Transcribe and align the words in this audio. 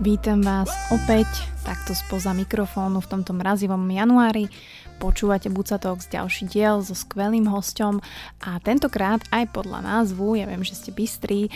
Vítam 0.00 0.44
vás 0.44 0.68
opäť 0.92 1.28
takto 1.64 1.96
spoza 1.96 2.36
mikrofónu 2.36 3.00
v 3.00 3.08
tomto 3.08 3.32
mrazivom 3.32 3.84
januári. 3.88 4.52
Počúvate 5.00 5.48
Buca 5.48 5.80
Talks 5.80 6.08
ďalší 6.12 6.52
diel 6.52 6.84
so 6.84 6.92
skvelým 6.92 7.48
hosťom 7.48 8.04
a 8.44 8.60
tentokrát 8.60 9.24
aj 9.32 9.48
podľa 9.48 9.80
názvu, 9.80 10.36
ja 10.36 10.44
viem, 10.44 10.60
že 10.60 10.76
ste 10.76 10.92
bystrí, 10.92 11.48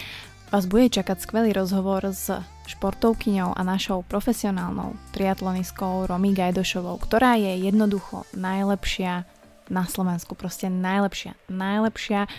vás 0.54 0.70
bude 0.70 0.86
čakať 0.86 1.18
skvelý 1.18 1.50
rozhovor 1.50 2.14
s 2.14 2.30
športovkyňou 2.70 3.58
a 3.58 3.60
našou 3.66 4.06
profesionálnou 4.06 4.94
triatlonistkou 5.10 6.06
Romy 6.06 6.30
Gajdošovou, 6.30 6.94
ktorá 7.02 7.34
je 7.34 7.58
jednoducho 7.58 8.22
najlepšia 8.38 9.26
na 9.66 9.82
Slovensku, 9.82 10.38
proste 10.38 10.70
najlepšia, 10.70 11.34
najlepšia. 11.50 12.30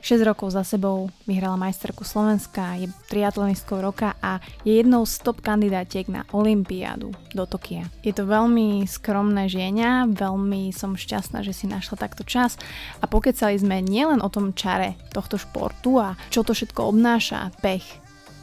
6 0.00 0.24
rokov 0.24 0.56
za 0.56 0.64
sebou 0.64 1.12
vyhrala 1.28 1.60
majsterku 1.60 2.08
Slovenska, 2.08 2.80
je 2.80 2.88
triatlonistkou 3.12 3.84
roka 3.84 4.16
a 4.24 4.40
je 4.64 4.80
jednou 4.80 5.04
z 5.04 5.20
top 5.20 5.44
kandidátiek 5.44 6.08
na 6.08 6.24
Olympiádu 6.32 7.12
do 7.36 7.44
Tokia. 7.44 7.84
Je 8.00 8.16
to 8.16 8.24
veľmi 8.24 8.88
skromné 8.88 9.52
žienia, 9.52 10.08
veľmi 10.08 10.72
som 10.72 10.96
šťastná, 10.96 11.44
že 11.44 11.52
si 11.52 11.68
našla 11.68 12.00
takto 12.00 12.24
čas 12.24 12.56
a 12.98 13.04
pokecali 13.04 13.60
sme 13.60 13.84
nielen 13.84 14.24
o 14.24 14.32
tom 14.32 14.56
čare 14.56 14.96
tohto 15.12 15.36
športu 15.36 16.00
a 16.00 16.16
čo 16.32 16.40
to 16.40 16.56
všetko 16.56 16.96
obnáša, 16.96 17.52
pech, 17.60 17.84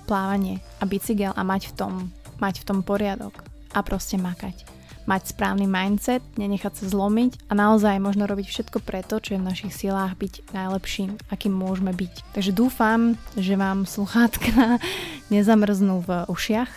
plávanie 0.05 0.61
a 0.77 0.85
bicykel 0.85 1.33
a 1.33 1.41
mať 1.41 1.73
v 1.73 1.75
tom, 1.75 1.93
mať 2.37 2.61
v 2.61 2.65
tom 2.69 2.79
poriadok 2.85 3.33
a 3.73 3.81
proste 3.81 4.21
makať 4.21 4.76
mať 5.07 5.33
správny 5.33 5.65
mindset, 5.65 6.21
nenechať 6.35 6.83
sa 6.83 6.85
zlomiť 6.91 7.47
a 7.47 7.55
naozaj 7.55 8.03
možno 8.03 8.27
robiť 8.27 8.47
všetko 8.51 8.83
preto, 8.83 9.23
čo 9.23 9.33
je 9.33 9.41
v 9.41 9.47
našich 9.47 9.73
silách 9.73 10.19
byť 10.19 10.51
najlepším, 10.51 11.15
akým 11.31 11.55
môžeme 11.55 11.95
byť. 11.95 12.35
Takže 12.35 12.51
dúfam, 12.51 13.15
že 13.39 13.55
vám 13.55 13.87
sluchátka 13.87 14.77
nezamrznú 15.33 16.03
v 16.03 16.11
ušiach 16.27 16.71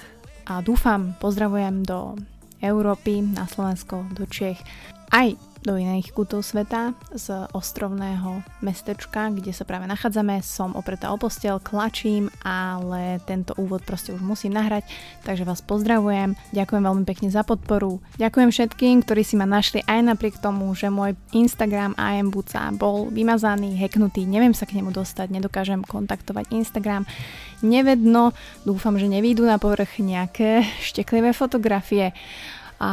a 0.47 0.63
dúfam, 0.63 1.19
pozdravujem 1.19 1.83
do 1.83 2.17
Európy, 2.63 3.21
na 3.21 3.51
Slovensko, 3.51 4.07
do 4.15 4.25
Čech, 4.31 4.63
aj 5.11 5.35
do 5.61 5.77
iných 5.77 6.17
kútov 6.17 6.41
sveta 6.41 6.97
z 7.13 7.45
ostrovného 7.53 8.41
mestečka, 8.65 9.29
kde 9.29 9.53
sa 9.53 9.69
práve 9.69 9.85
nachádzame. 9.85 10.41
Som 10.41 10.73
opretá 10.73 11.13
o 11.13 11.21
postel, 11.21 11.61
klačím, 11.61 12.33
ale 12.41 13.21
tento 13.29 13.53
úvod 13.61 13.85
proste 13.85 14.17
už 14.17 14.25
musím 14.25 14.57
nahrať, 14.57 14.89
takže 15.21 15.45
vás 15.45 15.61
pozdravujem. 15.61 16.33
Ďakujem 16.57 16.83
veľmi 16.83 17.05
pekne 17.05 17.29
za 17.29 17.45
podporu. 17.45 18.01
Ďakujem 18.17 18.49
všetkým, 18.49 19.05
ktorí 19.05 19.23
si 19.23 19.37
ma 19.37 19.45
našli 19.45 19.85
aj 19.85 20.01
napriek 20.17 20.41
tomu, 20.41 20.73
že 20.73 20.89
môj 20.89 21.13
Instagram 21.37 21.93
Buca 22.33 22.73
bol 22.73 23.13
vymazaný, 23.13 23.77
hacknutý, 23.77 24.25
neviem 24.25 24.57
sa 24.57 24.65
k 24.65 24.81
nemu 24.81 24.93
dostať, 24.97 25.29
nedokážem 25.29 25.85
kontaktovať 25.85 26.53
Instagram. 26.57 27.05
Nevedno, 27.61 28.33
dúfam, 28.65 28.97
že 28.97 29.05
nevídu 29.05 29.45
na 29.45 29.61
povrch 29.61 30.01
nejaké 30.01 30.65
šteklivé 30.89 31.37
fotografie 31.37 32.17
a 32.81 32.91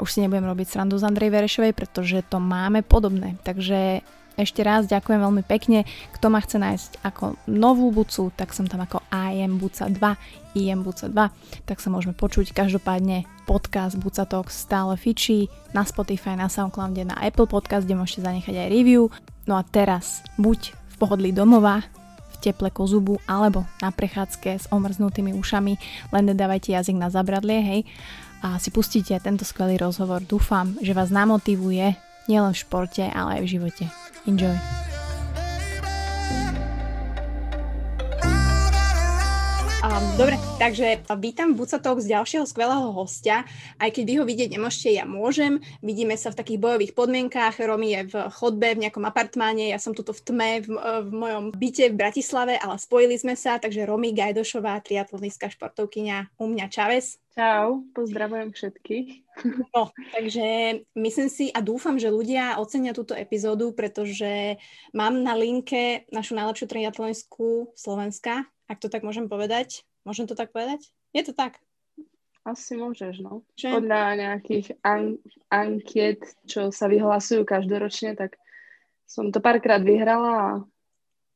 už 0.00 0.08
si 0.16 0.24
nebudem 0.24 0.48
robiť 0.48 0.66
srandu 0.72 0.96
z 0.96 1.04
Andrej 1.04 1.28
Verešovej, 1.28 1.76
pretože 1.76 2.24
to 2.24 2.40
máme 2.40 2.80
podobné. 2.80 3.36
Takže 3.44 4.00
ešte 4.36 4.60
raz 4.60 4.84
ďakujem 4.88 5.20
veľmi 5.20 5.44
pekne. 5.44 5.84
Kto 6.12 6.28
ma 6.28 6.40
chce 6.44 6.56
nájsť 6.60 6.90
ako 7.04 7.40
novú 7.48 7.88
bucu, 7.92 8.32
tak 8.36 8.52
som 8.52 8.68
tam 8.68 8.84
ako 8.84 9.00
IM 9.08 9.56
Buca 9.56 9.88
2, 9.88 9.96
IM 10.56 10.84
Buca 10.84 11.08
2, 11.08 11.68
tak 11.68 11.80
sa 11.80 11.88
môžeme 11.88 12.12
počuť. 12.12 12.52
Každopádne 12.52 13.24
podcast 13.48 13.96
Buca 13.96 14.28
Talk 14.28 14.52
stále 14.52 14.96
fičí 15.00 15.48
na 15.72 15.84
Spotify, 15.88 16.36
na 16.36 16.52
Soundcloude, 16.52 17.04
na 17.04 17.16
Apple 17.20 17.48
Podcast, 17.48 17.88
kde 17.88 17.96
môžete 17.96 18.24
zanechať 18.24 18.56
aj 18.56 18.68
review. 18.72 19.08
No 19.48 19.56
a 19.56 19.64
teraz 19.64 20.20
buď 20.36 20.72
v 20.72 20.94
pohodlí 20.96 21.32
domova, 21.32 21.84
teple 22.36 22.68
kozubu 22.70 23.18
alebo 23.26 23.64
na 23.80 23.90
prechádzke 23.90 24.50
s 24.60 24.68
omrznutými 24.68 25.32
ušami, 25.34 25.74
len 26.12 26.24
nedávajte 26.28 26.76
jazyk 26.76 26.94
na 26.94 27.08
zabradlie, 27.08 27.58
hej 27.58 27.80
a 28.46 28.62
si 28.62 28.70
pustíte 28.70 29.18
tento 29.18 29.42
skvelý 29.42 29.74
rozhovor. 29.74 30.22
Dúfam, 30.22 30.78
že 30.78 30.94
vás 30.94 31.10
namotivuje 31.10 31.98
nielen 32.30 32.54
v 32.54 32.62
športe, 32.62 33.02
ale 33.02 33.38
aj 33.38 33.42
v 33.42 33.50
živote. 33.58 33.84
Enjoy! 34.30 34.54
Dobre, 40.16 40.40
takže 40.56 41.04
vítam 41.20 41.52
Buca 41.52 41.76
Talk 41.76 42.00
z 42.00 42.08
ďalšieho 42.08 42.48
skvelého 42.48 42.88
hostia. 42.96 43.44
Aj 43.76 43.92
keď 43.92 44.04
vy 44.04 44.14
ho 44.16 44.24
vidieť 44.24 44.48
nemôžete, 44.56 44.96
ja 44.96 45.04
môžem. 45.04 45.60
Vidíme 45.84 46.16
sa 46.16 46.32
v 46.32 46.40
takých 46.40 46.56
bojových 46.56 46.96
podmienkách. 46.96 47.60
Romy 47.60 47.92
je 47.92 48.00
v 48.12 48.14
chodbe, 48.32 48.76
v 48.76 48.88
nejakom 48.88 49.04
apartmáne, 49.04 49.68
ja 49.68 49.76
som 49.76 49.92
tuto 49.92 50.16
v 50.16 50.20
tme, 50.24 50.50
v, 50.64 50.68
v 51.04 51.10
mojom 51.12 51.44
byte 51.52 51.92
v 51.92 51.98
Bratislave, 52.00 52.56
ale 52.56 52.80
spojili 52.80 53.16
sme 53.20 53.36
sa, 53.36 53.60
takže 53.60 53.84
Romy 53.84 54.16
Gajdošová, 54.16 54.80
triatlonistka 54.80 55.52
športovkyňa 55.52 56.40
u 56.40 56.44
mňa 56.48 56.66
Čaves. 56.72 57.20
Čau, 57.36 57.84
pozdravujem 57.92 58.56
všetkých. 58.56 59.08
No, 59.76 59.92
takže 60.16 60.80
myslím 60.96 61.28
si 61.28 61.52
a 61.52 61.60
dúfam, 61.60 62.00
že 62.00 62.08
ľudia 62.08 62.56
ocenia 62.56 62.96
túto 62.96 63.12
epizódu, 63.12 63.76
pretože 63.76 64.56
mám 64.96 65.20
na 65.20 65.36
linke 65.36 66.08
našu 66.08 66.32
najlepšiu 66.32 66.64
triatlonistku 66.64 67.76
Slovenska, 67.76 68.48
ak 68.72 68.80
to 68.80 68.88
tak 68.88 69.04
môžem 69.04 69.28
povedať. 69.28 69.84
Môžem 70.08 70.24
to 70.24 70.32
tak 70.32 70.48
povedať? 70.48 70.88
Je 71.12 71.20
to 71.28 71.36
tak? 71.36 71.60
Asi 72.48 72.72
môžeš, 72.72 73.20
no. 73.20 73.44
Že? 73.52 73.84
Podľa 73.84 74.02
nejakých 74.16 74.80
an- 74.80 75.20
ankiet, 75.52 76.24
čo 76.48 76.72
sa 76.72 76.88
vyhlasujú 76.88 77.44
každoročne, 77.44 78.16
tak 78.16 78.40
som 79.04 79.28
to 79.28 79.44
párkrát 79.44 79.84
vyhrala 79.84 80.32
a 80.32 80.48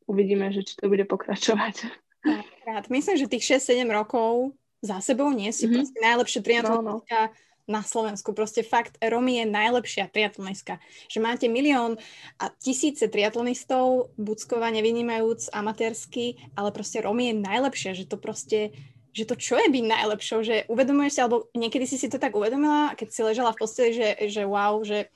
uvidíme, 0.08 0.48
že 0.48 0.64
či 0.64 0.80
to 0.80 0.88
bude 0.88 1.04
pokračovať. 1.04 1.92
Párkrát. 2.24 2.88
Myslím, 2.88 3.20
že 3.20 3.28
tých 3.28 3.60
6-7 3.60 3.84
rokov 3.92 4.56
za 4.80 5.00
sebou 5.04 5.28
nie 5.32 5.52
si 5.52 5.68
mm-hmm. 5.68 5.76
proste 5.76 5.98
najlepšia 6.00 6.40
triatlonistka 6.40 7.18
no, 7.20 7.32
no 7.32 7.48
na 7.70 7.86
Slovensku. 7.86 8.34
Proste 8.34 8.66
fakt, 8.66 8.98
Romy 8.98 9.38
je 9.38 9.46
najlepšia 9.46 10.10
triatlonistka. 10.10 10.82
Že 11.06 11.18
máte 11.22 11.46
milión 11.46 11.94
a 12.42 12.50
tisíce 12.58 13.06
triatlonistov, 13.06 14.10
Buckova 14.18 14.74
nevynímajúc 14.74 15.54
amatérsky, 15.54 16.34
ale 16.58 16.74
proste 16.74 16.98
Romy 16.98 17.30
je 17.30 17.34
najlepšia, 17.38 17.90
že 17.94 18.10
to 18.10 18.18
proste 18.18 18.74
že 19.10 19.26
to 19.26 19.34
čo 19.34 19.58
je 19.58 19.66
byť 19.74 19.84
najlepšou, 19.90 20.38
že 20.46 20.56
uvedomuješ 20.70 21.12
si, 21.18 21.20
alebo 21.20 21.50
niekedy 21.50 21.82
si 21.82 21.98
si 21.98 22.06
to 22.06 22.22
tak 22.22 22.30
uvedomila, 22.30 22.94
keď 22.94 23.08
si 23.10 23.26
ležala 23.26 23.50
v 23.50 23.58
posteli, 23.58 23.90
že, 23.90 24.14
že 24.30 24.46
wow, 24.46 24.78
že, 24.86 25.10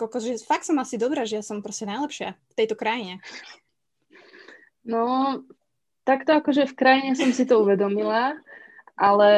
koľko, 0.00 0.16
že 0.24 0.40
fakt 0.40 0.64
som 0.64 0.80
asi 0.80 0.96
dobrá, 0.96 1.28
že 1.28 1.36
ja 1.36 1.44
som 1.44 1.60
proste 1.60 1.84
najlepšia 1.84 2.40
v 2.40 2.54
tejto 2.56 2.72
krajine. 2.72 3.20
No, 4.80 5.44
takto 6.08 6.32
akože 6.40 6.72
v 6.72 6.74
krajine 6.76 7.12
som 7.12 7.36
si 7.36 7.44
to 7.44 7.60
uvedomila, 7.60 8.32
ale 8.96 9.30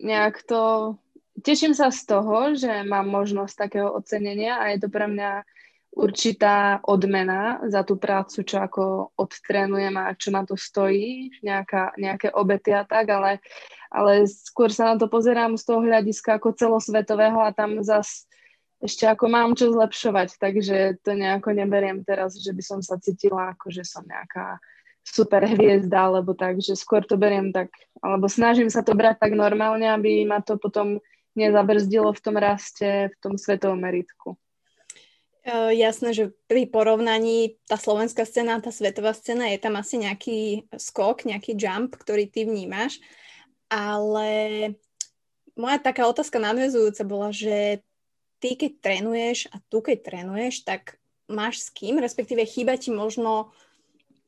nejak 0.00 0.42
to 0.46 0.94
teším 1.40 1.72
sa 1.72 1.88
z 1.90 2.04
toho, 2.04 2.54
že 2.54 2.84
mám 2.84 3.08
možnosť 3.08 3.54
takého 3.56 3.88
ocenenia 3.90 4.60
a 4.60 4.72
je 4.72 4.78
to 4.84 4.88
pre 4.92 5.08
mňa 5.08 5.42
určitá 5.90 6.78
odmena 6.86 7.58
za 7.66 7.82
tú 7.82 7.98
prácu, 7.98 8.46
čo 8.46 8.62
ako 8.62 9.10
odtrénujem 9.18 9.94
a 9.98 10.14
čo 10.14 10.30
na 10.30 10.46
to 10.46 10.54
stojí, 10.54 11.34
nejaká, 11.42 11.98
nejaké 11.98 12.30
obety 12.30 12.70
a 12.70 12.86
tak, 12.86 13.10
ale, 13.10 13.42
ale 13.90 14.22
skôr 14.30 14.70
sa 14.70 14.94
na 14.94 14.96
to 15.02 15.10
pozerám 15.10 15.58
z 15.58 15.66
toho 15.66 15.82
hľadiska 15.82 16.38
ako 16.38 16.54
celosvetového 16.54 17.42
a 17.42 17.50
tam 17.50 17.82
zas 17.82 18.30
ešte 18.80 19.04
ako 19.04 19.28
mám 19.28 19.52
čo 19.52 19.68
zlepšovať, 19.76 20.40
takže 20.40 21.04
to 21.04 21.12
nejako 21.12 21.52
neberiem 21.52 22.00
teraz, 22.00 22.40
že 22.40 22.48
by 22.54 22.62
som 22.64 22.80
sa 22.80 22.96
cítila 22.96 23.52
ako, 23.52 23.68
že 23.68 23.84
som 23.84 24.00
nejaká 24.08 24.56
super 25.10 25.42
hviezda, 25.42 26.06
alebo 26.06 26.32
tak, 26.38 26.62
že 26.62 26.78
skôr 26.78 27.02
to 27.02 27.18
beriem 27.18 27.50
tak, 27.50 27.74
alebo 27.98 28.30
snažím 28.30 28.70
sa 28.70 28.86
to 28.86 28.94
brať 28.94 29.18
tak 29.18 29.34
normálne, 29.34 29.90
aby 29.90 30.22
ma 30.22 30.38
to 30.38 30.54
potom 30.56 31.02
nezabrzdilo 31.34 32.14
v 32.14 32.22
tom 32.22 32.36
raste, 32.38 33.10
v 33.10 33.16
tom 33.18 33.34
svetovom 33.34 33.78
meritku. 33.78 34.38
Uh, 35.40 35.72
jasné, 35.72 36.12
že 36.12 36.36
pri 36.46 36.68
porovnaní 36.68 37.56
tá 37.64 37.80
slovenská 37.80 38.28
scéna 38.28 38.60
a 38.60 38.62
tá 38.62 38.68
svetová 38.68 39.16
scéna 39.16 39.48
je 39.48 39.58
tam 39.58 39.74
asi 39.80 39.96
nejaký 39.96 40.68
skok, 40.76 41.24
nejaký 41.24 41.56
jump, 41.56 41.96
ktorý 41.96 42.28
ty 42.28 42.44
vnímaš, 42.44 43.00
ale 43.72 44.28
moja 45.56 45.78
taká 45.80 46.04
otázka 46.06 46.36
nadvezujúca 46.36 47.02
bola, 47.08 47.32
že 47.32 47.80
ty 48.36 48.52
keď 48.52 48.72
trénuješ 48.84 49.48
a 49.48 49.64
tu 49.72 49.80
keď 49.80 49.98
trénuješ, 50.04 50.64
tak 50.64 51.00
máš 51.30 51.64
s 51.64 51.68
kým, 51.72 51.96
respektíve 52.02 52.42
chýba 52.44 52.76
ti 52.76 52.92
možno 52.92 53.54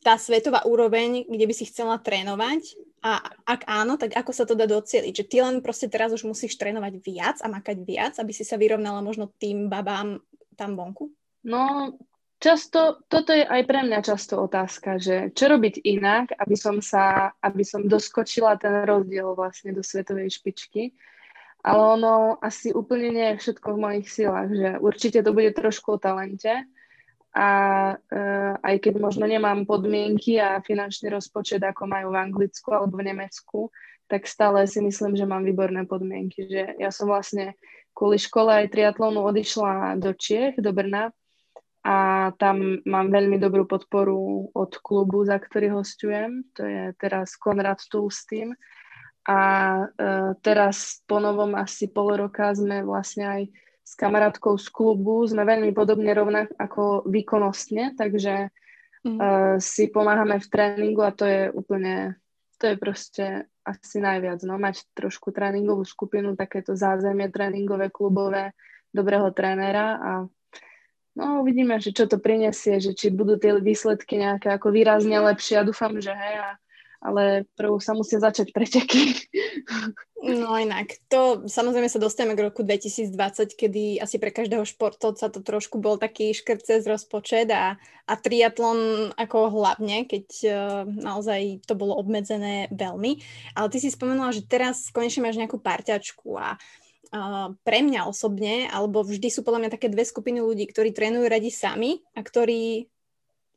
tá 0.02 0.18
svetová 0.18 0.66
úroveň, 0.66 1.24
kde 1.30 1.46
by 1.46 1.54
si 1.54 1.64
chcela 1.70 1.96
trénovať 2.02 2.74
a 3.02 3.18
ak 3.46 3.66
áno, 3.66 3.98
tak 3.98 4.14
ako 4.14 4.30
sa 4.30 4.46
to 4.46 4.54
dá 4.54 4.66
docieliť? 4.66 5.14
Že 5.14 5.28
ty 5.30 5.36
len 5.42 5.56
proste 5.58 5.90
teraz 5.90 6.14
už 6.14 6.22
musíš 6.22 6.54
trénovať 6.54 7.02
viac 7.02 7.38
a 7.42 7.50
makať 7.50 7.82
viac, 7.82 8.14
aby 8.18 8.30
si 8.30 8.46
sa 8.46 8.54
vyrovnala 8.54 9.02
možno 9.02 9.30
tým 9.38 9.66
babám 9.66 10.22
tam 10.54 10.78
vonku? 10.78 11.10
No, 11.42 11.94
často, 12.38 13.02
toto 13.10 13.34
je 13.34 13.42
aj 13.42 13.62
pre 13.66 13.82
mňa 13.82 14.06
často 14.06 14.38
otázka, 14.38 15.02
že 15.02 15.34
čo 15.34 15.50
robiť 15.50 15.82
inak, 15.82 16.34
aby 16.38 16.54
som 16.54 16.78
sa, 16.78 17.34
aby 17.42 17.66
som 17.66 17.90
doskočila 17.90 18.54
ten 18.58 18.86
rozdiel 18.86 19.34
vlastne 19.34 19.74
do 19.74 19.82
svetovej 19.82 20.30
špičky. 20.30 20.94
ale 21.62 21.82
ono 21.98 22.42
asi 22.42 22.74
úplne 22.74 23.14
nie 23.14 23.26
je 23.34 23.40
všetko 23.46 23.68
v 23.74 23.82
mojich 23.82 24.08
silách, 24.10 24.50
že 24.50 24.68
určite 24.82 25.22
to 25.22 25.30
bude 25.30 25.54
trošku 25.54 25.94
o 25.94 26.02
talente 26.02 26.66
a 27.32 27.48
uh, 27.96 28.52
aj 28.60 28.76
keď 28.84 29.00
možno 29.00 29.24
nemám 29.24 29.64
podmienky 29.64 30.36
a 30.36 30.60
finančný 30.60 31.08
rozpočet, 31.08 31.64
ako 31.64 31.88
majú 31.88 32.12
v 32.12 32.20
Anglicku 32.20 32.68
alebo 32.76 33.00
v 33.00 33.08
Nemecku, 33.08 33.72
tak 34.04 34.28
stále 34.28 34.68
si 34.68 34.84
myslím, 34.84 35.16
že 35.16 35.24
mám 35.24 35.40
výborné 35.40 35.88
podmienky. 35.88 36.44
Že 36.44 36.76
ja 36.76 36.92
som 36.92 37.08
vlastne 37.08 37.56
kvôli 37.96 38.20
škole 38.20 38.52
aj 38.52 38.68
triatlonu 38.68 39.24
odišla 39.24 39.96
do 39.96 40.12
Čiech, 40.12 40.60
do 40.60 40.76
Brna 40.76 41.08
a 41.82 41.96
tam 42.36 42.84
mám 42.84 43.08
veľmi 43.08 43.40
dobrú 43.40 43.64
podporu 43.64 44.52
od 44.52 44.72
klubu, 44.84 45.24
za 45.24 45.40
ktorý 45.40 45.80
hostujem. 45.80 46.44
To 46.54 46.62
je 46.68 46.82
teraz 47.00 47.34
Konrad 47.40 47.80
Tulstým. 47.88 48.52
A 49.24 49.38
uh, 49.88 50.36
teraz 50.44 51.00
po 51.08 51.16
novom 51.16 51.56
asi 51.56 51.88
pol 51.88 52.28
roka 52.28 52.52
sme 52.52 52.84
vlastne 52.84 53.24
aj 53.24 53.42
s 53.92 53.94
kamarátkou 54.00 54.56
z 54.56 54.72
klubu, 54.72 55.20
sme 55.28 55.44
veľmi 55.44 55.76
podobne 55.76 56.16
rovnak 56.16 56.48
ako 56.56 57.04
výkonnostne, 57.04 57.92
takže 57.92 58.48
mm. 59.04 59.18
uh, 59.20 59.54
si 59.60 59.92
pomáhame 59.92 60.40
v 60.40 60.48
tréningu 60.48 61.04
a 61.04 61.12
to 61.12 61.28
je 61.28 61.52
úplne, 61.52 62.16
to 62.56 62.72
je 62.72 62.76
proste 62.80 63.24
asi 63.68 64.00
najviac, 64.00 64.40
no, 64.48 64.56
mať 64.56 64.88
trošku 64.96 65.28
tréningovú 65.28 65.84
skupinu, 65.84 66.32
takéto 66.32 66.72
zázemie 66.72 67.28
tréningové, 67.28 67.92
klubové, 67.92 68.56
dobrého 68.96 69.28
trénera 69.36 70.00
a 70.00 70.12
no 71.12 71.24
uvidíme, 71.44 71.76
že 71.76 71.92
čo 71.92 72.08
to 72.08 72.16
prinesie, 72.16 72.80
že 72.80 72.96
či 72.96 73.12
budú 73.12 73.36
tie 73.36 73.60
výsledky 73.60 74.16
nejaké 74.16 74.56
ako 74.56 74.72
výrazne 74.72 75.20
lepšie. 75.20 75.60
Ja 75.60 75.68
dúfam, 75.68 76.00
že 76.00 76.16
hej 76.16 76.36
a 76.40 76.48
ale 77.02 77.50
prv 77.58 77.82
sa 77.82 77.98
musia 77.98 78.22
začať 78.22 78.54
preteky. 78.54 79.18
No 80.22 80.54
inak, 80.54 81.02
to 81.10 81.50
samozrejme 81.50 81.90
sa 81.90 81.98
dostaneme 81.98 82.38
k 82.38 82.46
roku 82.46 82.62
2020, 82.62 83.58
kedy 83.58 83.98
asi 83.98 84.22
pre 84.22 84.30
každého 84.30 84.62
športovca 84.62 85.26
to 85.26 85.42
trošku 85.42 85.82
bol 85.82 85.98
taký 85.98 86.30
škrt 86.30 86.62
cez 86.62 86.86
rozpočet 86.86 87.50
a, 87.50 87.74
a 88.06 88.14
triatlon 88.14 89.10
ako 89.18 89.50
hlavne, 89.50 90.06
keď 90.06 90.26
uh, 90.46 90.54
naozaj 90.86 91.66
to 91.66 91.74
bolo 91.74 91.98
obmedzené 91.98 92.70
veľmi. 92.70 93.18
Ale 93.58 93.66
ty 93.74 93.82
si 93.82 93.90
spomenula, 93.90 94.30
že 94.30 94.46
teraz 94.46 94.94
konečne 94.94 95.26
máš 95.26 95.42
nejakú 95.42 95.58
parťačku 95.58 96.38
a 96.38 96.54
Uh, 97.12 97.52
pre 97.60 97.84
mňa 97.84 98.08
osobne, 98.08 98.72
alebo 98.72 99.04
vždy 99.04 99.28
sú 99.28 99.44
podľa 99.44 99.60
mňa 99.60 99.74
také 99.76 99.92
dve 99.92 100.00
skupiny 100.00 100.40
ľudí, 100.40 100.64
ktorí 100.64 100.96
trénujú 100.96 101.28
radi 101.28 101.52
sami 101.52 102.00
a 102.16 102.24
ktorí 102.24 102.88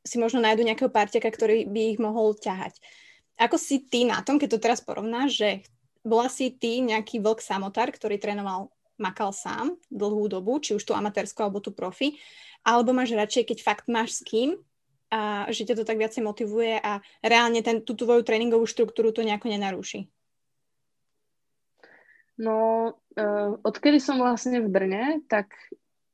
si 0.04 0.16
možno 0.20 0.44
nájdu 0.44 0.68
nejakého 0.68 0.92
parťaka, 0.92 1.32
ktorý 1.32 1.64
by 1.64 1.82
ich 1.96 2.00
mohol 2.04 2.36
ťahať. 2.36 2.76
Ako 3.36 3.60
si 3.60 3.84
ty 3.84 4.08
na 4.08 4.24
tom, 4.24 4.40
keď 4.40 4.56
to 4.56 4.64
teraz 4.64 4.80
porovnáš, 4.80 5.40
že 5.40 5.50
bola 6.06 6.30
si 6.32 6.54
ty 6.54 6.80
nejaký 6.80 7.20
vlk 7.20 7.42
samotár, 7.42 7.92
ktorý 7.92 8.22
trénoval, 8.22 8.72
makal 8.96 9.36
sám 9.36 9.76
dlhú 9.92 10.32
dobu, 10.32 10.62
či 10.64 10.78
už 10.78 10.84
tu 10.88 10.96
amatérsko 10.96 11.48
alebo 11.48 11.60
tu 11.60 11.76
profi, 11.76 12.16
alebo 12.64 12.96
máš 12.96 13.12
radšej, 13.12 13.44
keď 13.52 13.58
fakt 13.60 13.86
máš 13.92 14.20
s 14.20 14.22
kým 14.24 14.56
a 15.12 15.46
že 15.52 15.68
ťa 15.68 15.84
to 15.84 15.88
tak 15.88 16.00
viacej 16.00 16.24
motivuje 16.24 16.80
a 16.80 17.04
reálne 17.22 17.62
ten, 17.62 17.84
tú 17.84 17.94
tvoju 17.94 18.26
tréningovú 18.26 18.66
štruktúru 18.66 19.12
to 19.12 19.22
nejako 19.22 19.52
nenarúši? 19.52 20.08
No, 22.36 22.56
uh, 23.16 23.52
odkedy 23.64 24.00
som 24.04 24.20
vlastne 24.20 24.60
v 24.60 24.68
Brne, 24.68 25.24
tak 25.32 25.56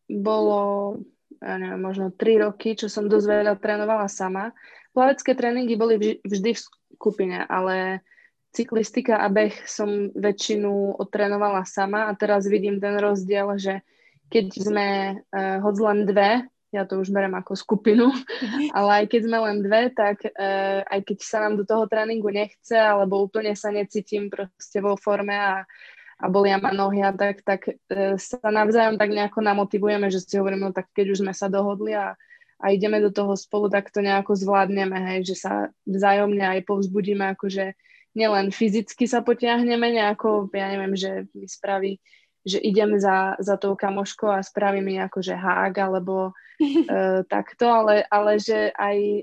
bolo, 0.06 1.02
ja 1.42 1.58
neviem, 1.58 1.82
možno 1.82 2.14
3 2.14 2.46
roky, 2.46 2.78
čo 2.78 2.92
som 2.92 3.10
dosť 3.10 3.26
veľa 3.42 3.54
trénovala 3.58 4.06
sama. 4.06 4.54
Plavecké 4.94 5.34
tréningy 5.34 5.74
boli 5.80 6.20
vždy 6.22 6.52
v 6.54 6.62
skupine, 7.02 7.42
ale 7.50 8.06
cyklistika 8.54 9.18
a 9.26 9.28
beh 9.34 9.66
som 9.66 10.14
väčšinu 10.14 11.02
otrénovala 11.02 11.66
sama 11.66 12.06
a 12.06 12.14
teraz 12.14 12.46
vidím 12.46 12.78
ten 12.78 13.02
rozdiel, 13.02 13.58
že 13.58 13.82
keď 14.30 14.48
sme 14.54 14.88
uh, 15.18 15.58
hoď 15.66 15.76
len 15.82 16.00
dve, 16.06 16.32
ja 16.72 16.88
to 16.88 17.04
už 17.04 17.12
berem 17.12 17.36
ako 17.36 17.58
skupinu, 17.58 18.08
ale 18.78 19.04
aj 19.04 19.06
keď 19.12 19.22
sme 19.28 19.38
len 19.44 19.58
dve, 19.60 19.92
tak 19.92 20.24
uh, 20.24 20.86
aj 20.86 21.00
keď 21.04 21.18
sa 21.20 21.38
nám 21.44 21.60
do 21.60 21.66
toho 21.68 21.90
tréningu 21.90 22.30
nechce, 22.32 22.76
alebo 22.76 23.24
úplne 23.24 23.58
sa 23.58 23.74
necítim 23.74 24.32
proste 24.32 24.80
vo 24.80 24.96
forme 24.96 25.36
a, 25.36 25.68
a 26.20 26.26
bolia 26.32 26.62
ma 26.62 26.72
nohy 26.72 27.04
a 27.04 27.12
tak, 27.12 27.44
tak 27.44 27.72
uh, 27.72 28.16
sa 28.16 28.40
navzájom 28.40 28.96
tak 28.96 29.12
nejako 29.12 29.44
namotivujeme, 29.44 30.08
že 30.08 30.24
si 30.24 30.40
hovorím, 30.40 30.68
no 30.68 30.72
tak 30.72 30.92
keď 30.96 31.16
už 31.16 31.28
sme 31.28 31.34
sa 31.36 31.52
dohodli 31.52 31.96
a 31.96 32.16
a 32.62 32.70
ideme 32.70 33.02
do 33.02 33.10
toho 33.10 33.34
spolu, 33.34 33.68
tak 33.68 33.90
to 33.90 34.06
nejako 34.06 34.38
zvládneme, 34.38 34.96
hej, 35.12 35.34
že 35.34 35.36
sa 35.42 35.54
vzájomne 35.90 36.46
aj 36.46 36.70
povzbudíme, 36.70 37.34
akože 37.34 37.74
nielen 38.14 38.54
fyzicky 38.54 39.10
sa 39.10 39.26
potiahneme 39.26 39.92
nejako, 39.92 40.48
ja 40.54 40.70
neviem, 40.70 40.94
že 40.94 41.26
mi 41.34 41.50
spraví, 41.50 41.98
že 42.46 42.62
idem 42.62 42.98
za, 43.02 43.38
za 43.42 43.58
tou 43.58 43.74
kamoškou 43.78 44.30
a 44.30 44.46
spraví 44.46 44.82
mi 44.82 44.98
akože 45.02 45.34
hák 45.34 45.74
alebo 45.78 46.34
e, 46.62 47.26
takto, 47.26 47.66
ale, 47.70 48.06
ale 48.10 48.38
že 48.38 48.70
aj 48.74 48.98
e, 48.98 49.22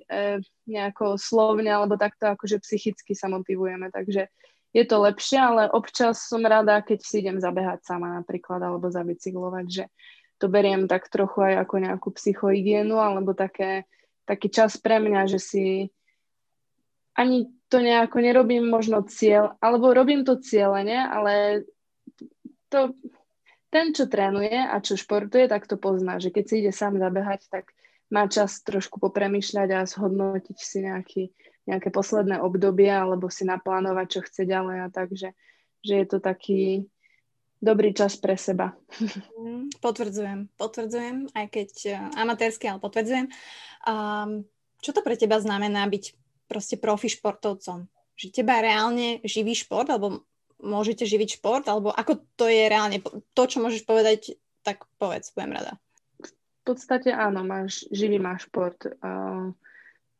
nejako 0.66 1.18
slovne 1.18 1.70
alebo 1.70 1.94
takto 1.94 2.30
akože 2.34 2.62
psychicky 2.62 3.14
sa 3.14 3.30
motivujeme, 3.30 3.90
takže 3.94 4.30
je 4.76 4.84
to 4.84 5.00
lepšie, 5.00 5.40
ale 5.40 5.62
občas 5.72 6.28
som 6.28 6.44
rada, 6.44 6.84
keď 6.84 6.98
si 7.00 7.24
idem 7.24 7.40
zabehať 7.40 7.88
sama 7.88 8.20
napríklad 8.20 8.60
alebo 8.60 8.92
zabicyklovať, 8.92 9.66
že 9.66 9.84
to 10.38 10.46
beriem 10.46 10.86
tak 10.86 11.10
trochu 11.10 11.42
aj 11.42 11.66
ako 11.66 11.74
nejakú 11.82 12.08
psychohygienu 12.14 12.96
alebo 12.98 13.34
také, 13.34 13.86
taký 14.24 14.48
čas 14.50 14.78
pre 14.78 15.02
mňa, 15.02 15.26
že 15.26 15.38
si 15.42 15.66
ani 17.18 17.50
to 17.66 17.82
nejako 17.82 18.22
nerobím 18.22 18.70
možno 18.70 19.02
cieľ, 19.04 19.58
alebo 19.58 19.90
robím 19.92 20.22
to 20.22 20.38
cieľene, 20.38 20.94
ale 20.94 21.66
to, 22.70 22.94
ten, 23.68 23.92
čo 23.92 24.08
trénuje 24.08 24.54
a 24.54 24.78
čo 24.80 24.96
športuje, 24.96 25.50
tak 25.50 25.68
to 25.68 25.76
pozná, 25.76 26.16
že 26.22 26.32
keď 26.32 26.44
si 26.46 26.54
ide 26.64 26.72
sám 26.72 26.96
zabehať, 26.96 27.50
tak 27.52 27.74
má 28.08 28.24
čas 28.30 28.64
trošku 28.64 28.96
popremýšľať 29.02 29.68
a 29.76 29.84
zhodnotiť 29.84 30.56
si 30.56 30.78
nejaký, 30.80 31.22
nejaké 31.68 31.92
posledné 31.92 32.40
obdobie 32.40 32.88
alebo 32.88 33.28
si 33.28 33.44
naplánovať, 33.44 34.06
čo 34.08 34.20
chce 34.24 34.48
ďalej 34.48 34.78
a 34.80 34.88
tak, 34.88 35.12
že, 35.12 35.36
že 35.84 35.94
je 36.00 36.06
to 36.08 36.18
taký, 36.24 36.88
dobrý 37.58 37.90
čas 37.94 38.16
pre 38.18 38.38
seba. 38.38 38.74
Mm, 39.38 39.70
potvrdzujem, 39.82 40.50
potvrdzujem, 40.58 41.30
aj 41.34 41.46
keď 41.50 41.70
uh, 41.90 41.96
amatérsky, 42.18 42.70
ale 42.70 42.82
potvrdzujem. 42.82 43.26
Um, 43.86 44.46
čo 44.78 44.94
to 44.94 45.02
pre 45.02 45.18
teba 45.18 45.38
znamená 45.42 45.86
byť 45.90 46.04
proste 46.46 46.78
profi 46.78 47.10
športovcom? 47.10 47.90
Že 48.18 48.26
teba 48.34 48.62
reálne 48.62 49.22
živí 49.26 49.54
šport, 49.54 49.90
alebo 49.90 50.26
môžete 50.58 51.06
živiť 51.06 51.38
šport, 51.38 51.66
alebo 51.66 51.90
ako 51.94 52.22
to 52.38 52.50
je 52.50 52.66
reálne? 52.66 52.98
To, 53.34 53.42
čo 53.46 53.62
môžeš 53.62 53.86
povedať, 53.86 54.38
tak 54.66 54.86
povedz, 54.98 55.30
budem 55.34 55.58
rada. 55.58 55.78
V 56.18 56.74
podstate 56.74 57.14
áno, 57.14 57.46
máš, 57.46 57.86
živý 57.88 58.18
máš 58.20 58.50
šport. 58.50 58.82
Uh, 59.00 59.54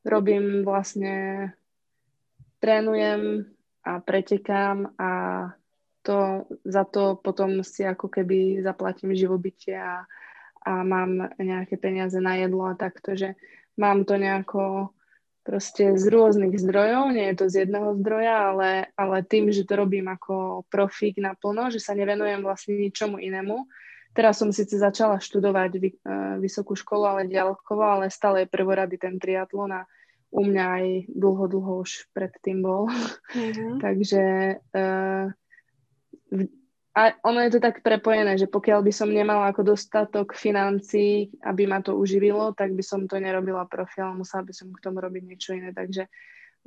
robím 0.07 0.65
vlastne, 0.65 1.51
trénujem 2.63 3.47
a 3.85 4.01
pretekám 4.01 4.97
a 4.97 5.11
to, 6.09 6.49
za 6.65 6.89
to 6.89 7.21
potom 7.21 7.61
si 7.61 7.85
ako 7.85 8.09
keby 8.09 8.65
zaplatím 8.65 9.13
živobytie 9.13 9.77
a, 9.77 10.09
a 10.65 10.73
mám 10.81 11.37
nejaké 11.37 11.77
peniaze 11.77 12.17
na 12.17 12.41
jedlo 12.41 12.65
a 12.65 12.81
takto, 12.81 13.13
že 13.13 13.37
mám 13.77 14.09
to 14.09 14.17
nejako 14.17 14.89
proste 15.45 15.97
z 15.97 16.05
rôznych 16.13 16.57
zdrojov, 16.61 17.13
nie 17.13 17.29
je 17.33 17.37
to 17.41 17.47
z 17.49 17.55
jedného 17.65 17.97
zdroja, 18.01 18.53
ale, 18.53 18.71
ale 18.97 19.25
tým, 19.25 19.49
že 19.49 19.65
to 19.65 19.81
robím 19.81 20.09
ako 20.09 20.65
profík 20.69 21.21
naplno, 21.21 21.73
že 21.73 21.81
sa 21.81 21.97
nevenujem 21.97 22.45
vlastne 22.45 22.77
ničomu 22.77 23.17
inému. 23.17 23.65
Teraz 24.13 24.41
som 24.41 24.53
síce 24.53 24.77
začala 24.77 25.21
študovať 25.21 25.71
vy, 25.81 25.91
uh, 26.05 26.37
vysokú 26.37 26.77
školu, 26.77 27.05
ale 27.05 27.33
ďalkovo, 27.33 27.81
ale 27.81 28.13
stále 28.13 28.45
je 28.45 28.53
prvorady 28.53 29.01
ten 29.01 29.17
triatlon 29.17 29.73
a 29.73 29.89
u 30.29 30.45
mňa 30.45 30.65
aj 30.69 30.87
dlho, 31.17 31.45
dlho 31.49 31.73
už 31.81 32.13
predtým 32.13 32.61
bol. 32.61 32.93
Mm-hmm. 33.33 33.73
Takže 33.85 34.25
uh, 34.61 35.33
a 36.99 37.15
ono 37.23 37.39
je 37.47 37.55
to 37.55 37.61
tak 37.63 37.87
prepojené, 37.87 38.35
že 38.35 38.51
pokiaľ 38.51 38.83
by 38.83 38.91
som 38.91 39.07
nemala 39.07 39.55
ako 39.55 39.71
dostatok 39.77 40.35
financií, 40.35 41.31
aby 41.47 41.71
ma 41.71 41.79
to 41.79 41.95
uživilo, 41.95 42.51
tak 42.59 42.75
by 42.75 42.83
som 42.83 43.07
to 43.07 43.23
nerobila 43.23 43.71
profil, 43.71 44.19
musela 44.19 44.43
by 44.43 44.51
som 44.51 44.75
k 44.75 44.83
tomu 44.83 44.99
robiť 44.99 45.23
niečo 45.23 45.55
iné. 45.55 45.71
Takže 45.71 46.11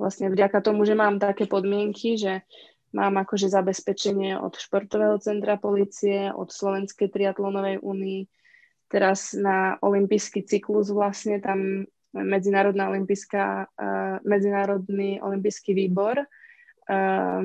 vlastne 0.00 0.32
vďaka 0.32 0.64
tomu, 0.64 0.88
že 0.88 0.96
mám 0.96 1.20
také 1.20 1.44
podmienky, 1.44 2.16
že 2.16 2.48
mám 2.96 3.20
akože 3.20 3.52
zabezpečenie 3.52 4.40
od 4.40 4.56
športového 4.56 5.20
centra 5.20 5.60
policie, 5.60 6.32
od 6.32 6.48
Slovenskej 6.48 7.12
triatlonovej 7.12 7.84
únii, 7.84 8.20
teraz 8.88 9.36
na 9.36 9.76
olympijský 9.80 10.44
cyklus 10.48 10.92
vlastne 10.92 11.40
tam 11.44 11.88
Medzinárodná 12.12 12.92
olympijská, 12.92 13.44
uh, 13.64 14.16
Medzinárodný 14.28 15.20
olympijský 15.24 15.72
výbor 15.72 16.20
uh, 16.20 17.40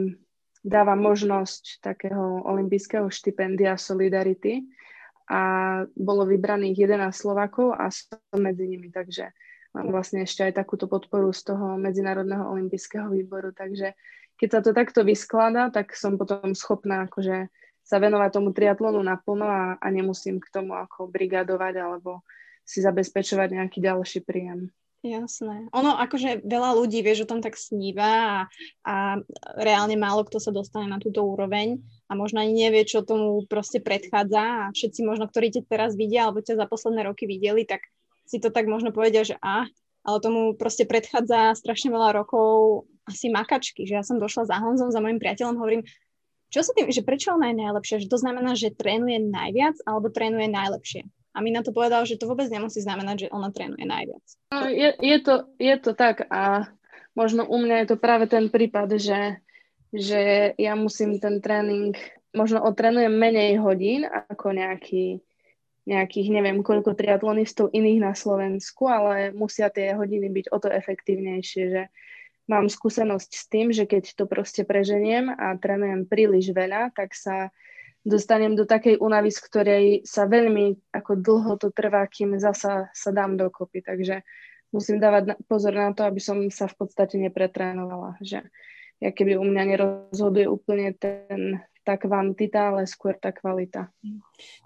dáva 0.63 0.97
možnosť 0.97 1.81
takého 1.81 2.45
olympijského 2.45 3.09
štipendia 3.09 3.77
Solidarity 3.77 4.65
a 5.27 5.41
bolo 5.93 6.23
vybraných 6.23 6.87
11 6.87 7.11
Slovakov 7.11 7.75
a 7.75 7.91
som 7.91 8.39
medzi 8.39 8.65
nimi, 8.65 8.87
takže 8.87 9.35
mám 9.75 9.91
vlastne 9.91 10.23
ešte 10.23 10.47
aj 10.47 10.57
takúto 10.63 10.87
podporu 10.87 11.35
z 11.35 11.51
toho 11.51 11.75
Medzinárodného 11.75 12.47
olympijského 12.47 13.11
výboru, 13.11 13.51
takže 13.51 13.93
keď 14.37 14.49
sa 14.49 14.59
to 14.61 14.71
takto 14.71 15.01
vyskladá, 15.01 15.73
tak 15.73 15.97
som 15.97 16.15
potom 16.15 16.53
schopná 16.53 17.09
akože 17.09 17.49
sa 17.87 17.97
venovať 17.97 18.29
tomu 18.35 18.51
triatlonu 18.51 18.99
naplno 18.99 19.47
a, 19.47 19.63
a 19.79 19.87
nemusím 19.87 20.43
k 20.43 20.51
tomu 20.51 20.75
ako 20.75 21.07
brigadovať 21.07 21.79
alebo 21.79 22.21
si 22.67 22.83
zabezpečovať 22.83 23.55
nejaký 23.55 23.79
ďalší 23.79 24.27
príjem. 24.27 24.67
Jasné. 25.05 25.69
Ono 25.77 25.91
akože 25.93 26.41
veľa 26.41 26.73
ľudí, 26.73 27.05
vieš, 27.05 27.23
o 27.23 27.29
tom 27.29 27.39
tak 27.39 27.53
sníva 27.53 28.09
a, 28.09 28.37
a 28.81 28.95
reálne 29.55 29.93
málo 29.93 30.25
kto 30.25 30.41
sa 30.41 30.49
dostane 30.49 30.89
na 30.89 30.97
túto 30.97 31.21
úroveň 31.21 31.77
a 32.09 32.17
možno 32.17 32.41
ani 32.41 32.67
nevie, 32.67 32.81
čo 32.81 33.05
tomu 33.05 33.45
proste 33.45 33.77
predchádza 33.77 34.67
a 34.67 34.73
všetci 34.73 35.05
možno, 35.05 35.29
ktorí 35.29 35.53
ťa 35.53 35.69
teraz 35.69 35.93
vidia 35.93 36.25
alebo 36.25 36.41
ťa 36.41 36.57
za 36.57 36.65
posledné 36.65 37.05
roky 37.05 37.29
videli, 37.29 37.61
tak 37.63 37.85
si 38.25 38.41
to 38.41 38.49
tak 38.49 38.65
možno 38.65 38.89
povedia, 38.89 39.21
že 39.21 39.37
a, 39.37 39.69
ale 40.01 40.17
tomu 40.19 40.57
proste 40.57 40.89
predchádza 40.89 41.53
strašne 41.53 41.93
veľa 41.93 42.17
rokov 42.17 42.83
asi 43.05 43.29
makačky, 43.29 43.85
že 43.85 44.01
ja 44.01 44.03
som 44.03 44.17
došla 44.19 44.49
za 44.49 44.57
Honzom, 44.59 44.91
za 44.91 44.99
mojim 44.99 45.21
priateľom, 45.21 45.61
hovorím, 45.61 45.85
čo 46.47 46.63
sa 46.63 46.71
tým, 46.71 46.87
že 46.87 47.03
prečo 47.03 47.35
ona 47.35 47.51
je 47.51 47.59
najlepšia? 47.59 48.01
Že 48.07 48.11
to 48.11 48.19
znamená, 48.23 48.55
že 48.55 48.71
trénuje 48.71 49.19
najviac 49.19 49.75
alebo 49.83 50.07
trénuje 50.07 50.47
najlepšie? 50.47 51.03
A 51.37 51.41
mi 51.45 51.53
na 51.53 51.61
to 51.61 51.69
povedal, 51.69 52.01
že 52.01 52.17
to 52.17 52.25
vôbec 52.25 52.49
nemusí 52.49 52.81
znamenať, 52.81 53.29
že 53.29 53.33
ona 53.33 53.53
trénuje 53.53 53.85
najviac. 53.85 54.25
No, 54.49 54.65
je, 54.65 54.89
je, 54.97 55.17
to, 55.21 55.45
je 55.61 55.75
to 55.77 55.93
tak 55.93 56.25
a 56.33 56.65
možno 57.13 57.45
u 57.45 57.61
mňa 57.61 57.85
je 57.85 57.87
to 57.93 57.97
práve 58.01 58.25
ten 58.25 58.49
prípad, 58.49 58.97
že, 58.97 59.37
že 59.93 60.53
ja 60.57 60.73
musím 60.73 61.21
ten 61.21 61.37
tréning, 61.37 61.93
možno 62.33 62.65
otrénujem 62.65 63.13
menej 63.13 63.61
hodín 63.61 64.09
ako 64.09 64.57
nejaký, 64.57 65.21
nejakých, 65.85 66.27
neviem 66.33 66.65
koľko 66.65 66.97
triatlonistov 66.97 67.69
iných 67.69 68.01
na 68.01 68.13
Slovensku, 68.17 68.89
ale 68.89 69.29
musia 69.29 69.69
tie 69.69 69.93
hodiny 69.93 70.33
byť 70.33 70.45
o 70.49 70.57
to 70.57 70.73
efektívnejšie, 70.73 71.63
že 71.69 71.81
mám 72.49 72.65
skúsenosť 72.65 73.31
s 73.31 73.43
tým, 73.45 73.69
že 73.69 73.85
keď 73.85 74.17
to 74.17 74.25
proste 74.25 74.65
preženiem 74.65 75.29
a 75.29 75.53
trénujem 75.59 76.09
príliš 76.09 76.49
veľa, 76.49 76.95
tak 76.97 77.13
sa 77.13 77.53
dostanem 78.07 78.55
do 78.55 78.63
takej 78.63 79.03
únavy, 79.03 79.29
z 79.35 79.39
ktorej 79.43 79.85
sa 80.07 80.23
veľmi 80.23 80.95
ako 80.95 81.19
dlho 81.19 81.51
to 81.59 81.75
trvá, 81.75 82.07
kým 82.07 82.39
zasa 82.39 82.87
sa 82.95 83.09
dám 83.11 83.35
dokopy. 83.35 83.83
Takže 83.83 84.23
musím 84.71 85.03
dávať 85.03 85.35
pozor 85.45 85.75
na 85.75 85.91
to, 85.91 86.07
aby 86.07 86.23
som 86.23 86.39
sa 86.47 86.71
v 86.71 86.75
podstate 86.79 87.19
nepretrénovala. 87.19 88.15
Že 88.23 88.47
ja 89.03 89.09
keby 89.11 89.35
u 89.35 89.45
mňa 89.45 89.63
nerozhoduje 89.75 90.47
úplne 90.47 90.95
ten, 90.95 91.61
tá 91.83 91.99
kvantita, 91.99 92.73
ale 92.73 92.89
skôr 92.89 93.19
tá 93.19 93.35
kvalita. 93.35 93.91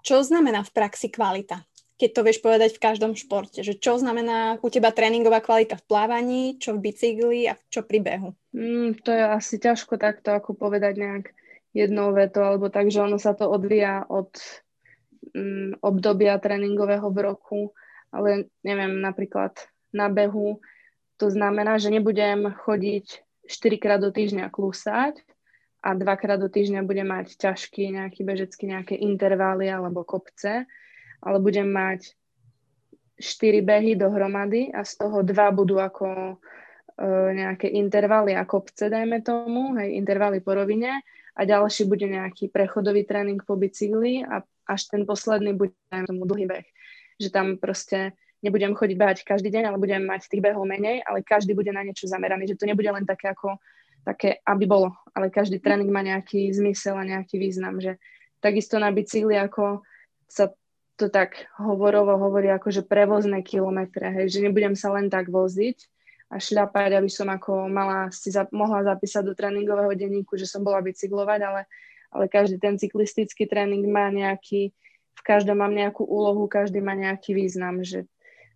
Čo 0.06 0.22
znamená 0.22 0.62
v 0.62 0.74
praxi 0.74 1.10
kvalita? 1.10 1.66
Keď 2.00 2.10
to 2.18 2.26
vieš 2.26 2.42
povedať 2.42 2.74
v 2.74 2.82
každom 2.82 3.12
športe, 3.14 3.62
že 3.62 3.78
čo 3.78 3.94
znamená 3.94 4.58
u 4.58 4.68
teba 4.72 4.90
tréningová 4.90 5.38
kvalita 5.38 5.78
v 5.78 5.86
plávaní, 5.86 6.42
čo 6.58 6.74
v 6.74 6.90
bicykli 6.90 7.46
a 7.46 7.54
čo 7.70 7.86
pri 7.86 8.02
behu? 8.02 8.34
Mm, 8.50 8.98
to 9.06 9.14
je 9.14 9.22
asi 9.22 9.62
ťažko 9.62 10.02
takto 10.02 10.34
ako 10.34 10.58
povedať 10.58 10.98
nejak 10.98 11.30
jednou 11.72 12.12
vetou, 12.12 12.44
alebo 12.44 12.68
tak, 12.68 12.92
že 12.92 13.00
ono 13.00 13.16
sa 13.16 13.32
to 13.32 13.48
odvíja 13.48 14.04
od 14.08 14.32
um, 15.32 15.72
obdobia 15.80 16.36
tréningového 16.36 17.08
v 17.08 17.18
roku, 17.24 17.60
ale 18.12 18.52
neviem, 18.60 19.00
napríklad 19.00 19.56
na 19.92 20.12
behu 20.12 20.60
to 21.22 21.30
znamená, 21.30 21.78
že 21.78 21.94
nebudem 21.94 22.50
chodiť 22.66 23.06
4 23.46 23.78
krát 23.78 24.00
do 24.02 24.10
týždňa 24.10 24.50
klusať 24.50 25.22
a 25.82 25.94
dvakrát 25.94 26.42
do 26.42 26.50
týždňa 26.50 26.82
budem 26.82 27.06
mať 27.06 27.38
ťažký 27.38 27.94
nejaký 27.94 28.26
bežecký 28.26 28.66
nejaké 28.70 28.94
intervály 28.98 29.70
alebo 29.70 30.02
kopce, 30.02 30.66
ale 31.22 31.36
budem 31.38 31.70
mať 31.70 32.18
4 33.22 33.62
behy 33.62 33.94
dohromady 33.94 34.74
a 34.74 34.82
z 34.82 34.98
toho 34.98 35.22
dva 35.22 35.54
budú 35.54 35.78
ako 35.78 36.38
uh, 36.38 37.28
nejaké 37.30 37.70
intervaly 37.70 38.34
a 38.34 38.42
kopce, 38.42 38.90
dajme 38.90 39.22
tomu, 39.22 39.78
hej, 39.78 39.94
intervaly 39.94 40.42
po 40.42 40.58
rovine 40.58 41.06
a 41.32 41.40
ďalší 41.48 41.88
bude 41.88 42.04
nejaký 42.04 42.52
prechodový 42.52 43.08
tréning 43.08 43.40
po 43.40 43.56
bicykli 43.56 44.24
a 44.24 44.44
až 44.68 44.80
ten 44.92 45.08
posledný 45.08 45.56
bude 45.56 45.74
tomu 45.88 46.28
dlhý 46.28 46.46
beh. 46.46 46.66
Že 47.20 47.28
tam 47.32 47.46
proste 47.56 48.12
nebudem 48.44 48.74
chodiť 48.74 48.96
behať 48.98 49.18
každý 49.24 49.48
deň, 49.48 49.72
ale 49.72 49.78
budem 49.78 50.02
mať 50.04 50.28
tých 50.28 50.42
behov 50.44 50.66
menej, 50.66 51.00
ale 51.06 51.24
každý 51.24 51.54
bude 51.54 51.70
na 51.72 51.86
niečo 51.86 52.10
zameraný, 52.10 52.52
že 52.52 52.58
to 52.58 52.68
nebude 52.68 52.90
len 52.90 53.06
také 53.06 53.32
ako 53.32 53.56
také, 54.02 54.42
aby 54.42 54.66
bolo, 54.66 54.90
ale 55.14 55.30
každý 55.30 55.62
tréning 55.62 55.86
má 55.86 56.02
nejaký 56.02 56.50
zmysel 56.50 56.98
a 56.98 57.06
nejaký 57.06 57.38
význam, 57.38 57.78
že 57.78 58.02
takisto 58.42 58.82
na 58.82 58.90
bicykli, 58.90 59.38
ako 59.38 59.86
sa 60.26 60.50
to 60.98 61.06
tak 61.08 61.46
hovorovo 61.56 62.18
hovorí, 62.18 62.50
ako 62.50 62.68
že 62.74 62.82
prevozné 62.82 63.46
kilometre, 63.46 64.10
hej, 64.10 64.26
že 64.28 64.38
nebudem 64.42 64.74
sa 64.74 64.90
len 64.90 65.06
tak 65.06 65.30
voziť, 65.30 65.86
a 66.32 66.40
šľapať, 66.40 66.96
aby 66.96 67.10
som 67.12 67.28
ako 67.28 67.68
mala 67.68 68.08
si 68.08 68.32
za, 68.32 68.48
mohla 68.56 68.80
zapísať 68.88 69.20
do 69.20 69.36
tréningového 69.36 69.92
denníku, 69.92 70.40
že 70.40 70.48
som 70.48 70.64
bola 70.64 70.80
bicyklovať, 70.80 71.40
ale, 71.44 71.62
ale 72.08 72.24
každý 72.32 72.56
ten 72.56 72.80
cyklistický 72.80 73.44
tréning 73.44 73.84
má 73.92 74.08
nejaký, 74.08 74.72
v 75.12 75.22
každom 75.22 75.60
mám 75.60 75.76
nejakú 75.76 76.08
úlohu, 76.08 76.48
každý 76.48 76.80
má 76.80 76.96
nejaký 76.96 77.36
význam, 77.36 77.84
že 77.84 78.08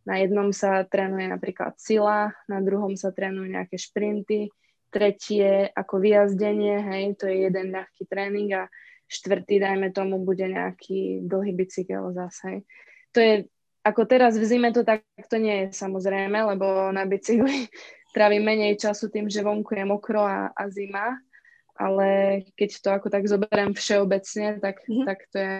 na 0.09 0.25
jednom 0.25 0.57
sa 0.57 0.89
trénuje 0.89 1.29
napríklad 1.29 1.77
sila, 1.77 2.33
na 2.49 2.65
druhom 2.65 2.97
sa 2.97 3.13
trénujú 3.13 3.45
nejaké 3.53 3.77
šprinty, 3.77 4.49
tretie 4.89 5.69
ako 5.77 6.01
vyjazdenie, 6.01 6.81
hej, 6.81 7.05
to 7.21 7.29
je 7.29 7.45
jeden 7.53 7.77
ľahký 7.77 8.09
tréning 8.09 8.57
a 8.57 8.73
štvrtý, 9.05 9.61
dajme 9.61 9.93
tomu, 9.93 10.25
bude 10.25 10.49
nejaký 10.49 11.29
dlhý 11.29 11.53
bicykel 11.53 12.17
zase. 12.17 12.65
To 13.13 13.19
je 13.21 13.35
ako 13.87 14.03
teraz 14.03 14.35
v 14.35 14.43
zime 14.43 14.75
to 14.75 14.83
takto 14.83 15.39
nie 15.39 15.67
je 15.71 15.79
samozrejme, 15.79 16.35
lebo 16.35 16.91
na 16.91 17.07
bicykli 17.07 17.71
trávim 18.17 18.43
menej 18.43 18.75
času 18.83 19.07
tým, 19.07 19.31
že 19.31 19.47
vonku 19.47 19.79
je 19.79 19.87
mokro 19.87 20.27
a, 20.27 20.51
a 20.51 20.63
zima, 20.67 21.23
ale 21.79 22.41
keď 22.59 22.71
to 22.83 22.89
ako 22.91 23.09
tak 23.13 23.31
zoberiem 23.31 23.71
všeobecne, 23.77 24.59
tak, 24.59 24.83
mm-hmm. 24.83 25.07
tak 25.07 25.19
to 25.31 25.37
je 25.39 25.57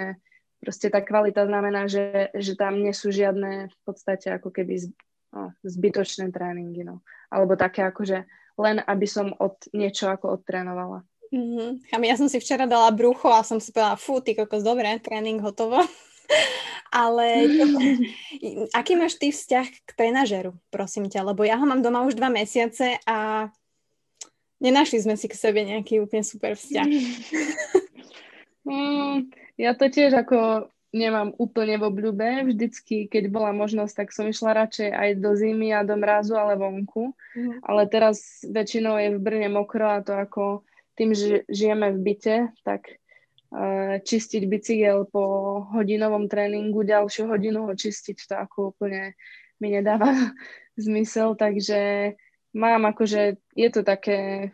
proste 0.59 0.89
tá 0.91 1.05
kvalita 1.05 1.47
znamená, 1.47 1.87
že, 1.87 2.33
že 2.35 2.59
tam 2.59 2.81
nie 2.81 2.91
sú 2.91 3.15
žiadne 3.15 3.71
v 3.71 3.79
podstate 3.87 4.35
ako 4.35 4.51
keby 4.51 4.91
no, 5.31 5.53
zbytočné 5.63 6.33
tréningy, 6.33 6.83
no. 6.83 7.05
Alebo 7.31 7.55
také 7.55 7.85
ako, 7.85 8.03
že 8.03 8.19
len 8.57 8.81
aby 8.83 9.07
som 9.07 9.37
od 9.37 9.61
niečo 9.77 10.09
ako 10.09 10.41
odtrénovala. 10.41 11.05
Mm-hmm. 11.31 12.03
Ja 12.03 12.17
som 12.17 12.27
si 12.33 12.41
včera 12.41 12.65
dala 12.65 12.89
brucho 12.91 13.29
a 13.29 13.45
som 13.45 13.61
si 13.61 13.71
povedala, 13.71 14.01
fú, 14.01 14.25
ty 14.25 14.33
kokos, 14.33 14.65
dobre, 14.65 14.97
tréning 14.99 15.39
hotovo. 15.45 15.85
Ale 16.91 17.27
aký 18.79 18.97
máš 18.97 19.19
ty 19.19 19.35
vzťah 19.35 19.67
k 19.85 19.91
trenažeru, 19.93 20.55
prosím 20.71 21.11
ťa? 21.11 21.27
Lebo 21.27 21.43
ja 21.43 21.59
ho 21.59 21.67
mám 21.67 21.83
doma 21.83 22.07
už 22.07 22.17
dva 22.17 22.31
mesiace 22.33 22.97
a 23.05 23.51
nenašli 24.63 25.03
sme 25.03 25.15
si 25.19 25.27
k 25.29 25.37
sebe 25.37 25.61
nejaký 25.67 26.01
úplne 26.01 26.25
super 26.25 26.55
vzťah. 26.57 26.89
Mm, 28.67 29.31
ja 29.63 29.79
to 29.79 29.87
tiež 29.87 30.11
ako 30.11 30.67
nemám 30.91 31.31
úplne 31.39 31.79
v 31.79 31.87
obľúbe. 31.87 32.29
Vždycky, 32.51 33.07
keď 33.07 33.31
bola 33.31 33.55
možnosť, 33.55 33.95
tak 33.95 34.09
som 34.11 34.27
išla 34.27 34.67
radšej 34.67 34.91
aj 34.91 35.11
do 35.23 35.39
zimy 35.39 35.71
a 35.71 35.87
do 35.87 35.95
mrazu, 35.95 36.35
ale 36.35 36.59
vonku. 36.59 37.15
Mm. 37.39 37.63
Ale 37.63 37.83
teraz 37.87 38.43
väčšinou 38.43 38.99
je 38.99 39.09
v 39.15 39.23
Brne 39.23 39.49
mokro 39.55 39.87
a 39.87 40.03
to 40.03 40.19
ako 40.19 40.67
tým, 40.97 41.15
že 41.15 41.45
žijeme 41.47 41.93
v 41.93 41.99
byte, 42.01 42.37
tak 42.65 42.99
čistiť 44.03 44.43
bicykel 44.51 45.07
po 45.09 45.23
hodinovom 45.71 46.27
tréningu, 46.27 46.83
ďalšiu 46.83 47.31
hodinu 47.31 47.71
ho 47.71 47.73
čistiť, 47.73 48.17
to 48.27 48.35
ako 48.35 48.75
úplne 48.75 49.15
mi 49.63 49.73
nedáva 49.73 50.11
zmysel, 50.85 51.39
takže 51.39 52.13
mám 52.53 52.85
akože, 52.91 53.39
je 53.55 53.69
to 53.71 53.87
také, 53.87 54.51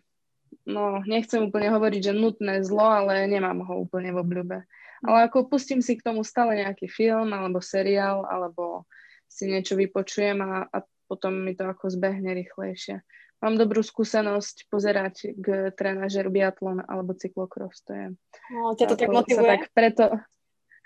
no 0.68 1.00
nechcem 1.08 1.48
úplne 1.48 1.72
hovoriť, 1.72 2.12
že 2.12 2.18
nutné 2.18 2.62
zlo, 2.62 2.84
ale 2.84 3.26
nemám 3.26 3.64
ho 3.64 3.82
úplne 3.82 4.12
v 4.12 4.20
obľúbe. 4.20 4.58
Ale 5.02 5.18
ako 5.26 5.50
pustím 5.50 5.82
si 5.82 5.98
k 5.98 6.06
tomu 6.06 6.22
stále 6.22 6.62
nejaký 6.62 6.86
film 6.86 7.34
alebo 7.34 7.58
seriál, 7.58 8.22
alebo 8.22 8.86
si 9.26 9.50
niečo 9.50 9.74
vypočujem 9.74 10.38
a, 10.44 10.68
a 10.70 10.78
potom 11.10 11.42
mi 11.42 11.58
to 11.58 11.66
ako 11.66 11.90
zbehne 11.90 12.30
rýchlejšie 12.36 13.02
mám 13.42 13.58
dobrú 13.58 13.82
skúsenosť 13.82 14.70
pozerať 14.70 15.34
k 15.34 15.74
trénažeru 15.74 16.30
biatlon 16.30 16.86
alebo 16.86 17.18
cyklokros. 17.18 17.82
To 17.84 17.92
je, 17.92 18.06
no, 18.54 18.78
ťa 18.78 18.86
to 18.86 18.96
tak 18.96 19.10
motivuje? 19.10 19.50
tak 19.50 19.62
preto, 19.74 20.04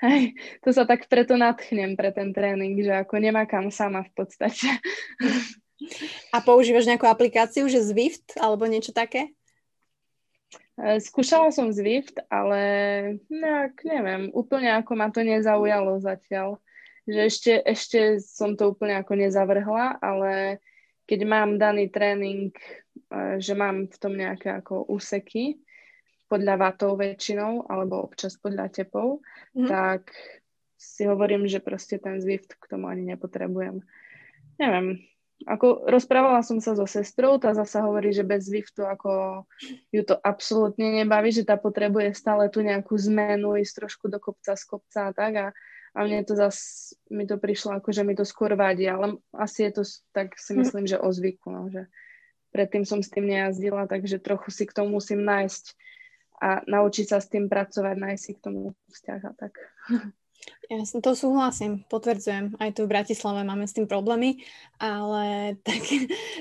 hej, 0.01 0.33
to 0.65 0.73
sa 0.73 0.89
tak 0.89 1.05
preto 1.07 1.37
natchnem 1.37 1.95
pre 1.95 2.11
ten 2.17 2.33
tréning, 2.33 2.81
že 2.81 3.05
ako 3.05 3.21
nemakám 3.21 3.69
sama 3.69 4.09
v 4.09 4.13
podstate. 4.17 4.67
A 6.33 6.41
používaš 6.41 6.89
nejakú 6.89 7.05
aplikáciu, 7.05 7.69
že 7.69 7.85
Zwift 7.85 8.33
alebo 8.41 8.65
niečo 8.65 8.97
také? 8.97 9.37
E, 10.81 11.01
skúšala 11.05 11.53
som 11.53 11.69
Zwift, 11.69 12.17
ale 12.33 12.61
nejak, 13.29 13.85
neviem, 13.85 14.33
úplne 14.33 14.73
ako 14.81 14.93
ma 14.97 15.13
to 15.13 15.21
nezaujalo 15.21 16.01
zatiaľ. 16.01 16.57
Že 17.05 17.21
ešte, 17.29 17.53
ešte 17.63 18.01
som 18.19 18.57
to 18.57 18.73
úplne 18.73 18.99
ako 18.99 19.15
nezavrhla, 19.21 20.01
ale 20.01 20.59
keď 21.07 21.21
mám 21.25 21.57
daný 21.57 21.89
tréning, 21.89 22.53
e, 22.53 23.39
že 23.39 23.55
mám 23.55 23.87
v 23.87 23.97
tom 23.97 24.19
nejaké 24.19 24.53
ako 24.53 24.91
úseky, 24.91 25.63
podľa 26.27 26.55
vatov 26.59 26.99
väčšinou, 26.99 27.71
alebo 27.71 28.03
občas 28.03 28.35
podľa 28.35 28.67
tepov, 28.75 29.23
mm. 29.55 29.71
tak 29.71 30.11
si 30.75 31.07
hovorím, 31.07 31.47
že 31.47 31.63
proste 31.63 32.03
ten 32.03 32.19
Zwift 32.19 32.59
k 32.59 32.67
tomu 32.67 32.91
ani 32.91 33.15
nepotrebujem. 33.15 33.79
Neviem, 34.59 35.07
ako 35.45 35.85
rozprávala 35.93 36.41
som 36.41 36.65
sa 36.65 36.73
so 36.73 36.89
sestrou, 36.89 37.37
tá 37.37 37.53
zasa 37.53 37.85
hovorí, 37.85 38.09
že 38.09 38.25
bez 38.25 38.49
Zwiftu 38.49 38.89
ako 38.89 39.45
ju 39.93 40.03
to 40.03 40.17
absolútne 40.25 41.05
nebaví, 41.05 41.29
že 41.29 41.45
tá 41.45 41.61
potrebuje 41.61 42.17
stále 42.17 42.49
tu 42.49 42.65
nejakú 42.65 42.97
zmenu, 42.97 43.61
ísť 43.61 43.85
trošku 43.85 44.09
do 44.09 44.17
kopca 44.17 44.57
z 44.57 44.65
kopca 44.65 45.01
a 45.09 45.13
tak 45.13 45.33
a, 45.37 45.47
a 45.97 46.05
mne 46.05 46.29
to 46.29 46.37
zase, 46.37 46.93
mi 47.09 47.25
to 47.25 47.41
prišlo 47.41 47.81
ako, 47.81 47.89
že 47.89 48.05
mi 48.05 48.13
to 48.13 48.29
skôr 48.29 48.53
vadí, 48.53 48.85
ale 48.85 49.17
asi 49.33 49.65
je 49.65 49.81
to 49.81 49.83
tak 50.13 50.37
si 50.37 50.53
hm. 50.53 50.59
myslím, 50.61 50.85
že 50.85 51.01
o 51.01 51.09
zvyku, 51.09 51.49
no, 51.49 51.73
že 51.73 51.89
predtým 52.53 52.85
som 52.85 53.01
s 53.01 53.09
tým 53.09 53.25
nejazdila, 53.33 53.89
takže 53.89 54.21
trochu 54.21 54.53
si 54.53 54.69
k 54.69 54.77
tomu 54.77 55.01
musím 55.01 55.25
nájsť 55.25 55.65
a 56.37 56.61
naučiť 56.69 57.07
sa 57.09 57.19
s 57.25 57.33
tým 57.33 57.49
pracovať, 57.49 57.97
nájsť 57.97 58.23
si 58.23 58.33
k 58.37 58.43
tomu 58.45 58.77
vzťah 58.93 59.21
a 59.25 59.33
tak. 59.33 59.57
Ja 60.67 60.83
to 60.83 61.15
súhlasím, 61.15 61.87
potvrdzujem. 61.87 62.59
Aj 62.59 62.75
tu 62.75 62.87
v 62.87 62.93
Bratislave 62.99 63.47
máme 63.47 63.71
s 63.71 63.77
tým 63.79 63.87
problémy, 63.87 64.43
ale 64.83 65.55
tak 65.67 65.79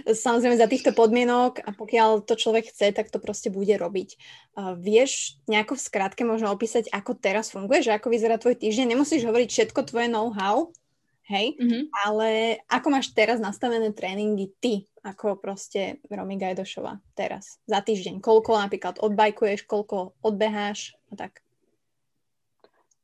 samozrejme 0.10 0.58
za 0.58 0.66
týchto 0.66 0.98
podmienok 0.98 1.62
a 1.62 1.70
pokiaľ 1.70 2.26
to 2.26 2.34
človek 2.34 2.74
chce, 2.74 2.90
tak 2.90 3.14
to 3.14 3.22
proste 3.22 3.54
bude 3.54 3.74
robiť. 3.78 4.18
Uh, 4.58 4.74
vieš 4.74 5.38
nejako 5.46 5.78
v 5.78 5.86
skratke 5.86 6.24
možno 6.26 6.50
opísať, 6.50 6.90
ako 6.90 7.14
teraz 7.14 7.54
funguje, 7.54 7.86
že 7.86 7.94
ako 7.94 8.10
vyzerá 8.10 8.42
tvoj 8.42 8.58
týždeň? 8.58 8.98
Nemusíš 8.98 9.30
hovoriť 9.30 9.50
všetko 9.52 9.94
tvoje 9.94 10.10
know-how, 10.10 10.74
hej, 11.30 11.54
mm-hmm. 11.62 11.84
ale 12.10 12.60
ako 12.66 12.88
máš 12.98 13.14
teraz 13.14 13.38
nastavené 13.38 13.94
tréningy 13.94 14.50
ty, 14.58 14.90
ako 15.06 15.38
proste 15.38 16.02
Romy 16.10 16.42
Gajdošova 16.42 16.98
teraz, 17.14 17.62
za 17.70 17.78
týždeň? 17.78 18.26
Koľko 18.26 18.58
napríklad 18.58 18.98
odbajkuješ, 19.06 19.70
koľko 19.70 20.18
odbeháš 20.26 20.98
a 21.14 21.30
tak? 21.30 21.45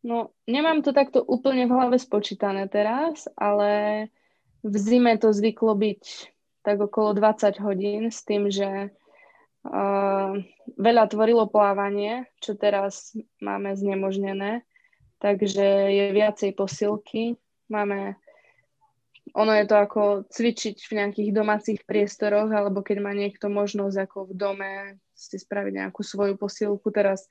No, 0.01 0.33
nemám 0.49 0.81
to 0.81 0.97
takto 0.97 1.21
úplne 1.21 1.69
v 1.69 1.77
hlave 1.77 1.97
spočítané 2.01 2.65
teraz, 2.65 3.29
ale 3.37 4.09
v 4.65 4.75
zime 4.77 5.13
to 5.21 5.29
zvyklo 5.29 5.77
byť 5.77 6.03
tak 6.65 6.77
okolo 6.81 7.13
20 7.13 7.61
hodín 7.61 8.09
s 8.09 8.25
tým, 8.25 8.49
že 8.49 8.89
uh, 8.89 10.31
veľa 10.77 11.03
tvorilo 11.09 11.49
plávanie, 11.49 12.25
čo 12.41 12.57
teraz 12.57 13.13
máme 13.41 13.77
znemožnené, 13.77 14.65
takže 15.21 15.65
je 15.93 16.05
viacej 16.13 16.57
posilky. 16.57 17.37
Máme, 17.69 18.17
ono 19.37 19.53
je 19.53 19.65
to 19.69 19.75
ako 19.77 20.01
cvičiť 20.33 20.81
v 20.81 20.93
nejakých 20.97 21.29
domácich 21.29 21.79
priestoroch, 21.85 22.49
alebo 22.49 22.81
keď 22.81 22.97
má 23.05 23.13
niekto 23.13 23.53
možnosť 23.53 23.97
ako 24.09 24.17
v 24.29 24.33
dome 24.33 24.71
si 25.13 25.37
spraviť 25.37 25.73
nejakú 25.85 26.01
svoju 26.01 26.41
posilku. 26.41 26.89
Teraz 26.89 27.29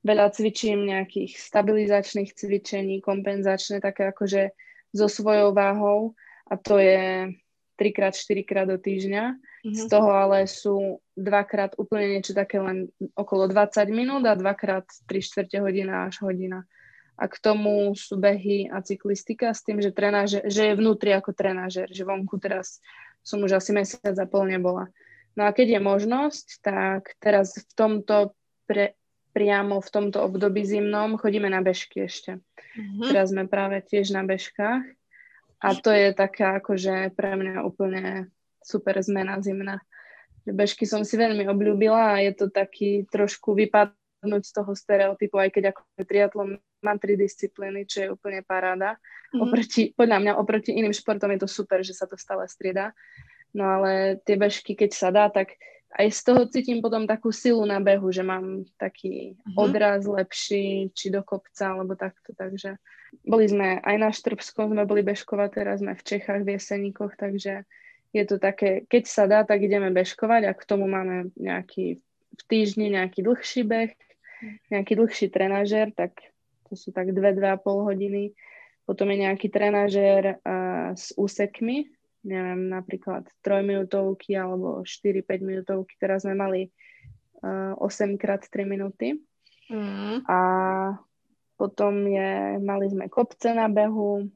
veľa 0.00 0.32
cvičím 0.32 0.88
nejakých 0.88 1.36
stabilizačných 1.36 2.32
cvičení, 2.32 3.04
kompenzačné, 3.04 3.84
také 3.84 4.08
akože 4.08 4.52
so 4.96 5.06
svojou 5.06 5.52
váhou 5.52 6.16
a 6.48 6.56
to 6.56 6.80
je 6.80 7.30
3 7.80 8.12
4 8.12 8.44
krát 8.44 8.68
do 8.68 8.76
týždňa. 8.76 9.24
Mm-hmm. 9.64 9.76
Z 9.76 9.82
toho 9.88 10.10
ale 10.12 10.44
sú 10.44 11.00
dvakrát 11.16 11.76
úplne 11.80 12.16
niečo 12.16 12.36
také 12.36 12.60
len 12.60 12.92
okolo 13.16 13.48
20 13.48 13.88
minút 13.88 14.24
a 14.28 14.36
dvakrát 14.36 14.84
3 15.08 15.16
čtvrte 15.20 15.64
hodina 15.64 16.08
až 16.08 16.20
hodina. 16.20 16.68
A 17.20 17.28
k 17.28 17.36
tomu 17.40 17.92
sú 17.96 18.16
behy 18.16 18.68
a 18.72 18.80
cyklistika 18.80 19.52
s 19.52 19.64
tým, 19.64 19.80
že, 19.80 19.92
trenáže, 19.92 20.40
že 20.48 20.72
je 20.72 20.78
vnútri 20.80 21.12
ako 21.12 21.36
trenážer, 21.36 21.88
že 21.92 22.04
vonku 22.04 22.40
teraz 22.40 22.80
som 23.20 23.44
už 23.44 23.60
asi 23.60 23.76
mesiac 23.76 24.16
a 24.16 24.24
pol 24.24 24.48
nebola. 24.48 24.88
No 25.36 25.44
a 25.44 25.52
keď 25.52 25.76
je 25.76 25.80
možnosť, 25.84 26.46
tak 26.64 27.16
teraz 27.20 27.56
v 27.56 27.72
tomto 27.76 28.32
pre, 28.64 28.96
priamo 29.30 29.78
v 29.78 29.92
tomto 29.92 30.22
období 30.22 30.66
zimnom 30.66 31.18
chodíme 31.18 31.46
na 31.46 31.62
bežky 31.62 32.06
ešte. 32.06 32.42
Mm-hmm. 32.76 33.10
Teraz 33.10 33.30
sme 33.30 33.46
práve 33.46 33.82
tiež 33.82 34.10
na 34.14 34.26
bežkách 34.26 34.84
a 35.60 35.68
to 35.76 35.90
je 35.92 36.10
taká 36.16 36.58
akože 36.62 37.14
pre 37.14 37.36
mňa 37.36 37.62
úplne 37.62 38.32
super 38.64 38.98
zmena 39.00 39.38
zimná. 39.40 39.82
Bežky 40.48 40.88
som 40.88 41.04
si 41.04 41.20
veľmi 41.20 41.46
obľúbila 41.46 42.16
a 42.16 42.22
je 42.24 42.32
to 42.32 42.46
taký 42.48 43.04
trošku 43.12 43.52
vypadnúť 43.54 44.42
z 44.42 44.52
toho 44.56 44.72
stereotypu, 44.72 45.36
aj 45.36 45.50
keď 45.52 45.64
ako 45.76 45.80
triatlon 46.08 46.48
má 46.80 46.96
tri 46.96 47.14
disciplíny, 47.20 47.84
čo 47.84 47.98
je 48.00 48.08
úplne 48.08 48.40
paráda. 48.40 48.96
Mm-hmm. 48.96 49.40
Oproti, 49.44 49.82
podľa 49.92 50.18
mňa 50.24 50.32
oproti 50.40 50.70
iným 50.72 50.96
športom 50.96 51.28
je 51.36 51.44
to 51.44 51.48
super, 51.48 51.84
že 51.84 51.92
sa 51.92 52.08
to 52.08 52.16
stále 52.16 52.40
strieda. 52.48 52.96
No 53.52 53.68
ale 53.68 54.22
tie 54.24 54.38
bežky, 54.38 54.72
keď 54.78 54.90
sa 54.96 55.08
dá, 55.12 55.28
tak 55.28 55.58
aj 55.90 56.06
z 56.14 56.20
toho 56.22 56.42
cítim 56.46 56.78
potom 56.78 57.02
takú 57.02 57.34
silu 57.34 57.66
na 57.66 57.82
behu, 57.82 58.14
že 58.14 58.22
mám 58.22 58.62
taký 58.78 59.34
uh-huh. 59.34 59.66
odraz 59.66 60.06
lepší, 60.06 60.94
či 60.94 61.10
do 61.10 61.26
kopca, 61.26 61.74
alebo 61.74 61.98
takto, 61.98 62.30
takže 62.30 62.78
boli 63.26 63.50
sme 63.50 63.82
aj 63.82 63.96
na 63.98 64.10
Štrbskom, 64.14 64.70
sme 64.70 64.86
boli 64.86 65.02
bežkovať, 65.02 65.50
teraz 65.50 65.82
sme 65.82 65.98
v 65.98 66.06
Čechách, 66.06 66.46
v 66.46 66.54
Jeseníkoch, 66.54 67.18
takže 67.18 67.66
je 68.14 68.24
to 68.26 68.38
také, 68.38 68.86
keď 68.86 69.02
sa 69.06 69.24
dá, 69.26 69.42
tak 69.42 69.66
ideme 69.66 69.90
bežkovať 69.90 70.46
a 70.46 70.52
k 70.54 70.62
tomu 70.66 70.86
máme 70.86 71.34
nejaký 71.34 71.98
v 72.30 72.42
týždni 72.46 72.94
nejaký 72.94 73.26
dlhší 73.26 73.62
beh, 73.66 73.92
nejaký 74.70 74.92
dlhší 74.96 75.26
trenažer, 75.28 75.90
tak 75.92 76.14
to 76.70 76.78
sú 76.78 76.94
tak 76.94 77.10
2-2,5 77.10 77.66
hodiny. 77.66 78.32
Potom 78.86 79.10
je 79.10 79.18
nejaký 79.26 79.50
trenažer 79.50 80.38
uh, 80.42 80.94
s 80.94 81.14
úsekmi, 81.14 81.90
neviem, 82.24 82.68
napríklad 82.68 83.28
trojminútovky 83.40 84.36
alebo 84.36 84.84
4-5 84.84 85.40
minútovky. 85.40 85.96
Teraz 85.96 86.28
sme 86.28 86.36
mali 86.36 86.68
uh, 87.42 87.76
8 87.80 88.20
krát 88.20 88.44
3 88.44 88.68
minúty. 88.68 89.20
Mm. 89.70 90.26
A 90.26 90.38
potom 91.60 92.08
je, 92.08 92.56
mali 92.60 92.88
sme 92.88 93.12
kopce 93.12 93.52
na 93.52 93.68
behu, 93.68 94.26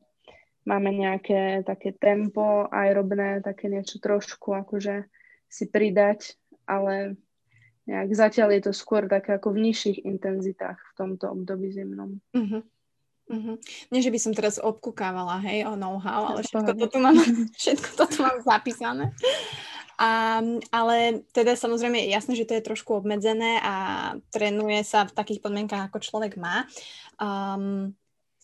máme 0.69 0.93
nejaké 0.93 1.65
také 1.65 1.97
tempo 1.97 2.69
aerobné, 2.69 3.41
také 3.41 3.73
niečo 3.73 4.01
trošku 4.01 4.53
akože 4.53 5.09
si 5.49 5.65
pridať, 5.69 6.37
ale 6.69 7.17
nejak 7.85 8.11
zatiaľ 8.17 8.57
je 8.57 8.63
to 8.69 8.73
skôr 8.73 9.09
také 9.09 9.37
ako 9.37 9.53
v 9.53 9.71
nižších 9.71 9.99
intenzitách 10.09 10.81
v 10.81 10.93
tomto 10.97 11.33
období 11.33 11.73
zimnom. 11.73 12.21
Mm-hmm. 12.33 12.63
Uh-huh. 13.25 13.57
Nie, 13.89 14.05
že 14.05 14.13
by 14.13 14.19
som 14.21 14.37
teraz 14.37 14.61
obkúkávala, 14.61 15.41
hej, 15.49 15.65
o 15.65 15.81
know-how, 15.81 16.29
ale 16.29 16.45
všetko 16.45 16.73
to 16.77 16.87
tu 16.93 16.99
mám, 17.01 17.17
všetko 17.61 17.89
to 17.97 18.05
tu 18.05 18.19
mám 18.21 18.39
zapísané. 18.45 19.17
A, 19.95 20.43
ale 20.75 21.23
teda 21.31 21.55
samozrejme 21.55 21.97
je 22.05 22.13
jasné, 22.13 22.33
že 22.35 22.45
to 22.45 22.59
je 22.59 22.67
trošku 22.67 22.99
obmedzené 22.99 23.63
a 23.63 23.75
trénuje 24.35 24.83
sa 24.83 25.07
v 25.07 25.15
takých 25.15 25.41
podmienkách, 25.41 25.89
ako 25.89 25.99
človek 26.03 26.35
má. 26.37 26.67
Um, 27.17 27.95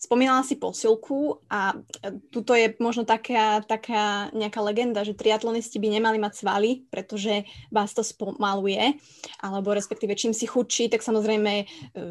Spomínala 0.01 0.41
si 0.41 0.57
posilku 0.57 1.45
a 1.45 1.77
e, 1.77 2.17
tuto 2.33 2.57
je 2.57 2.73
možno 2.81 3.05
taká, 3.05 3.61
taká 3.61 4.33
nejaká 4.33 4.57
legenda, 4.65 5.05
že 5.05 5.13
triatlonisti 5.13 5.77
by 5.77 5.93
nemali 5.93 6.17
mať 6.17 6.41
svaly, 6.41 6.89
pretože 6.89 7.45
vás 7.69 7.93
to 7.93 8.01
spomaluje, 8.01 8.97
alebo 9.45 9.77
respektíve 9.77 10.17
čím 10.17 10.33
si 10.33 10.49
chudší, 10.49 10.89
tak 10.89 11.05
samozrejme 11.05 11.53
e, 11.53 11.65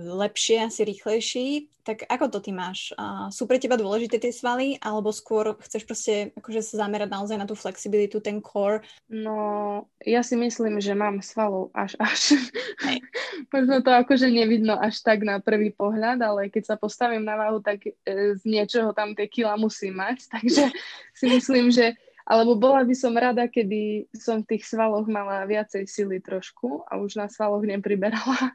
lepšie, 0.07 0.71
asi 0.71 0.87
rýchlejší. 0.87 1.67
Tak 1.91 2.07
ako 2.07 2.31
to 2.31 2.39
ty 2.39 2.55
máš? 2.55 2.95
A 2.95 3.35
sú 3.35 3.51
pre 3.51 3.59
teba 3.59 3.75
dôležité 3.75 4.23
tie 4.23 4.31
svaly, 4.31 4.79
alebo 4.79 5.11
skôr 5.11 5.59
chceš 5.59 5.83
proste 5.83 6.31
akože 6.39 6.63
sa 6.63 6.87
zamerať 6.87 7.11
naozaj 7.11 7.35
na 7.35 7.51
tú 7.51 7.59
flexibilitu, 7.59 8.23
ten 8.23 8.39
core? 8.39 8.87
No, 9.11 9.91
ja 10.07 10.23
si 10.23 10.39
myslím, 10.39 10.79
že 10.79 10.95
mám 10.95 11.19
svalov 11.19 11.75
až 11.75 11.99
až. 11.99 12.39
Možno 13.51 13.83
to 13.83 13.91
akože 13.91 14.31
nevidno 14.31 14.79
až 14.79 15.03
tak 15.03 15.27
na 15.27 15.43
prvý 15.43 15.75
pohľad, 15.75 16.23
ale 16.23 16.47
keď 16.47 16.71
sa 16.71 16.77
postavím 16.79 17.27
na 17.27 17.35
váhu, 17.35 17.59
tak 17.59 17.83
e, 17.83 18.39
z 18.39 18.43
niečoho 18.47 18.95
tam 18.95 19.19
tie 19.19 19.27
kila 19.27 19.59
musím 19.59 19.99
mať. 19.99 20.23
Takže 20.39 20.71
si 21.11 21.27
myslím, 21.27 21.75
že 21.75 21.99
alebo 22.23 22.55
bola 22.55 22.87
by 22.87 22.95
som 22.95 23.19
rada, 23.19 23.51
keby 23.51 24.07
som 24.15 24.47
v 24.47 24.55
tých 24.55 24.71
svaloch 24.71 25.11
mala 25.11 25.43
viacej 25.43 25.91
sily 25.91 26.23
trošku 26.23 26.87
a 26.87 27.03
už 27.03 27.19
na 27.19 27.27
svaloch 27.27 27.67
nepriberala. 27.67 28.55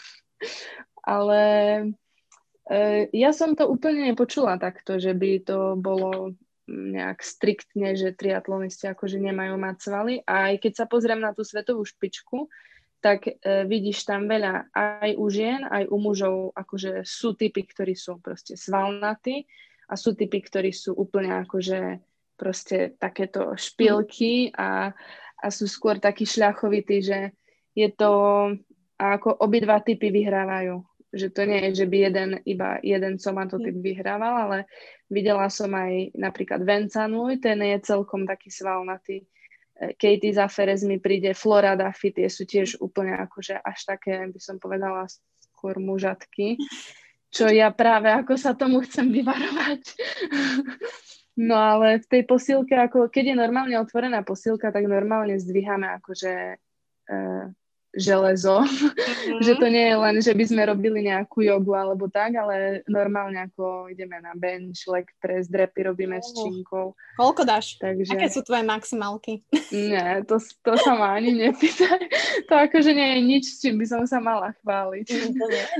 ale 1.04 1.40
ja 3.14 3.30
som 3.30 3.54
to 3.54 3.70
úplne 3.70 4.10
nepočula 4.10 4.58
takto, 4.58 4.98
že 4.98 5.14
by 5.14 5.30
to 5.46 5.78
bolo 5.78 6.34
nejak 6.66 7.22
striktne, 7.22 7.94
že 7.94 8.18
triatlonisti 8.18 8.90
akože 8.90 9.22
nemajú 9.22 9.54
mať 9.54 9.76
svaly. 9.78 10.14
A 10.26 10.50
aj 10.50 10.66
keď 10.66 10.72
sa 10.82 10.90
pozriem 10.90 11.22
na 11.22 11.30
tú 11.30 11.46
svetovú 11.46 11.86
špičku, 11.86 12.50
tak 12.98 13.30
e, 13.30 13.32
vidíš 13.70 14.02
tam 14.02 14.26
veľa 14.26 14.74
aj 14.74 15.10
u 15.14 15.26
žien, 15.30 15.62
aj 15.62 15.86
u 15.86 15.96
mužov, 16.02 16.36
akože 16.58 17.06
sú 17.06 17.38
typy, 17.38 17.62
ktorí 17.62 17.94
sú 17.94 18.18
proste 18.18 18.58
svalnatí 18.58 19.46
a 19.86 19.94
sú 19.94 20.18
typy, 20.18 20.42
ktorí 20.42 20.74
sú 20.74 20.90
úplne 20.98 21.38
akože 21.46 22.02
proste 22.34 22.98
takéto 22.98 23.54
špilky 23.54 24.50
a, 24.58 24.90
a 25.38 25.46
sú 25.54 25.70
skôr 25.70 26.02
takí 26.02 26.26
šľachovití, 26.26 26.98
že 26.98 27.30
je 27.78 27.88
to, 27.94 28.10
ako 28.98 29.38
obidva 29.38 29.78
typy 29.86 30.10
vyhrávajú 30.10 30.95
že 31.14 31.30
to 31.30 31.46
nie 31.46 31.70
je, 31.70 31.84
že 31.84 31.86
by 31.86 31.96
jeden, 32.10 32.30
iba 32.44 32.78
jeden 32.82 33.16
somatotyp 33.16 33.74
mm. 33.74 33.82
vyhrával, 33.82 34.34
ale 34.48 34.58
videla 35.06 35.46
som 35.46 35.70
aj 35.70 36.12
napríklad 36.18 36.66
Vencanúj, 36.66 37.38
ten 37.38 37.62
je 37.62 37.78
celkom 37.86 38.26
taký 38.26 38.50
svalnatý. 38.50 39.22
E, 39.22 39.26
Katie 39.94 40.34
Zaferez 40.34 40.82
mi 40.82 40.98
príde, 40.98 41.32
Flora 41.32 41.78
Duffy, 41.78 42.10
tie 42.10 42.26
sú 42.26 42.42
tiež 42.44 42.82
úplne 42.82 43.14
akože 43.22 43.62
až 43.62 43.78
také, 43.86 44.26
by 44.26 44.40
som 44.42 44.58
povedala, 44.58 45.06
skôr 45.56 45.80
mužatky, 45.80 46.60
čo 47.32 47.48
ja 47.48 47.72
práve 47.72 48.12
ako 48.12 48.36
sa 48.36 48.52
tomu 48.52 48.84
chcem 48.84 49.10
vyvarovať. 49.10 49.82
No 51.36 51.52
ale 51.52 52.00
v 52.00 52.08
tej 52.08 52.22
posilke, 52.24 52.72
ako 52.72 53.12
keď 53.12 53.24
je 53.28 53.36
normálne 53.36 53.76
otvorená 53.76 54.24
posilka, 54.24 54.72
tak 54.72 54.88
normálne 54.88 55.36
zdvíhame 55.36 55.84
akože 56.00 56.32
e, 56.32 56.56
železo. 57.96 58.62
Mm-hmm. 58.62 59.42
že 59.42 59.52
to 59.58 59.66
nie 59.66 59.86
je 59.90 59.96
len, 59.96 60.16
že 60.22 60.32
by 60.36 60.44
sme 60.46 60.62
robili 60.68 61.08
nejakú 61.08 61.42
jogu 61.42 61.74
alebo 61.74 62.06
tak, 62.06 62.36
ale 62.36 62.86
normálne 62.86 63.48
ako 63.50 63.90
ideme 63.90 64.20
na 64.22 64.36
bench, 64.36 64.86
leg 64.86 65.08
press, 65.18 65.48
drepy 65.48 65.88
robíme 65.88 66.20
s 66.20 66.30
činkou. 66.36 66.94
Koľko 67.16 67.42
dáš? 67.42 67.80
Takže... 67.80 68.14
Aké 68.14 68.28
sú 68.30 68.44
tvoje 68.44 68.62
maximálky? 68.62 69.42
Nie, 69.74 70.22
to, 70.28 70.38
to 70.38 70.72
sa 70.78 70.94
ma 70.94 71.16
ani 71.18 71.34
nepýtaj. 71.34 72.00
To 72.46 72.54
akože 72.54 72.92
nie 72.92 73.08
je 73.16 73.20
nič, 73.24 73.44
s 73.48 73.58
čím 73.64 73.80
by 73.80 73.86
som 73.88 74.02
sa 74.06 74.22
mala 74.22 74.54
chváliť. 74.62 75.06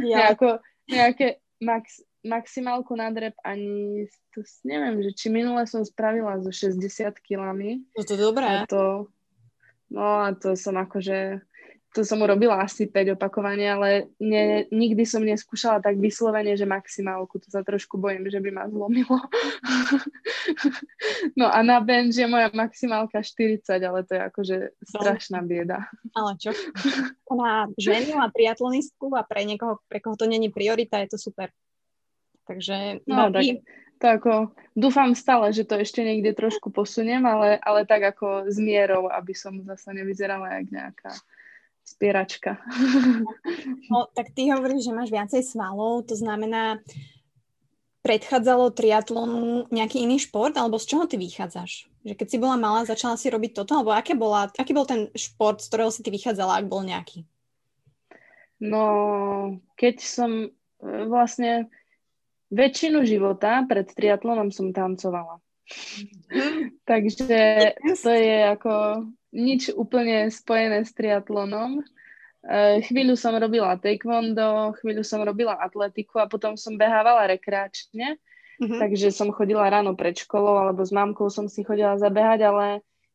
Nejako, 0.02 0.58
nejaké 0.90 1.38
max, 1.62 2.02
maximálku 2.26 2.98
na 2.98 3.14
drep 3.14 3.38
ani, 3.46 4.10
to 4.34 4.42
neviem, 4.66 5.00
že 5.00 5.10
či 5.14 5.26
minule 5.30 5.62
som 5.70 5.86
spravila 5.86 6.42
so 6.42 6.50
60 6.50 6.82
kilami. 7.22 7.86
No 7.94 8.02
to 8.02 8.18
dobré. 8.18 8.66
A 8.66 8.66
to, 8.66 9.06
no 9.94 10.26
a 10.26 10.34
to 10.34 10.58
som 10.58 10.74
akože 10.76 11.40
to 11.96 12.04
som 12.04 12.20
urobila 12.20 12.60
asi 12.60 12.84
5 12.84 13.16
opakovania, 13.16 13.80
ale 13.80 14.12
ne, 14.20 14.68
nikdy 14.68 15.08
som 15.08 15.24
neskúšala 15.24 15.80
tak 15.80 15.96
vyslovene, 15.96 16.52
že 16.52 16.68
maximálku. 16.68 17.40
To 17.40 17.48
sa 17.48 17.64
trošku 17.64 17.96
bojím, 17.96 18.28
že 18.28 18.36
by 18.36 18.50
ma 18.52 18.68
zlomilo. 18.68 19.16
no 21.40 21.48
a 21.48 21.64
na 21.64 21.80
bench 21.80 22.20
je 22.20 22.28
moja 22.28 22.52
maximálka 22.52 23.24
40, 23.24 23.64
ale 23.80 24.04
to 24.04 24.12
je 24.12 24.20
akože 24.28 24.56
strašná 24.84 25.40
bieda. 25.40 25.88
Ale 26.12 26.36
čo? 26.36 26.52
Na 27.32 27.64
ženu 27.80 28.20
a 28.20 28.28
triatlonistku 28.28 29.16
a 29.16 29.24
pre 29.24 29.48
niekoho, 29.48 29.80
pre 29.88 30.04
koho 30.04 30.20
to 30.20 30.28
není 30.28 30.52
priorita, 30.52 31.00
je 31.00 31.16
to 31.16 31.18
super. 31.18 31.48
Takže 32.44 33.00
no, 33.08 33.32
tak, 33.32 33.64
to 33.96 34.06
ako, 34.06 34.32
dúfam 34.76 35.16
stále, 35.16 35.48
že 35.56 35.64
to 35.64 35.80
ešte 35.80 36.04
niekde 36.04 36.36
trošku 36.36 36.68
posuniem, 36.68 37.24
ale, 37.24 37.56
ale 37.64 37.88
tak 37.88 38.12
ako 38.12 38.52
s 38.52 38.60
mierou, 38.60 39.08
aby 39.08 39.32
som 39.32 39.56
zase 39.64 39.96
nevyzerala 39.96 40.60
jak 40.60 40.68
nejaká 40.68 41.10
spieračka. 41.86 42.58
No, 43.86 44.10
tak 44.10 44.34
ty 44.34 44.50
hovoríš, 44.50 44.90
že 44.90 44.96
máš 44.96 45.14
viacej 45.14 45.46
svalov, 45.46 46.10
to 46.10 46.18
znamená, 46.18 46.82
predchádzalo 48.02 48.74
triatlonu 48.74 49.70
nejaký 49.70 50.02
iný 50.02 50.18
šport, 50.18 50.58
alebo 50.58 50.74
z 50.78 50.90
čoho 50.90 51.06
ty 51.06 51.14
vychádzaš? 51.14 51.86
Že 52.02 52.14
keď 52.18 52.26
si 52.26 52.38
bola 52.42 52.58
malá, 52.58 52.82
začala 52.82 53.14
si 53.14 53.30
robiť 53.30 53.62
toto, 53.62 53.78
alebo 53.78 53.94
aké 53.94 54.18
bola, 54.18 54.50
aký 54.58 54.74
bol 54.74 54.86
ten 54.86 55.06
šport, 55.14 55.62
z 55.62 55.70
ktorého 55.70 55.90
si 55.94 56.02
ty 56.02 56.10
vychádzala, 56.10 56.58
ak 56.58 56.66
bol 56.66 56.82
nejaký? 56.82 57.22
No, 58.58 58.84
keď 59.78 59.96
som 60.02 60.30
e, 60.46 60.48
vlastne 61.06 61.70
väčšinu 62.50 63.06
života 63.06 63.62
pred 63.66 63.86
triatlonom 63.86 64.50
som 64.50 64.74
tancovala. 64.74 65.38
Mm. 66.30 66.78
Takže 66.90 67.26
to 68.02 68.10
je 68.10 68.36
ako 68.54 68.72
nič 69.36 69.68
úplne 69.76 70.32
spojené 70.32 70.88
s 70.88 70.96
triatlonom. 70.96 71.84
Uh, 72.46 72.80
chvíľu 72.88 73.18
som 73.18 73.36
robila 73.36 73.76
taekwondo, 73.76 74.72
chvíľu 74.80 75.02
som 75.04 75.20
robila 75.20 75.60
atletiku 75.60 76.22
a 76.22 76.30
potom 76.30 76.54
som 76.54 76.78
behávala 76.78 77.26
rekreačne, 77.26 78.16
uh-huh. 78.16 78.78
takže 78.80 79.10
som 79.10 79.34
chodila 79.34 79.66
ráno 79.66 79.98
pred 79.98 80.14
školou 80.14 80.54
alebo 80.54 80.80
s 80.86 80.94
mamkou 80.94 81.26
som 81.26 81.50
si 81.50 81.66
chodila 81.66 81.98
zabehať, 81.98 82.40
ale 82.46 82.66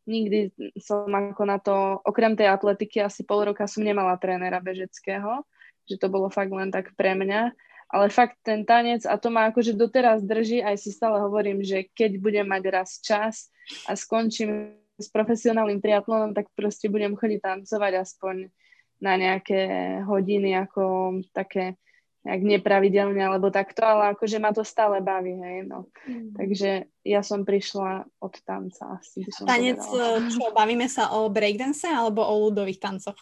nikdy 0.04 0.52
som 0.84 1.08
ako 1.08 1.44
na 1.48 1.58
to, 1.64 2.04
okrem 2.04 2.36
tej 2.36 2.52
atletiky 2.52 3.00
asi 3.00 3.24
pol 3.24 3.48
roka 3.48 3.64
som 3.72 3.88
nemala 3.88 4.20
trénera 4.20 4.60
bežeckého, 4.60 5.48
že 5.88 5.96
to 5.96 6.12
bolo 6.12 6.28
fakt 6.28 6.52
len 6.52 6.68
tak 6.68 6.92
pre 7.00 7.16
mňa. 7.16 7.56
Ale 7.92 8.08
fakt 8.08 8.40
ten 8.40 8.64
tanec, 8.64 9.04
a 9.04 9.20
to 9.20 9.28
ma 9.28 9.52
akože 9.52 9.76
doteraz 9.76 10.24
drží, 10.24 10.64
aj 10.64 10.80
si 10.80 10.96
stále 10.96 11.20
hovorím, 11.20 11.60
že 11.60 11.92
keď 11.92 12.24
budem 12.24 12.48
mať 12.48 12.64
raz 12.72 13.04
čas 13.04 13.52
a 13.84 14.00
skončím 14.00 14.80
s 15.02 15.10
profesionálnym 15.10 15.82
triatlonom, 15.82 16.38
tak 16.38 16.48
proste 16.54 16.88
budem 16.88 17.18
chodiť 17.18 17.40
tancovať 17.42 17.94
aspoň 18.00 18.54
na 19.02 19.18
nejaké 19.18 19.62
hodiny 20.06 20.54
ako 20.62 21.18
také 21.34 21.82
nejak 22.22 22.42
nepravidelne 22.46 23.18
alebo 23.18 23.50
takto, 23.50 23.82
ale 23.82 24.14
akože 24.14 24.38
ma 24.38 24.54
to 24.54 24.62
stále 24.62 25.02
baví, 25.02 25.42
hej, 25.42 25.66
no. 25.66 25.90
Mm. 26.06 26.38
Takže 26.38 26.72
ja 27.02 27.26
som 27.26 27.42
prišla 27.42 28.06
od 28.22 28.34
tanca 28.46 29.02
asi 29.02 29.26
by 29.26 29.32
som 29.34 29.46
Tanec, 29.50 29.82
povedala. 29.82 30.30
čo, 30.30 30.44
bavíme 30.54 30.86
sa 30.86 31.18
o 31.18 31.26
breakdance 31.34 31.90
alebo 31.90 32.22
o 32.22 32.46
ľudových 32.46 32.78
tancoch? 32.78 33.18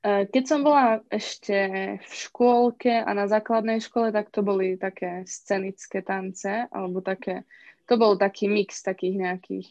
E, 0.00 0.24
keď 0.24 0.44
som 0.48 0.64
bola 0.64 1.04
ešte 1.12 1.56
v 2.00 2.12
škôlke 2.16 3.04
a 3.04 3.10
na 3.12 3.28
základnej 3.28 3.84
škole, 3.84 4.08
tak 4.08 4.32
to 4.32 4.40
boli 4.40 4.80
také 4.80 5.28
scenické 5.28 6.00
tance, 6.00 6.48
alebo 6.72 7.04
také, 7.04 7.44
to 7.84 8.00
bol 8.00 8.16
taký 8.16 8.48
mix 8.48 8.80
takých 8.80 9.20
nejakých 9.20 9.68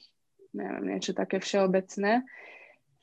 neviem, 0.56 0.96
niečo 0.96 1.12
také 1.16 1.40
všeobecné. 1.40 2.24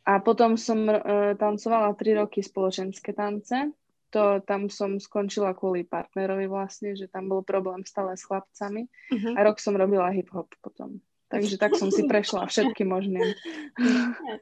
A 0.09 0.13
potom 0.25 0.57
som 0.57 0.89
uh, 0.89 1.37
tancovala 1.37 1.93
3 1.93 2.25
roky 2.25 2.41
spoločenské 2.41 3.13
tance. 3.13 3.77
To 4.17 4.41
tam 4.41 4.73
som 4.73 4.97
skončila 4.97 5.53
kvôli 5.53 5.85
partnerovi 5.85 6.49
vlastne, 6.49 6.97
že 6.97 7.13
tam 7.13 7.29
bol 7.29 7.45
problém 7.45 7.85
stále 7.85 8.17
s 8.17 8.25
chlapcami. 8.25 8.89
Uh-huh. 8.89 9.37
A 9.37 9.45
rok 9.45 9.61
som 9.61 9.77
robila 9.77 10.09
hip-hop 10.09 10.49
potom. 10.65 11.05
Takže 11.29 11.61
tak 11.61 11.77
som 11.77 11.93
si 11.93 12.09
prešla 12.09 12.49
všetky 12.49 12.89
možné. 12.89 13.37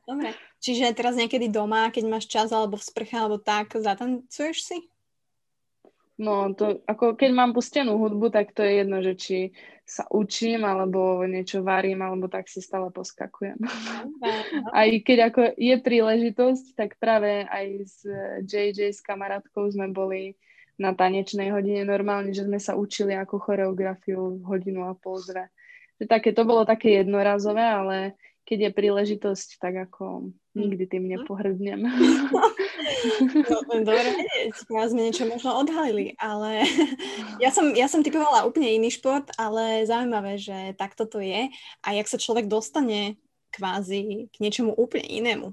Dobre. 0.06 0.38
Čiže 0.62 0.94
teraz 0.94 1.18
niekedy 1.18 1.50
doma, 1.50 1.90
keď 1.90 2.04
máš 2.06 2.30
čas 2.30 2.54
alebo 2.54 2.78
v 2.78 2.86
sprche 2.86 3.18
alebo 3.18 3.42
tak, 3.42 3.74
zatancuješ 3.74 4.58
si? 4.62 4.78
No, 6.16 6.54
to, 6.54 6.80
ako 6.88 7.18
keď 7.18 7.30
mám 7.34 7.50
pustenú 7.52 7.98
hudbu, 7.98 8.32
tak 8.32 8.54
to 8.56 8.64
je 8.64 8.86
jedno, 8.86 9.02
že 9.04 9.12
či 9.18 9.38
sa 9.86 10.02
učím, 10.10 10.66
alebo 10.66 11.22
niečo 11.22 11.62
varím, 11.62 12.02
alebo 12.02 12.26
tak 12.26 12.50
si 12.50 12.58
stále 12.58 12.90
poskakujem. 12.90 13.54
aj 14.74 14.88
keď 15.06 15.18
ako 15.30 15.40
je 15.54 15.76
príležitosť, 15.78 16.64
tak 16.74 16.98
práve 16.98 17.46
aj 17.46 17.66
s 17.86 17.96
JJ, 18.50 18.90
s 18.90 19.00
kamarátkou 19.00 19.70
sme 19.70 19.86
boli 19.94 20.34
na 20.76 20.90
tanečnej 20.92 21.54
hodine 21.54 21.86
normálne, 21.86 22.34
že 22.34 22.44
sme 22.44 22.58
sa 22.58 22.74
učili 22.74 23.14
ako 23.14 23.38
choreografiu 23.40 24.42
hodinu 24.42 24.90
a 24.90 24.92
pol. 24.98 25.22
Že 25.22 26.04
také, 26.10 26.34
to 26.34 26.42
bolo 26.42 26.66
také 26.66 27.00
jednorazové, 27.00 27.64
ale 27.64 28.18
keď 28.46 28.70
je 28.70 28.76
príležitosť, 28.78 29.48
tak 29.58 29.74
ako 29.90 30.30
nikdy 30.54 30.84
tým 30.86 31.04
mhm. 31.04 31.10
nepohrdnem. 31.18 31.80
No, 33.46 33.60
dobre, 33.84 34.08
vás 34.72 34.90
sme 34.90 35.10
niečo 35.10 35.28
možno 35.28 35.58
odhalili, 35.58 36.16
ale 36.16 36.64
ja 37.44 37.50
som, 37.52 37.70
ja 37.76 37.86
som 37.90 38.00
typovala 38.00 38.48
úplne 38.48 38.72
iný 38.72 38.94
šport, 38.94 39.30
ale 39.36 39.84
zaujímavé, 39.84 40.40
že 40.40 40.72
takto 40.74 41.04
to 41.04 41.20
je 41.20 41.52
a 41.82 41.88
jak 41.92 42.08
sa 42.08 42.18
človek 42.18 42.48
dostane 42.48 43.20
kvázi 43.52 44.30
k 44.32 44.36
niečomu 44.38 44.74
úplne 44.74 45.06
inému. 45.06 45.48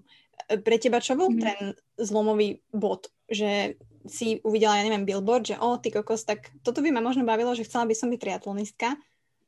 Pre 0.61 0.77
teba 0.79 1.03
čo 1.03 1.19
bol 1.19 1.35
mm. 1.35 1.39
ten 1.41 1.59
zlomový 1.99 2.63
bod, 2.71 3.11
že 3.27 3.75
si 4.07 4.39
uvidela, 4.43 4.79
ja 4.79 4.87
neviem, 4.87 5.07
billboard, 5.07 5.47
že 5.47 5.59
o, 5.59 5.79
ty 5.79 5.91
kokos, 5.91 6.27
tak 6.27 6.51
toto 6.63 6.83
by 6.83 6.91
ma 6.91 7.01
možno 7.03 7.27
bavilo, 7.27 7.55
že 7.55 7.67
chcela 7.67 7.87
by 7.87 7.95
som 7.95 8.11
byť 8.11 8.19
triatlonistka 8.19 8.97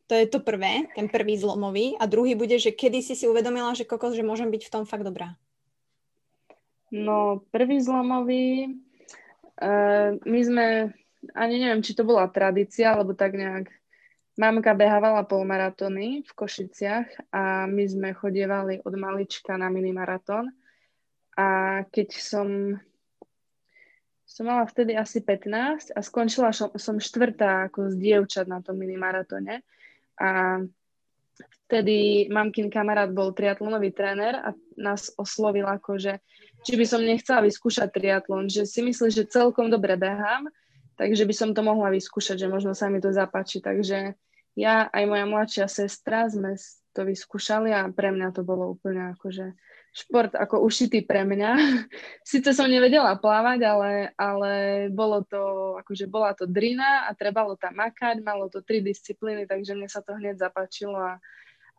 to 0.06 0.14
je 0.14 0.26
to 0.30 0.40
prvé, 0.40 0.86
ten 0.94 1.10
prvý 1.10 1.38
zlomový. 1.38 1.98
A 1.98 2.06
druhý 2.06 2.38
bude, 2.38 2.58
že 2.62 2.74
kedy 2.74 3.02
si 3.02 3.14
si 3.18 3.26
uvedomila, 3.26 3.74
že 3.74 3.90
kokos, 3.90 4.14
že 4.14 4.26
môžem 4.26 4.50
byť 4.54 4.70
v 4.70 4.74
tom 4.74 4.84
fakt 4.86 5.06
dobrá. 5.06 5.34
No, 6.94 7.42
prvý 7.50 7.82
zlomový, 7.82 8.78
uh, 9.60 10.16
my 10.22 10.40
sme, 10.46 10.94
ani 11.34 11.56
neviem, 11.60 11.82
či 11.82 11.98
to 11.98 12.06
bola 12.06 12.30
tradícia, 12.30 12.94
alebo 12.94 13.18
tak 13.18 13.34
nejak, 13.34 13.68
mamka 14.38 14.78
behávala 14.78 15.26
polmaratóny 15.26 16.22
v 16.24 16.32
Košiciach 16.32 17.34
a 17.34 17.66
my 17.66 17.84
sme 17.90 18.10
chodievali 18.14 18.86
od 18.86 18.94
malička 18.96 19.58
na 19.58 19.74
minimaratón. 19.74 20.54
A 21.36 21.82
keď 21.92 22.16
som 22.16 22.48
som 24.26 24.50
mala 24.50 24.66
vtedy 24.66 24.98
asi 24.98 25.22
15 25.22 25.94
a 25.94 26.00
skončila 26.02 26.50
som, 26.50 26.74
som 26.76 26.98
štvrtá 26.98 27.70
ako 27.70 27.94
z 27.94 27.96
dievčat 27.96 28.50
na 28.50 28.60
tom 28.60 28.76
minimaratóne. 28.76 29.62
A 30.22 30.62
vtedy 31.66 32.30
mamkin 32.30 32.70
kamarát 32.70 33.10
bol 33.10 33.34
triatlonový 33.34 33.92
tréner 33.92 34.38
a 34.38 34.54
nás 34.78 35.10
oslovil 35.18 35.66
ako, 35.66 35.98
že 35.98 36.22
či 36.66 36.78
by 36.78 36.86
som 36.86 37.02
nechcela 37.02 37.42
vyskúšať 37.46 37.90
triatlon, 37.94 38.50
že 38.50 38.66
si 38.66 38.82
myslí, 38.86 39.10
že 39.12 39.30
celkom 39.30 39.70
dobre 39.70 39.98
behám, 39.98 40.50
takže 40.96 41.26
by 41.26 41.34
som 41.34 41.50
to 41.52 41.62
mohla 41.66 41.92
vyskúšať, 41.94 42.46
že 42.46 42.52
možno 42.52 42.78
sa 42.78 42.90
mi 42.90 43.02
to 43.02 43.10
zapáči. 43.10 43.60
Takže 43.62 44.16
ja 44.56 44.88
aj 44.90 45.04
moja 45.06 45.26
mladšia 45.28 45.68
sestra 45.68 46.30
sme 46.32 46.56
to 46.96 47.04
vyskúšali 47.04 47.76
a 47.76 47.92
pre 47.92 48.16
mňa 48.16 48.32
to 48.32 48.42
bolo 48.48 48.72
úplne 48.72 49.12
akože 49.18 49.52
šport 49.96 50.36
ako 50.36 50.68
ušitý 50.68 51.08
pre 51.08 51.24
mňa. 51.24 51.52
Sice 52.28 52.52
som 52.52 52.68
nevedela 52.68 53.16
plávať, 53.16 53.60
ale, 53.64 53.92
ale 54.20 54.52
bolo 54.92 55.24
to, 55.24 55.76
akože 55.80 56.12
bola 56.12 56.36
to 56.36 56.44
drina 56.44 57.08
a 57.08 57.16
trebalo 57.16 57.56
tam 57.56 57.80
makať, 57.80 58.20
malo 58.20 58.52
to 58.52 58.60
tri 58.60 58.84
disciplíny, 58.84 59.48
takže 59.48 59.72
mne 59.72 59.88
sa 59.88 60.04
to 60.04 60.20
hneď 60.20 60.36
zapáčilo 60.36 61.00
a, 61.00 61.16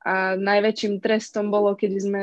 a 0.01 0.33
najväčším 0.41 1.05
trestom 1.05 1.53
bolo, 1.53 1.77
keď 1.77 1.93
sme 2.01 2.23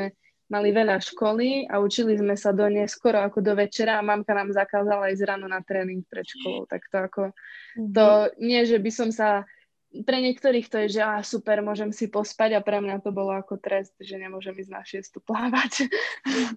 mali 0.49 0.69
veľa 0.73 0.97
školy 1.01 1.69
a 1.69 1.79
učili 1.79 2.17
sme 2.17 2.35
sa 2.37 2.53
do 2.53 2.67
neskoro 2.67 3.21
ako 3.21 3.41
do 3.41 3.53
večera 3.57 3.97
a 3.97 4.05
mamka 4.05 4.33
nám 4.37 4.53
zakázala 4.53 5.09
ísť 5.13 5.23
ráno 5.25 5.47
na 5.49 5.61
tréning 5.61 6.05
pred 6.05 6.25
školou, 6.25 6.65
tak 6.69 6.85
to 6.89 6.97
ako, 6.99 7.23
to 7.77 8.05
mhm. 8.05 8.29
nie, 8.41 8.61
že 8.65 8.77
by 8.81 8.91
som 8.93 9.09
sa 9.13 9.45
pre 10.01 10.17
niektorých 10.25 10.65
to 10.73 10.81
je, 10.85 10.97
že 10.97 11.01
á, 11.05 11.21
super, 11.21 11.61
môžem 11.61 11.93
si 11.93 12.09
pospať 12.09 12.57
a 12.57 12.65
pre 12.65 12.81
mňa 12.81 13.05
to 13.05 13.13
bolo 13.13 13.37
ako 13.37 13.61
trest, 13.61 13.93
že 14.01 14.17
nemôžem 14.17 14.57
ísť 14.57 14.71
na 14.73 14.81
šiestu 14.81 15.21
plávať. 15.21 15.85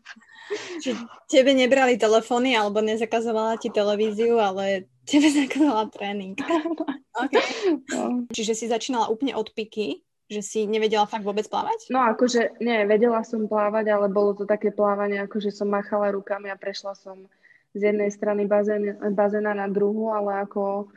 Čiže 0.82 1.04
tebe 1.28 1.52
nebrali 1.52 2.00
telefóny 2.00 2.56
alebo 2.56 2.80
nezakazovala 2.80 3.60
ti 3.60 3.68
televíziu, 3.68 4.40
ale 4.40 4.88
tebe 5.04 5.28
zakazovala 5.28 5.92
tréning. 5.92 6.40
okay. 7.22 7.44
no. 7.92 8.24
Čiže 8.32 8.56
si 8.56 8.72
začínala 8.72 9.12
úplne 9.12 9.36
od 9.36 9.52
piky, 9.52 10.00
že 10.32 10.40
si 10.40 10.64
nevedela 10.64 11.04
fakt 11.04 11.22
vôbec 11.22 11.44
plávať? 11.46 11.92
No 11.92 12.02
akože, 12.08 12.58
nie, 12.64 12.88
vedela 12.88 13.20
som 13.20 13.44
plávať, 13.44 13.92
ale 13.92 14.08
bolo 14.08 14.32
to 14.32 14.48
také 14.48 14.72
plávanie, 14.72 15.20
akože 15.22 15.52
som 15.52 15.68
machala 15.68 16.08
rukami 16.10 16.48
a 16.48 16.56
prešla 16.56 16.96
som 16.96 17.28
z 17.76 17.92
jednej 17.92 18.08
strany 18.08 18.48
bazén, 18.48 18.96
bazéna 19.12 19.52
na 19.52 19.68
druhú, 19.68 20.08
ale 20.08 20.48
ako 20.48 20.88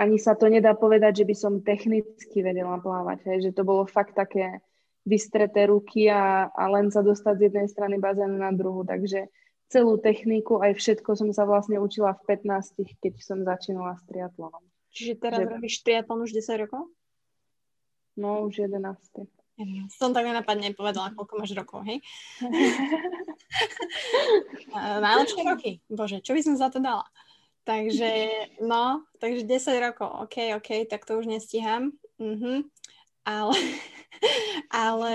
ani 0.00 0.16
sa 0.16 0.32
to 0.32 0.48
nedá 0.48 0.72
povedať, 0.72 1.20
že 1.20 1.28
by 1.28 1.34
som 1.36 1.52
technicky 1.60 2.40
vedela 2.40 2.80
plávať, 2.80 3.28
hej, 3.28 3.38
že 3.44 3.50
to 3.52 3.68
bolo 3.68 3.84
fakt 3.84 4.16
také 4.16 4.64
vystreté 5.04 5.68
ruky 5.68 6.08
a, 6.08 6.48
a 6.48 6.64
len 6.72 6.88
sa 6.88 7.04
dostať 7.04 7.34
z 7.36 7.44
jednej 7.52 7.66
strany 7.68 8.00
bazénu 8.00 8.40
na 8.40 8.48
druhú, 8.48 8.80
takže 8.88 9.28
celú 9.68 10.00
techniku, 10.00 10.64
aj 10.64 10.80
všetko 10.80 11.20
som 11.20 11.28
sa 11.36 11.44
vlastne 11.44 11.76
učila 11.76 12.16
v 12.16 12.40
15, 12.40 12.80
keď 12.96 13.12
som 13.20 13.44
začínala 13.44 14.00
s 14.00 14.02
triatlonom. 14.08 14.64
Čiže 14.90 15.20
teraz 15.20 15.44
že... 15.44 15.52
robíš 15.52 15.84
triatlon 15.84 16.24
už 16.24 16.32
10 16.32 16.64
rokov? 16.64 16.88
No, 18.16 18.48
už 18.48 18.66
11. 18.66 18.96
Som 19.92 20.16
tak 20.16 20.24
nenapadne 20.24 20.72
povedala, 20.72 21.12
koľko 21.12 21.34
máš 21.36 21.52
rokov, 21.52 21.84
hej? 21.84 22.00
Najlepšie 25.04 25.42
roky. 25.44 25.72
Bože, 25.86 26.24
čo 26.24 26.32
by 26.32 26.40
som 26.40 26.54
za 26.56 26.72
to 26.72 26.80
dala? 26.80 27.04
Takže, 27.64 28.10
no, 28.64 29.04
takže 29.20 29.46
10 29.46 29.86
rokov, 29.86 30.08
ok, 30.26 30.58
ok, 30.58 30.68
tak 30.88 31.04
to 31.06 31.20
už 31.20 31.28
nestíham. 31.28 31.92
Uh-huh. 32.16 32.64
Ale, 33.24 33.56
ale 34.88 35.14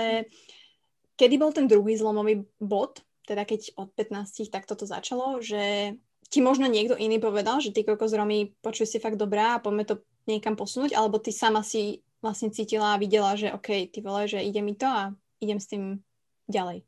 kedy 1.18 1.34
bol 1.36 1.50
ten 1.52 1.66
druhý 1.66 1.98
zlomový 1.98 2.46
bod, 2.62 3.02
teda 3.26 3.42
keď 3.42 3.74
od 3.76 3.90
15 3.92 4.46
tak 4.48 4.64
toto 4.64 4.86
začalo, 4.86 5.42
že 5.42 5.96
ti 6.30 6.38
možno 6.42 6.70
niekto 6.70 6.94
iný 6.94 7.18
povedal, 7.18 7.58
že 7.62 7.74
ty 7.74 7.82
kokos 7.82 8.14
Romy, 8.14 8.54
počuj 8.62 8.86
si 8.86 8.98
fakt 9.02 9.18
dobrá 9.18 9.58
a 9.58 9.62
poďme 9.62 9.84
to 9.86 9.94
niekam 10.26 10.58
posunúť, 10.58 10.94
alebo 10.94 11.22
ty 11.22 11.30
sama 11.30 11.62
si 11.62 12.02
vlastne 12.22 12.50
cítila 12.50 12.94
a 12.94 13.00
videla, 13.00 13.38
že 13.38 13.54
ok, 13.54 13.90
ty 13.90 13.98
vole, 14.02 14.26
že 14.26 14.42
ide 14.42 14.58
mi 14.62 14.74
to 14.74 14.86
a 14.86 15.14
idem 15.38 15.62
s 15.62 15.70
tým 15.70 16.02
ďalej. 16.50 16.82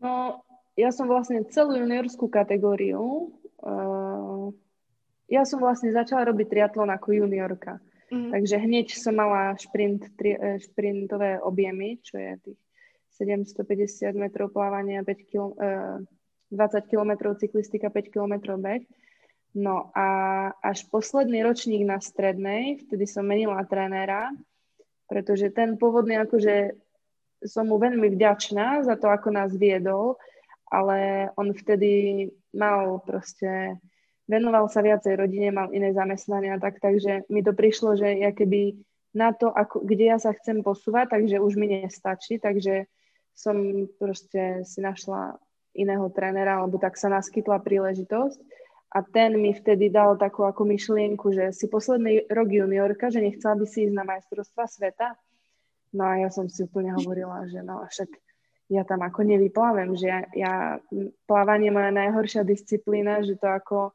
No, 0.00 0.44
ja 0.76 0.92
som 0.92 1.08
vlastne 1.08 1.44
celú 1.48 1.76
juniorskú 1.76 2.28
kategóriu 2.28 3.32
uh, 3.64 4.05
ja 5.26 5.42
som 5.42 5.58
vlastne 5.58 5.90
začala 5.90 6.26
robiť 6.30 6.46
triatlon 6.46 6.90
ako 6.90 7.14
juniorka. 7.14 7.82
Mm. 8.06 8.30
Takže 8.30 8.56
hneď 8.62 8.86
som 8.94 9.18
mala 9.18 9.58
šprint, 9.58 10.14
tri, 10.14 10.38
eh, 10.38 10.62
šprintové 10.62 11.42
objemy, 11.42 11.98
čo 11.98 12.18
je 12.18 12.32
tých 12.42 12.60
750 13.18 14.14
metrov 14.14 14.52
plávania, 14.52 15.00
5 15.00 15.24
kil, 15.24 15.56
uh, 15.56 16.04
20 16.52 16.84
km 16.84 17.32
cyklistika, 17.32 17.88
5 17.88 18.12
km 18.12 18.60
beh. 18.60 18.84
No 19.56 19.88
a 19.96 20.08
až 20.60 20.84
posledný 20.92 21.40
ročník 21.40 21.88
na 21.88 21.96
strednej, 21.96 22.76
vtedy 22.84 23.08
som 23.08 23.24
menila 23.24 23.64
trénera, 23.64 24.28
pretože 25.08 25.48
ten 25.48 25.80
pôvodný, 25.80 26.20
akože 26.20 26.76
som 27.40 27.64
mu 27.72 27.80
veľmi 27.80 28.12
vďačná 28.12 28.84
za 28.84 29.00
to, 29.00 29.08
ako 29.08 29.32
nás 29.32 29.56
viedol, 29.56 30.20
ale 30.68 31.30
on 31.40 31.56
vtedy 31.56 32.28
mal 32.52 33.00
proste, 33.00 33.80
venoval 34.26 34.66
sa 34.66 34.82
viacej 34.82 35.14
rodine, 35.16 35.54
mal 35.54 35.70
iné 35.70 35.94
zamestnania, 35.94 36.58
tak, 36.58 36.82
takže 36.82 37.26
mi 37.30 37.40
to 37.46 37.54
prišlo, 37.54 37.94
že 37.94 38.18
ja 38.18 38.34
keby 38.34 38.78
na 39.16 39.32
to, 39.32 39.48
ako, 39.48 39.86
kde 39.86 40.12
ja 40.12 40.18
sa 40.20 40.36
chcem 40.36 40.60
posúvať, 40.60 41.16
takže 41.16 41.40
už 41.40 41.56
mi 41.56 41.72
nestačí, 41.72 42.36
takže 42.36 42.90
som 43.32 43.88
proste 43.96 44.66
si 44.66 44.84
našla 44.84 45.40
iného 45.76 46.08
trénera, 46.12 46.60
alebo 46.60 46.76
tak 46.76 47.00
sa 47.00 47.12
naskytla 47.12 47.60
príležitosť 47.60 48.38
a 48.96 49.04
ten 49.04 49.36
mi 49.36 49.52
vtedy 49.52 49.92
dal 49.92 50.16
takú 50.16 50.48
ako 50.48 50.64
myšlienku, 50.64 51.32
že 51.32 51.52
si 51.52 51.68
posledný 51.68 52.28
rok 52.32 52.48
juniorka, 52.48 53.12
že 53.12 53.20
nechcela 53.20 53.56
by 53.56 53.66
si 53.68 53.88
ísť 53.88 53.94
na 53.94 54.04
majstrovstva 54.08 54.64
sveta. 54.64 55.08
No 55.92 56.02
a 56.08 56.24
ja 56.24 56.28
som 56.32 56.48
si 56.48 56.64
úplne 56.64 56.96
hovorila, 56.96 57.44
že 57.44 57.60
no 57.60 57.84
však 57.84 58.08
ja 58.72 58.82
tam 58.82 59.04
ako 59.04 59.20
nevyplavem, 59.22 59.94
že 59.94 60.06
ja, 60.10 60.20
ja 60.34 60.54
plávanie 61.28 61.70
moja 61.70 61.92
najhoršia 61.92 62.42
disciplína, 62.42 63.22
že 63.22 63.38
to 63.38 63.46
ako 63.46 63.94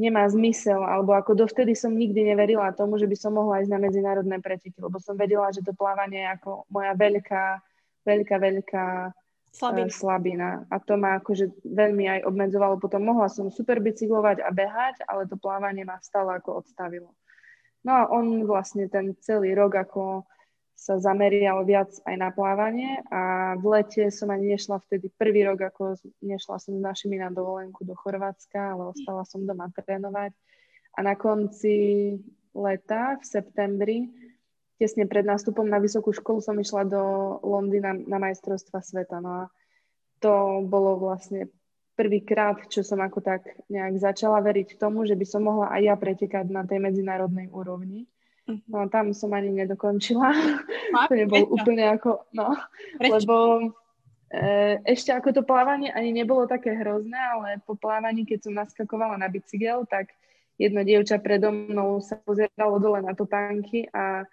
nemá 0.00 0.24
zmysel, 0.32 0.80
alebo 0.80 1.12
ako 1.12 1.36
dovtedy 1.36 1.76
som 1.76 1.92
nikdy 1.92 2.32
neverila 2.32 2.72
tomu, 2.72 2.96
že 2.96 3.04
by 3.04 3.16
som 3.20 3.36
mohla 3.36 3.60
ísť 3.60 3.68
na 3.68 3.80
medzinárodné 3.84 4.40
preteky, 4.40 4.80
lebo 4.80 4.96
som 4.96 5.12
vedela, 5.12 5.52
že 5.52 5.60
to 5.60 5.76
plávanie 5.76 6.24
je 6.24 6.32
ako 6.40 6.64
moja 6.72 6.96
veľká, 6.96 7.60
veľká, 8.08 8.36
veľká 8.40 8.84
slabina. 9.52 9.86
Uh, 9.86 9.92
slabina. 9.92 10.48
A 10.72 10.80
to 10.80 10.96
ma 10.96 11.20
akože 11.20 11.52
veľmi 11.68 12.08
aj 12.08 12.20
obmedzovalo. 12.24 12.80
Potom 12.80 13.04
mohla 13.04 13.28
som 13.28 13.52
super 13.52 13.76
bicyklovať 13.84 14.40
a 14.40 14.48
behať, 14.48 15.04
ale 15.04 15.28
to 15.28 15.36
plávanie 15.36 15.84
ma 15.84 16.00
stále 16.00 16.32
ako 16.32 16.64
odstavilo. 16.64 17.12
No 17.84 17.92
a 17.92 18.02
on 18.08 18.44
vlastne 18.48 18.88
ten 18.88 19.12
celý 19.20 19.52
rok 19.52 19.76
ako 19.76 20.24
sa 20.80 20.96
zamerial 20.96 21.60
viac 21.68 21.92
aj 22.08 22.16
na 22.16 22.32
plávanie 22.32 23.04
a 23.12 23.52
v 23.60 23.64
lete 23.68 24.08
som 24.08 24.32
ani 24.32 24.56
nešla 24.56 24.80
vtedy 24.80 25.12
prvý 25.12 25.44
rok, 25.44 25.60
ako 25.60 26.00
nešla 26.24 26.56
som 26.56 26.72
s 26.72 26.80
našimi 26.80 27.20
na 27.20 27.28
dovolenku 27.28 27.84
do 27.84 27.92
Chorvátska, 27.92 28.72
ale 28.72 28.96
ostala 28.96 29.28
som 29.28 29.44
doma 29.44 29.68
trénovať. 29.68 30.32
A 30.96 31.04
na 31.04 31.20
konci 31.20 32.16
leta, 32.56 33.20
v 33.20 33.24
septembri, 33.28 34.08
tesne 34.80 35.04
pred 35.04 35.28
nástupom 35.28 35.68
na 35.68 35.76
vysokú 35.76 36.16
školu 36.16 36.40
som 36.40 36.56
išla 36.56 36.88
do 36.88 37.02
Londýna 37.44 37.92
na 37.92 38.16
majstrovstva 38.16 38.80
sveta. 38.80 39.20
No 39.20 39.44
a 39.44 39.52
to 40.24 40.64
bolo 40.64 40.96
vlastne 40.96 41.52
prvýkrát, 41.92 42.56
čo 42.72 42.80
som 42.80 43.04
ako 43.04 43.20
tak 43.20 43.44
nejak 43.68 44.00
začala 44.00 44.40
veriť 44.40 44.80
tomu, 44.80 45.04
že 45.04 45.12
by 45.12 45.26
som 45.28 45.44
mohla 45.44 45.68
aj 45.76 45.80
ja 45.84 45.94
pretekať 46.00 46.48
na 46.48 46.64
tej 46.64 46.80
medzinárodnej 46.80 47.52
úrovni. 47.52 48.08
No 48.66 48.88
tam 48.90 49.14
som 49.14 49.30
ani 49.32 49.54
nedokončila. 49.54 50.32
to 51.08 51.14
nebol 51.14 51.46
úplne 51.50 51.86
ako, 51.94 52.26
no, 52.34 52.56
Prečo? 52.98 53.12
lebo 53.14 53.36
e, 54.30 54.78
ešte 54.84 55.14
ako 55.14 55.28
to 55.30 55.42
plávanie 55.46 55.90
ani 55.94 56.10
nebolo 56.10 56.48
také 56.50 56.74
hrozné, 56.74 57.18
ale 57.18 57.62
po 57.62 57.78
plávaní, 57.78 58.26
keď 58.26 58.38
som 58.46 58.54
naskakovala 58.58 59.16
na 59.20 59.30
bicykel, 59.30 59.86
tak 59.86 60.10
jedno 60.60 60.84
dievča 60.84 61.22
predo 61.22 61.54
mnou 61.54 62.04
sa 62.04 62.20
pozeralo 62.20 62.76
dole 62.76 63.00
na 63.00 63.16
topánky 63.16 63.88
a 63.94 64.28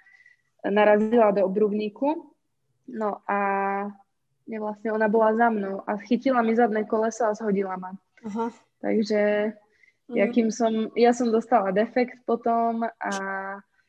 narazila 0.68 1.32
do 1.32 1.48
obrubníku. 1.48 2.36
No 2.88 3.24
a 3.28 3.40
ne, 4.48 4.58
vlastne 4.60 4.92
ona 4.92 5.08
bola 5.12 5.36
za 5.36 5.48
mnou 5.52 5.84
a 5.84 6.00
chytila 6.00 6.40
mi 6.44 6.56
zadné 6.56 6.84
koleso 6.88 7.28
a 7.28 7.36
zhodila 7.36 7.76
ma. 7.76 7.92
Aha. 8.28 8.52
Takže 8.80 9.22
ja, 10.16 10.26
mhm. 10.26 10.34
kým 10.34 10.48
som, 10.52 10.74
ja 10.96 11.12
som 11.12 11.28
dostala 11.32 11.76
defekt 11.76 12.24
potom 12.24 12.88
a 12.88 13.12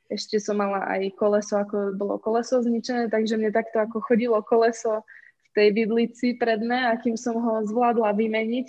ešte 0.09 0.41
som 0.41 0.57
mala 0.57 0.85
aj 0.89 1.13
koleso, 1.21 1.61
ako 1.61 1.93
bolo 1.95 2.17
koleso 2.17 2.65
zničené, 2.65 3.13
takže 3.13 3.37
mne 3.37 3.53
takto 3.53 3.81
ako 3.81 4.01
chodilo 4.01 4.41
koleso 4.41 5.05
v 5.05 5.49
tej 5.53 5.69
vidlici 5.77 6.27
predné 6.37 6.89
a 6.89 6.97
kým 6.97 7.17
som 7.17 7.37
ho 7.37 7.65
zvládla 7.69 8.17
vymeniť, 8.17 8.67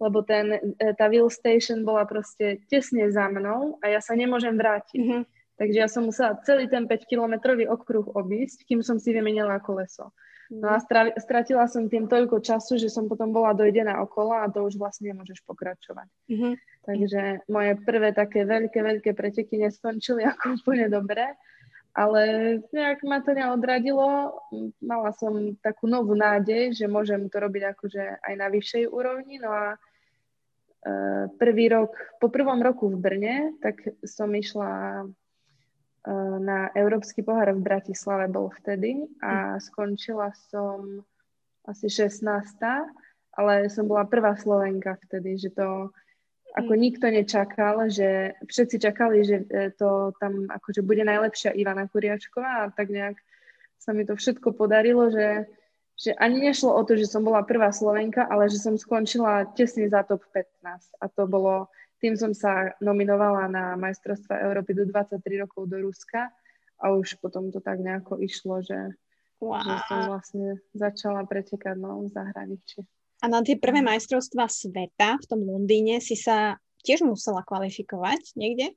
lebo 0.00 0.20
ten, 0.20 0.52
e, 0.76 0.92
tá 0.92 1.08
wheel 1.08 1.32
station 1.32 1.86
bola 1.86 2.04
proste 2.04 2.60
tesne 2.68 3.08
za 3.08 3.30
mnou 3.32 3.80
a 3.80 3.88
ja 3.88 4.00
sa 4.04 4.12
nemôžem 4.12 4.52
vrátiť. 4.52 5.00
Mm-hmm. 5.00 5.22
Takže 5.56 5.78
ja 5.78 5.88
som 5.88 6.08
musela 6.08 6.36
celý 6.42 6.66
ten 6.66 6.84
5-kilometrový 6.90 7.70
okruh 7.70 8.08
obísť, 8.18 8.66
kým 8.66 8.82
som 8.82 8.98
si 8.98 9.14
vymenila 9.14 9.62
koleso. 9.62 10.10
No 10.50 10.68
a 10.68 10.82
mhm. 10.82 11.16
stratila 11.16 11.64
som 11.70 11.86
tým 11.88 12.10
toľko 12.10 12.42
času, 12.42 12.76
že 12.76 12.90
som 12.90 13.06
potom 13.06 13.30
bola 13.30 13.54
dojdená 13.54 14.02
okolo 14.02 14.36
a 14.36 14.50
to 14.50 14.66
už 14.66 14.76
vlastne 14.76 15.14
nemôžeš 15.14 15.40
pokračovať. 15.46 16.08
Mm-hmm. 16.28 16.52
Takže 16.82 17.22
moje 17.46 17.72
prvé 17.86 18.10
také 18.10 18.42
veľké, 18.42 18.82
veľké 18.82 19.10
preteky 19.14 19.56
neskončili 19.62 20.26
ako 20.32 20.58
úplne 20.60 20.90
dobre, 20.90 21.24
ale 21.92 22.20
nejak 22.72 23.04
ma 23.04 23.20
to 23.20 23.36
neodradilo. 23.36 24.32
Mala 24.80 25.12
som 25.16 25.56
takú 25.60 25.88
novú 25.88 26.16
nádej, 26.16 26.72
že 26.72 26.90
môžem 26.90 27.28
to 27.28 27.36
robiť 27.36 27.62
akože 27.76 28.02
aj 28.24 28.34
na 28.36 28.48
vyššej 28.48 28.84
úrovni. 28.88 29.36
No 29.36 29.52
a 29.52 29.66
e, 29.72 29.78
prvý 31.36 31.68
rok, 31.68 31.92
po 32.16 32.32
prvom 32.32 32.64
roku 32.64 32.88
v 32.88 32.96
Brne, 32.96 33.36
tak 33.60 33.80
som 34.08 34.32
išla 34.32 35.04
na 36.42 36.70
Európsky 36.74 37.22
pohár 37.22 37.54
v 37.54 37.62
Bratislave 37.62 38.26
bol 38.26 38.50
vtedy 38.50 39.06
a 39.22 39.62
skončila 39.62 40.34
som 40.50 41.06
asi 41.62 41.86
16. 41.86 42.26
Ale 43.32 43.70
som 43.72 43.88
bola 43.88 44.04
prvá 44.04 44.36
Slovenka 44.36 44.98
vtedy, 45.08 45.40
že 45.40 45.54
to 45.54 45.88
ako 46.52 46.72
nikto 46.76 47.08
nečakal, 47.08 47.88
že 47.88 48.36
všetci 48.44 48.76
čakali, 48.76 49.24
že 49.24 49.36
e, 49.48 49.72
to 49.72 50.12
tam 50.20 50.52
akože 50.52 50.84
bude 50.84 51.00
najlepšia 51.00 51.56
Ivana 51.56 51.88
Kuriačková 51.88 52.68
a 52.68 52.72
tak 52.76 52.92
nejak 52.92 53.16
sa 53.80 53.96
mi 53.96 54.04
to 54.04 54.12
všetko 54.12 54.52
podarilo, 54.52 55.08
že, 55.08 55.48
že 55.96 56.12
ani 56.20 56.44
nešlo 56.44 56.76
o 56.76 56.82
to, 56.84 57.00
že 57.00 57.08
som 57.08 57.24
bola 57.24 57.40
prvá 57.40 57.72
Slovenka, 57.72 58.28
ale 58.28 58.52
že 58.52 58.60
som 58.60 58.76
skončila 58.76 59.48
tesne 59.56 59.88
za 59.88 60.04
top 60.04 60.28
15 60.36 61.00
a 61.00 61.04
to 61.08 61.24
bolo 61.24 61.72
tým 62.02 62.18
som 62.18 62.34
sa 62.34 62.74
nominovala 62.82 63.46
na 63.46 63.64
majstrovstva 63.78 64.42
Európy 64.42 64.74
do 64.74 64.90
23 64.90 65.22
rokov 65.38 65.70
do 65.70 65.78
Ruska 65.78 66.34
a 66.82 66.90
už 66.90 67.22
potom 67.22 67.54
to 67.54 67.62
tak 67.62 67.78
nejako 67.78 68.18
išlo, 68.18 68.58
že, 68.58 68.98
wow. 69.38 69.62
že 69.62 69.74
som 69.86 69.98
vlastne 70.10 70.46
začala 70.74 71.22
pretekať 71.22 71.78
no, 71.78 72.02
v 72.02 72.10
zahraničí. 72.10 72.82
A 73.22 73.30
na 73.30 73.38
tie 73.46 73.54
prvé 73.54 73.86
majstrovstvá 73.86 74.50
sveta 74.50 75.14
v 75.22 75.26
tom 75.30 75.46
Londýne 75.46 76.02
si 76.02 76.18
sa 76.18 76.58
tiež 76.82 77.06
musela 77.06 77.46
kvalifikovať 77.46 78.34
niekde? 78.34 78.74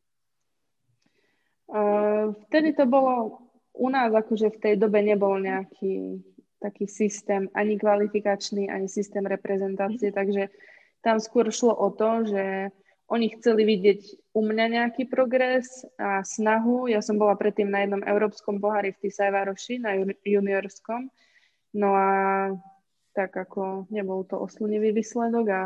Uh, 1.66 2.38
vtedy 2.46 2.78
to 2.78 2.86
bolo 2.86 3.42
u 3.74 3.90
nás, 3.90 4.14
akože 4.14 4.54
v 4.54 4.62
tej 4.62 4.74
dobe 4.78 5.02
nebol 5.02 5.42
nejaký 5.42 6.22
taký 6.62 6.86
systém 6.86 7.50
ani 7.58 7.82
kvalifikačný, 7.82 8.70
ani 8.70 8.86
systém 8.86 9.26
reprezentácie, 9.26 10.14
mm. 10.14 10.16
takže 10.16 10.44
tam 11.02 11.18
skôr 11.18 11.50
šlo 11.50 11.74
o 11.74 11.90
to, 11.90 12.26
že 12.30 12.70
oni 13.06 13.38
chceli 13.38 13.70
vidieť 13.70 14.34
u 14.34 14.42
mňa 14.42 14.66
nejaký 14.82 15.06
progres 15.06 15.86
a 16.02 16.26
snahu. 16.26 16.90
Ja 16.90 17.06
som 17.06 17.22
bola 17.22 17.38
predtým 17.38 17.70
na 17.70 17.86
jednom 17.86 18.02
európskom 18.02 18.58
pohári 18.58 18.98
v 18.98 19.06
Tisajvaroši, 19.06 19.78
na 19.78 19.94
juniorskom. 20.26 21.14
No 21.78 21.94
a 21.94 22.10
tak 23.14 23.38
ako 23.38 23.86
nebol 23.94 24.26
to 24.26 24.42
oslunivý 24.42 24.92
výsledok 24.92 25.46
a 25.54 25.62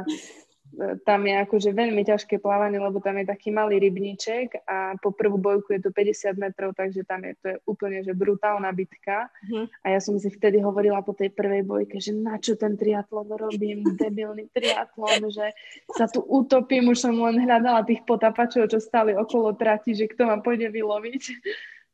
tam 1.04 1.26
je 1.26 1.36
akože 1.36 1.70
veľmi 1.74 2.06
ťažké 2.06 2.38
plávanie, 2.38 2.78
lebo 2.78 3.02
tam 3.02 3.18
je 3.18 3.26
taký 3.26 3.50
malý 3.50 3.82
rybníček 3.82 4.64
a 4.70 4.94
po 5.02 5.10
prvú 5.10 5.42
bojku 5.42 5.74
je 5.74 5.82
to 5.82 5.90
50 5.90 6.38
metrov, 6.38 6.78
takže 6.78 7.02
tam 7.04 7.26
je 7.26 7.34
to 7.42 7.46
je 7.52 7.58
úplne 7.66 8.00
že 8.06 8.14
brutálna 8.14 8.70
bitka. 8.70 9.28
Uh-huh. 9.50 9.66
A 9.82 9.98
ja 9.98 10.00
som 10.00 10.16
si 10.22 10.30
vtedy 10.30 10.62
hovorila 10.62 11.02
po 11.02 11.18
tej 11.18 11.34
prvej 11.34 11.66
bojke, 11.66 11.98
že 11.98 12.14
na 12.14 12.38
čo 12.38 12.54
ten 12.54 12.78
triatlon 12.78 13.28
robím, 13.34 13.82
debilný 14.02 14.48
triatlon, 14.54 15.34
že 15.34 15.52
sa 15.98 16.06
tu 16.06 16.22
utopím, 16.22 16.94
už 16.94 17.02
som 17.02 17.18
len 17.18 17.42
hľadala 17.42 17.84
tých 17.84 18.06
potapačov, 18.06 18.70
čo 18.70 18.78
stali 18.78 19.18
okolo 19.18 19.58
trati, 19.58 19.98
že 19.98 20.06
kto 20.06 20.30
ma 20.30 20.38
pôjde 20.40 20.70
vyloviť. 20.70 21.24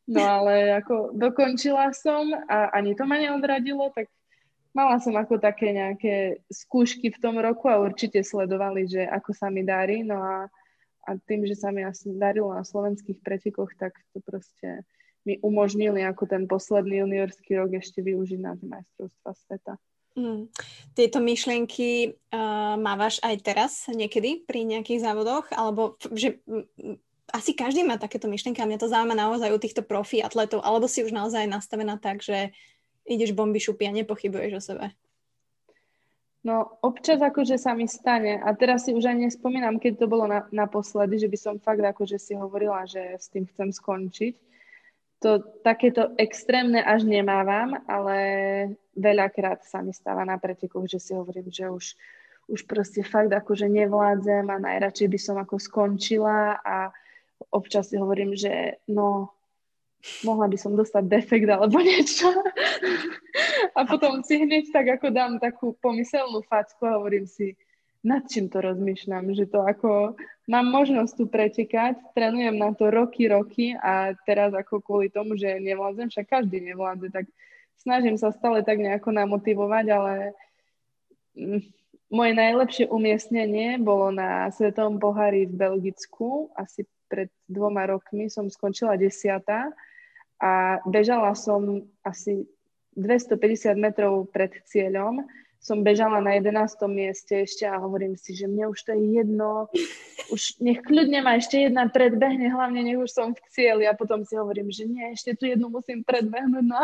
No 0.06 0.22
ale 0.22 0.70
ako 0.86 1.18
dokončila 1.18 1.90
som 1.98 2.30
a 2.30 2.70
ani 2.78 2.94
to 2.94 3.10
ma 3.10 3.18
neodradilo, 3.18 3.90
tak 3.90 4.06
mala 4.76 5.00
som 5.00 5.16
ako 5.16 5.40
také 5.40 5.72
nejaké 5.72 6.44
skúšky 6.52 7.10
v 7.10 7.22
tom 7.24 7.40
roku 7.40 7.72
a 7.72 7.80
určite 7.80 8.20
sledovali, 8.22 8.86
že 8.86 9.08
ako 9.08 9.32
sa 9.32 9.48
mi 9.48 9.64
darí. 9.64 10.04
No 10.04 10.20
a, 10.20 10.52
a 11.08 11.10
tým, 11.24 11.48
že 11.48 11.56
sa 11.56 11.72
mi 11.72 11.88
darilo 12.20 12.52
na 12.52 12.68
slovenských 12.68 13.24
pretekoch, 13.24 13.72
tak 13.80 13.96
to 14.12 14.20
proste 14.20 14.84
mi 15.26 15.40
umožnili 15.42 16.06
ako 16.06 16.30
ten 16.30 16.46
posledný 16.46 17.02
juniorský 17.02 17.58
rok 17.58 17.74
ešte 17.80 18.04
využiť 18.04 18.40
na 18.44 18.54
majstrovstva 18.62 19.32
sveta. 19.34 19.74
Mm. 20.16 20.48
Tieto 20.96 21.20
myšlienky 21.20 22.16
uh, 22.32 22.80
mávaš 22.80 23.20
aj 23.20 23.36
teraz 23.44 23.72
niekedy 23.90 24.48
pri 24.48 24.64
nejakých 24.64 25.02
závodoch? 25.02 25.50
Alebo 25.52 26.00
že 26.14 26.40
asi 27.34 27.52
každý 27.58 27.84
má 27.84 27.98
takéto 27.98 28.30
myšlienky 28.30 28.62
a 28.62 28.70
mňa 28.70 28.80
to 28.80 28.92
zaujíma 28.92 29.18
naozaj 29.18 29.50
u 29.52 29.60
týchto 29.60 29.82
profi 29.82 30.22
atletov, 30.22 30.62
alebo 30.62 30.86
si 30.86 31.02
už 31.02 31.12
naozaj 31.12 31.50
nastavená 31.50 31.98
tak, 31.98 32.22
že 32.22 32.54
ideš 33.06 33.38
bomby 33.38 33.62
šupy 33.62 33.88
a 33.88 33.92
nepochybuješ 33.94 34.54
o 34.58 34.62
sebe? 34.62 34.86
No 36.46 36.78
občas 36.86 37.18
akože 37.26 37.58
sa 37.58 37.74
mi 37.74 37.90
stane 37.90 38.38
a 38.38 38.54
teraz 38.54 38.86
si 38.86 38.94
už 38.94 39.10
aj 39.10 39.18
nespomínam, 39.18 39.82
keď 39.82 40.06
to 40.06 40.06
bolo 40.06 40.30
na, 40.30 40.46
naposledy, 40.54 41.18
že 41.18 41.26
by 41.26 41.38
som 41.42 41.56
fakt 41.58 41.82
akože 41.82 42.22
si 42.22 42.38
hovorila, 42.38 42.86
že 42.86 43.18
s 43.18 43.34
tým 43.34 43.50
chcem 43.50 43.74
skončiť. 43.74 44.34
To 45.26 45.42
takéto 45.66 46.14
extrémne 46.22 46.86
až 46.86 47.10
nemávam, 47.10 47.82
ale 47.90 48.18
veľakrát 48.94 49.66
sa 49.66 49.82
mi 49.82 49.90
stáva 49.90 50.22
na 50.22 50.38
pretekoch, 50.38 50.86
že 50.86 51.02
si 51.02 51.18
hovorím, 51.18 51.50
že 51.50 51.66
už, 51.66 51.98
už 52.46 52.62
proste 52.70 53.02
fakt 53.02 53.34
akože 53.34 53.66
nevládzem 53.66 54.46
a 54.46 54.62
najradšej 54.62 55.08
by 55.10 55.20
som 55.20 55.42
ako 55.42 55.58
skončila 55.58 56.62
a 56.62 56.94
občas 57.50 57.90
si 57.90 57.98
hovorím, 57.98 58.38
že 58.38 58.86
no 58.86 59.34
mohla 60.24 60.46
by 60.46 60.58
som 60.58 60.78
dostať 60.78 61.04
defekt 61.10 61.50
alebo 61.50 61.82
niečo. 61.82 62.30
A 63.74 63.84
potom 63.84 64.22
si 64.22 64.40
hneď 64.40 64.72
tak 64.72 64.88
ako 65.00 65.12
dám 65.12 65.42
takú 65.42 65.76
pomyselnú 65.82 66.46
facku 66.46 66.86
a 66.86 66.98
hovorím 67.02 67.26
si, 67.26 67.58
nad 68.06 68.22
čím 68.30 68.54
to 68.54 68.62
rozmýšľam, 68.62 69.34
že 69.34 69.50
to 69.50 69.66
ako 69.66 70.14
mám 70.46 70.70
možnosť 70.70 71.14
tu 71.18 71.26
pretekať, 71.26 71.98
trénujem 72.14 72.54
na 72.54 72.70
to 72.78 72.94
roky, 72.94 73.26
roky 73.26 73.74
a 73.74 74.14
teraz 74.30 74.54
ako 74.54 74.78
kvôli 74.78 75.10
tomu, 75.10 75.34
že 75.34 75.58
nevládzem, 75.58 76.14
však 76.14 76.30
každý 76.30 76.62
nevládze, 76.62 77.10
tak 77.10 77.26
snažím 77.82 78.22
sa 78.22 78.30
stále 78.30 78.62
tak 78.62 78.78
nejako 78.78 79.10
namotivovať, 79.10 79.86
ale 79.90 80.14
mm, 81.34 81.62
moje 82.14 82.32
najlepšie 82.38 82.86
umiestnenie 82.94 83.82
bolo 83.82 84.14
na 84.14 84.54
Svetovom 84.54 85.02
pohári 85.02 85.50
v 85.50 85.58
Belgicku, 85.58 86.54
asi 86.54 86.86
pred 87.10 87.34
dvoma 87.50 87.90
rokmi 87.90 88.30
som 88.30 88.46
skončila 88.50 89.02
desiatá 89.02 89.74
a 90.42 90.84
bežala 90.84 91.32
som 91.36 91.88
asi 92.04 92.48
250 92.96 93.76
metrov 93.76 94.28
pred 94.32 94.52
cieľom. 94.68 95.24
Som 95.60 95.82
bežala 95.82 96.22
na 96.22 96.38
11. 96.38 96.78
mieste 96.86 97.42
ešte 97.42 97.66
a 97.66 97.82
hovorím 97.82 98.14
si, 98.14 98.38
že 98.38 98.46
mne 98.46 98.70
už 98.70 98.86
to 98.86 98.94
je 98.94 99.18
jedno, 99.18 99.66
už 100.30 100.62
nech 100.62 100.86
kľudne 100.86 101.26
ma 101.26 101.42
ešte 101.42 101.58
jedna 101.58 101.90
predbehne, 101.90 102.54
hlavne 102.54 102.86
nech 102.86 103.02
už 103.02 103.10
som 103.10 103.34
v 103.34 103.42
cieli 103.50 103.90
a 103.90 103.98
potom 103.98 104.22
si 104.22 104.38
hovorím, 104.38 104.70
že 104.70 104.86
nie, 104.86 105.10
ešte 105.10 105.34
tu 105.34 105.50
jednu 105.50 105.74
musím 105.74 106.06
predbehnúť. 106.06 106.66
No. 106.70 106.78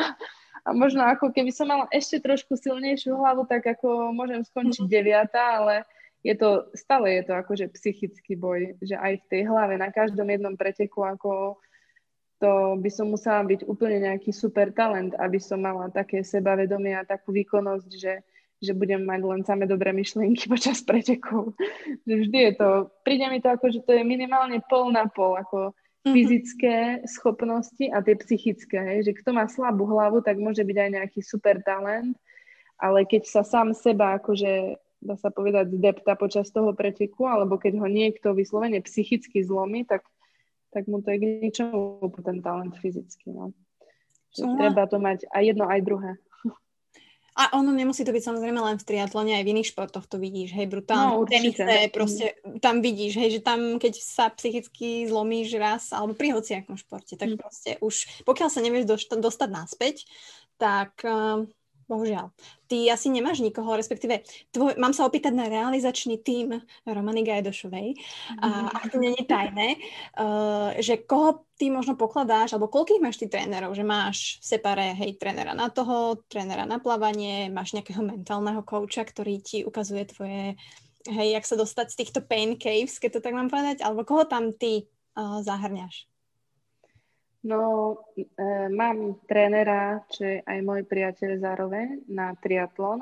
A 0.65 0.69
možno 0.73 1.05
ako 1.05 1.29
keby 1.29 1.53
som 1.53 1.69
mala 1.69 1.85
ešte 1.93 2.21
trošku 2.21 2.57
silnejšiu 2.57 3.17
hlavu, 3.21 3.45
tak 3.45 3.65
ako 3.69 4.17
môžem 4.17 4.41
skončiť 4.41 4.85
mhm. 4.89 4.93
deviatá, 4.93 5.61
ale 5.61 5.85
je 6.21 6.33
to, 6.37 6.69
stále 6.77 7.09
je 7.09 7.23
to 7.25 7.33
akože 7.33 7.65
psychický 7.77 8.37
boj, 8.37 8.77
že 8.81 8.93
aj 8.93 9.25
v 9.25 9.27
tej 9.29 9.41
hlave 9.49 9.77
na 9.77 9.89
každom 9.89 10.29
jednom 10.29 10.53
preteku 10.53 11.01
ako 11.01 11.61
to 12.41 12.81
by 12.81 12.89
som 12.89 13.13
musela 13.13 13.45
byť 13.45 13.69
úplne 13.69 14.01
nejaký 14.01 14.33
super 14.33 14.73
talent, 14.73 15.13
aby 15.21 15.37
som 15.37 15.61
mala 15.61 15.93
také 15.93 16.25
sebavedomie 16.25 16.97
a 16.97 17.05
takú 17.05 17.29
výkonnosť, 17.29 17.89
že, 17.93 18.25
že 18.57 18.73
budem 18.73 19.05
mať 19.05 19.21
len 19.21 19.41
samé 19.45 19.69
dobré 19.69 19.93
myšlienky 19.93 20.49
počas 20.53 20.81
pretekov. 20.81 21.53
že 22.01 22.15
vždy 22.25 22.37
je 22.49 22.53
to, 22.57 22.69
príde 23.05 23.29
mi 23.29 23.37
to 23.37 23.53
ako, 23.53 23.69
že 23.69 23.85
to 23.85 23.93
je 23.93 24.01
minimálne 24.01 24.57
pol 24.65 24.89
na 24.89 25.05
pol, 25.05 25.37
ako 25.37 25.69
mm-hmm. 25.69 26.13
fyzické 26.17 26.75
schopnosti 27.05 27.85
a 27.93 28.01
tie 28.01 28.17
psychické, 28.17 28.81
hej? 28.81 28.99
že 29.05 29.13
kto 29.21 29.37
má 29.37 29.45
slabú 29.45 29.85
hlavu, 29.85 30.25
tak 30.25 30.41
môže 30.41 30.65
byť 30.65 30.77
aj 30.81 30.89
nejaký 30.97 31.21
super 31.21 31.61
talent, 31.61 32.17
ale 32.81 33.05
keď 33.05 33.29
sa 33.29 33.45
sám 33.45 33.77
seba 33.77 34.17
akože 34.17 34.81
dá 35.01 35.17
sa 35.17 35.33
povedať, 35.33 35.73
zdepta 35.73 36.13
počas 36.13 36.53
toho 36.53 36.77
preteku, 36.77 37.25
alebo 37.25 37.57
keď 37.57 37.81
ho 37.81 37.89
niekto 37.89 38.37
vyslovene 38.37 38.77
psychicky 38.85 39.41
zlomí, 39.41 39.81
tak 39.81 40.05
tak 40.71 40.87
mu 40.87 41.03
to 41.03 41.11
je 41.11 41.17
k 41.19 41.25
ničomu 41.43 42.09
ten 42.23 42.39
talent 42.39 42.73
fyzicky. 42.79 43.31
No. 43.31 43.51
Treba 44.31 44.87
to 44.87 44.97
mať 44.97 45.27
aj 45.27 45.43
jedno, 45.43 45.67
aj 45.67 45.81
druhé. 45.83 46.11
A 47.31 47.55
ono 47.55 47.71
nemusí 47.71 48.03
to 48.03 48.11
byť 48.11 48.27
samozrejme 48.27 48.59
len 48.59 48.75
v 48.75 48.83
triatlone, 48.83 49.31
aj 49.39 49.47
v 49.47 49.51
iných 49.55 49.71
športoch 49.71 50.03
to 50.03 50.19
vidíš, 50.19 50.51
hej, 50.51 50.67
brutálne. 50.67 51.15
No, 51.15 51.23
tenise, 51.23 51.63
proste 51.87 52.35
tam 52.59 52.83
vidíš, 52.83 53.15
hej, 53.15 53.29
že 53.39 53.41
tam, 53.41 53.79
keď 53.79 53.93
sa 54.03 54.27
psychicky 54.35 55.07
zlomíš 55.07 55.55
raz, 55.55 55.95
alebo 55.95 56.11
pri 56.11 56.35
hociakom 56.35 56.75
športe, 56.75 57.15
tak 57.15 57.31
mm. 57.31 57.37
proste 57.39 57.71
už, 57.79 58.27
pokiaľ 58.27 58.49
sa 58.51 58.59
nevieš 58.59 59.07
dostať 59.07 59.47
naspäť, 59.47 60.03
tak 60.59 60.91
uh, 61.07 61.47
Bohužiaľ. 61.91 62.31
Ty 62.71 62.95
asi 62.95 63.11
nemáš 63.11 63.43
nikoho, 63.43 63.75
respektíve 63.75 64.23
tvoj, 64.55 64.79
mám 64.79 64.95
sa 64.95 65.03
opýtať 65.03 65.35
na 65.35 65.51
realizačný 65.51 66.23
tím 66.23 66.63
Romany 66.87 67.27
Gajdošovej, 67.27 67.99
a, 68.39 68.71
a 68.71 68.79
to 68.87 68.95
nie 68.95 69.11
je 69.11 69.27
tajné, 69.27 69.75
uh, 69.75 70.71
že 70.79 71.03
koho 71.03 71.43
ty 71.59 71.67
možno 71.67 71.99
pokladáš, 71.99 72.55
alebo 72.55 72.71
koľkých 72.71 73.03
máš 73.03 73.19
ty 73.19 73.27
trénerov, 73.27 73.75
že 73.75 73.83
máš 73.83 74.39
v 74.39 74.55
separe, 74.55 74.95
hej, 74.95 75.19
trénera 75.19 75.51
na 75.51 75.67
toho, 75.67 76.23
trénera 76.31 76.63
na 76.63 76.79
plávanie, 76.79 77.51
máš 77.51 77.75
nejakého 77.75 77.99
mentálneho 77.99 78.63
kouča, 78.63 79.03
ktorý 79.03 79.43
ti 79.43 79.67
ukazuje 79.67 80.07
tvoje, 80.07 80.55
hej, 81.11 81.27
jak 81.35 81.43
sa 81.43 81.59
dostať 81.59 81.87
z 81.91 81.99
týchto 81.99 82.19
pain 82.23 82.55
caves, 82.55 83.03
keď 83.03 83.19
to 83.19 83.23
tak 83.27 83.35
mám 83.35 83.51
povedať, 83.51 83.83
alebo 83.83 84.07
koho 84.07 84.23
tam 84.23 84.55
ty 84.55 84.87
uh, 85.19 85.43
zahrňaš? 85.43 86.10
No, 87.41 87.97
e, 88.13 88.25
mám 88.69 89.17
trénera, 89.25 90.05
čo 90.13 90.21
je 90.29 90.37
aj 90.45 90.59
môj 90.61 90.85
priateľ 90.85 91.41
zároveň 91.41 92.05
na 92.05 92.37
triatlon 92.37 93.01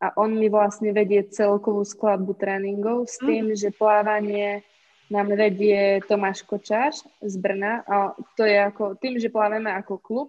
a 0.00 0.06
on 0.16 0.32
mi 0.32 0.48
vlastne 0.48 0.96
vedie 0.96 1.28
celkovú 1.28 1.84
skladbu 1.84 2.36
tréningov 2.40 3.04
s 3.04 3.20
tým, 3.20 3.52
mm. 3.52 3.56
že 3.60 3.76
plávanie 3.76 4.64
nám 5.12 5.28
vedie 5.36 6.00
Tomáš 6.08 6.40
Kočáš 6.48 7.04
z 7.20 7.34
Brna 7.36 7.84
a 7.84 8.16
to 8.34 8.48
je 8.48 8.56
ako, 8.58 8.96
tým, 8.96 9.20
že 9.20 9.28
plávame 9.28 9.68
ako 9.68 10.00
klub, 10.00 10.28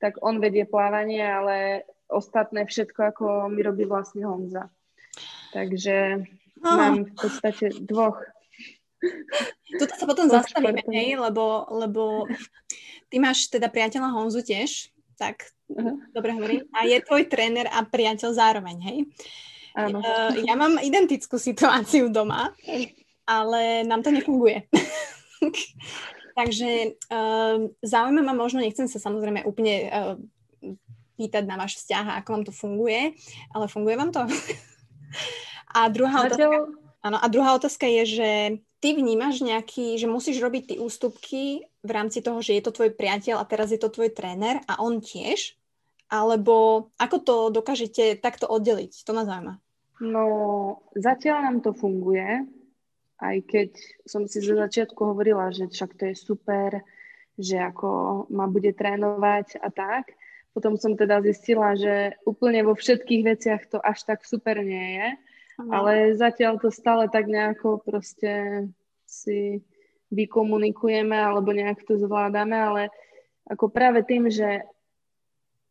tak 0.00 0.16
on 0.24 0.40
vedie 0.40 0.64
plávanie, 0.64 1.22
ale 1.22 1.84
ostatné 2.08 2.64
všetko 2.64 3.00
ako 3.14 3.26
mi 3.52 3.60
robí 3.62 3.84
vlastne 3.84 4.24
Honza. 4.24 4.72
Takže 5.52 6.24
oh. 6.64 6.76
mám 6.76 7.04
v 7.04 7.12
podstate 7.14 7.68
dvoch 7.84 8.16
Tuto 9.76 9.92
sa 9.92 10.06
potom 10.08 10.32
zastavíme, 10.32 10.80
hej, 10.88 11.20
lebo, 11.20 11.68
lebo 11.68 12.24
ty 13.12 13.20
máš 13.20 13.52
teda 13.52 13.68
priateľa 13.68 14.16
Honzu 14.16 14.40
tiež, 14.40 14.88
tak 15.20 15.52
uh-huh. 15.68 16.08
dobre 16.16 16.32
hovorím, 16.32 16.64
a 16.72 16.88
je 16.88 17.04
tvoj 17.04 17.28
tréner 17.28 17.68
a 17.68 17.84
priateľ 17.84 18.32
zároveň, 18.32 18.76
hej? 18.80 18.98
Áno. 19.76 20.00
Uh, 20.00 20.32
ja 20.42 20.56
mám 20.56 20.80
identickú 20.80 21.36
situáciu 21.36 22.08
doma 22.08 22.56
ale 23.28 23.84
nám 23.84 24.00
to 24.00 24.10
nefunguje. 24.10 24.64
Takže 26.38 26.96
uh, 27.12 27.68
zaujíma 27.84 28.22
ma 28.24 28.32
možno, 28.32 28.64
nechcem 28.64 28.88
sa 28.88 28.96
samozrejme 28.96 29.44
úplne 29.44 29.74
uh, 29.92 30.16
pýtať 31.20 31.44
na 31.44 31.60
váš 31.60 31.82
vzťah 31.82 32.04
a 32.08 32.16
ako 32.22 32.28
vám 32.32 32.44
to 32.48 32.52
funguje, 32.54 33.12
ale 33.52 33.68
funguje 33.68 33.94
vám 34.00 34.10
to? 34.14 34.22
a 35.76 35.92
druhá 35.92 36.24
otázka, 36.24 36.56
áno, 37.04 37.18
a 37.20 37.26
druhá 37.28 37.50
otázka 37.58 37.84
je, 37.90 38.02
že 38.06 38.30
ty 38.78 38.94
vnímaš 38.94 39.42
nejaký, 39.42 39.98
že 39.98 40.10
musíš 40.10 40.42
robiť 40.42 40.62
ty 40.64 40.74
ústupky 40.78 41.66
v 41.82 41.90
rámci 41.90 42.22
toho, 42.22 42.38
že 42.42 42.58
je 42.58 42.62
to 42.64 42.74
tvoj 42.74 42.94
priateľ 42.94 43.42
a 43.42 43.48
teraz 43.48 43.74
je 43.74 43.80
to 43.80 43.90
tvoj 43.90 44.10
tréner 44.14 44.62
a 44.66 44.80
on 44.82 45.02
tiež? 45.02 45.58
Alebo 46.08 46.88
ako 46.96 47.16
to 47.20 47.36
dokážete 47.52 48.16
takto 48.18 48.48
oddeliť? 48.48 49.04
To 49.04 49.12
ma 49.12 49.28
zaujíma. 49.28 49.54
No, 49.98 50.24
zatiaľ 50.94 51.36
nám 51.44 51.58
to 51.60 51.74
funguje 51.74 52.46
aj 53.18 53.36
keď 53.50 53.70
som 54.06 54.24
si 54.30 54.38
zo 54.38 54.54
začiatku 54.54 54.98
hovorila, 55.02 55.50
že 55.50 55.66
však 55.66 55.90
to 55.98 56.02
je 56.10 56.14
super, 56.14 56.70
že 57.34 57.58
ako 57.58 58.24
ma 58.30 58.46
bude 58.46 58.70
trénovať 58.74 59.58
a 59.58 59.68
tak. 59.74 60.14
Potom 60.54 60.78
som 60.78 60.98
teda 60.98 61.22
zistila, 61.22 61.74
že 61.78 62.18
úplne 62.26 62.66
vo 62.66 62.74
všetkých 62.74 63.22
veciach 63.22 63.62
to 63.70 63.78
až 63.78 64.06
tak 64.06 64.26
super 64.26 64.58
nie 64.62 64.98
je, 64.98 65.08
mm. 65.58 65.70
ale 65.70 66.14
zatiaľ 66.14 66.62
to 66.62 66.70
stále 66.70 67.10
tak 67.10 67.26
nejako 67.26 67.82
proste 67.82 68.64
si 69.04 69.60
vykomunikujeme 70.08 71.16
alebo 71.16 71.52
nejak 71.52 71.84
to 71.84 72.00
zvládame, 72.00 72.56
ale 72.56 72.82
ako 73.48 73.68
práve 73.68 74.04
tým, 74.04 74.28
že 74.32 74.64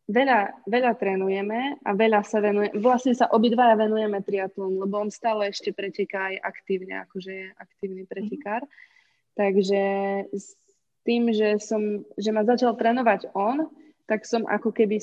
veľa, 0.08 0.64
veľa 0.66 0.92
trénujeme 0.96 1.78
a 1.84 1.90
veľa 1.94 2.20
sa 2.24 2.40
venuje, 2.40 2.72
vlastne 2.78 3.14
sa 3.14 3.30
obidvaja 3.30 3.76
venujeme 3.76 4.18
triatlon, 4.24 4.80
lebo 4.80 4.98
on 4.98 5.10
stále 5.12 5.52
ešte 5.52 5.70
preteká 5.70 6.34
aj 6.34 6.36
aktívne, 6.42 7.04
akože 7.06 7.32
je 7.32 7.46
aktívny 7.60 8.02
mhm. 8.04 8.08
pretekár. 8.08 8.62
Mm-hmm. 8.64 8.86
Takže 9.38 9.82
s 10.34 10.58
tým, 11.06 11.30
že, 11.30 11.62
som, 11.62 12.02
že 12.18 12.34
ma 12.34 12.42
začal 12.42 12.74
trénovať 12.74 13.30
on, 13.38 13.70
tak 14.10 14.26
som 14.26 14.42
ako 14.48 14.74
keby 14.74 14.98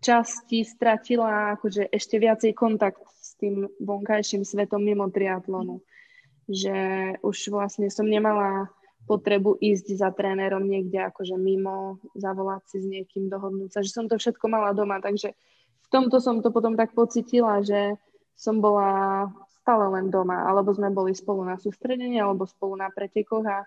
časti 0.00 0.64
stratila 0.64 1.54
akože 1.54 1.92
ešte 1.92 2.16
viacej 2.18 2.56
kontakt 2.56 2.98
tým 3.40 3.66
vonkajším 3.80 4.44
svetom 4.44 4.84
mimo 4.84 5.08
triatlonu. 5.08 5.80
Že 6.46 6.76
už 7.24 7.36
vlastne 7.48 7.88
som 7.88 8.04
nemala 8.04 8.68
potrebu 9.08 9.56
ísť 9.58 9.96
za 9.96 10.12
trénerom 10.12 10.62
niekde 10.68 11.00
akože 11.08 11.34
mimo, 11.34 11.98
zavolať 12.14 12.62
si 12.68 12.76
s 12.78 12.86
niekým, 12.86 13.32
dohodnúť 13.32 13.70
sa, 13.74 13.80
že 13.80 13.90
som 13.90 14.06
to 14.06 14.20
všetko 14.20 14.46
mala 14.46 14.76
doma, 14.76 15.00
takže 15.00 15.32
v 15.82 15.88
tomto 15.90 16.22
som 16.22 16.44
to 16.44 16.52
potom 16.54 16.78
tak 16.78 16.94
pocitila, 16.94 17.64
že 17.64 17.98
som 18.38 18.62
bola 18.62 19.26
stále 19.60 19.90
len 19.98 20.08
doma, 20.08 20.46
alebo 20.46 20.70
sme 20.72 20.94
boli 20.94 21.12
spolu 21.12 21.42
na 21.42 21.58
sústredení, 21.58 22.22
alebo 22.22 22.46
spolu 22.46 22.78
na 22.78 22.88
pretekoch 22.88 23.44
a, 23.44 23.58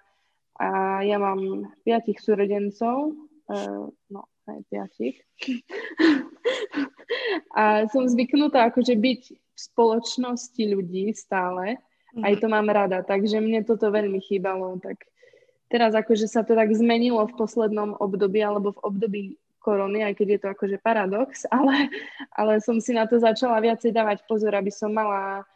a 0.58 0.68
ja 1.04 1.20
mám 1.20 1.70
piatich 1.84 2.18
súrodencov, 2.24 3.14
uh, 3.52 3.86
no 3.92 4.22
aj 4.48 4.60
piatich. 4.72 5.16
a 7.60 7.88
som 7.92 8.08
zvyknutá 8.08 8.68
akože 8.72 8.96
byť 8.96 9.22
spoločnosti 9.72 10.64
ľudí 10.68 11.16
stále, 11.16 11.80
aj 12.22 12.34
to 12.38 12.48
mám 12.52 12.70
rada, 12.70 13.02
takže 13.02 13.42
mne 13.42 13.66
toto 13.66 13.90
veľmi 13.90 14.22
chýbalo, 14.22 14.78
tak 14.78 15.02
teraz 15.66 15.98
akože 15.98 16.30
sa 16.30 16.46
to 16.46 16.54
tak 16.54 16.70
zmenilo 16.70 17.26
v 17.26 17.34
poslednom 17.34 17.98
období 17.98 18.38
alebo 18.46 18.78
v 18.78 18.84
období 18.86 19.24
korony, 19.58 20.06
aj 20.06 20.14
keď 20.20 20.28
je 20.30 20.40
to 20.44 20.48
akože 20.54 20.78
paradox, 20.84 21.48
ale, 21.56 21.90
ale 22.36 22.62
som 22.62 22.78
si 22.78 22.94
na 22.94 23.10
to 23.10 23.18
začala 23.18 23.58
viacej 23.64 23.90
dávať 23.90 24.28
pozor, 24.30 24.54
aby 24.54 24.70
som 24.70 24.94
mala 24.94 25.48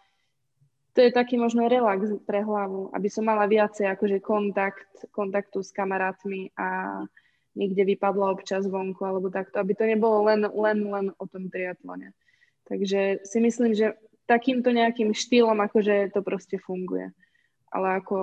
to 0.98 1.06
je 1.06 1.14
taký 1.14 1.38
možno 1.38 1.70
relax 1.70 2.10
pre 2.26 2.42
hlavu, 2.42 2.90
aby 2.90 3.06
som 3.06 3.22
mala 3.22 3.46
viacej 3.46 3.86
akože 3.86 4.18
kontakt, 4.18 4.90
kontaktu 5.14 5.62
s 5.62 5.70
kamarátmi 5.70 6.50
a 6.58 6.98
niekde 7.54 7.86
vypadla 7.86 8.34
občas 8.34 8.66
vonku 8.66 9.06
alebo 9.06 9.30
takto, 9.30 9.62
aby 9.62 9.78
to 9.78 9.86
nebolo 9.86 10.26
len, 10.26 10.50
len, 10.50 10.80
len 10.90 11.06
o 11.22 11.26
tom 11.30 11.54
triatlone. 11.54 12.18
Takže 12.68 13.24
si 13.24 13.38
myslím, 13.40 13.72
že 13.74 13.96
takýmto 14.28 14.76
nejakým 14.76 15.16
štýlom 15.16 15.58
akože 15.64 16.12
to 16.12 16.20
proste 16.20 16.60
funguje. 16.60 17.16
Ale 17.72 18.04
ako 18.04 18.18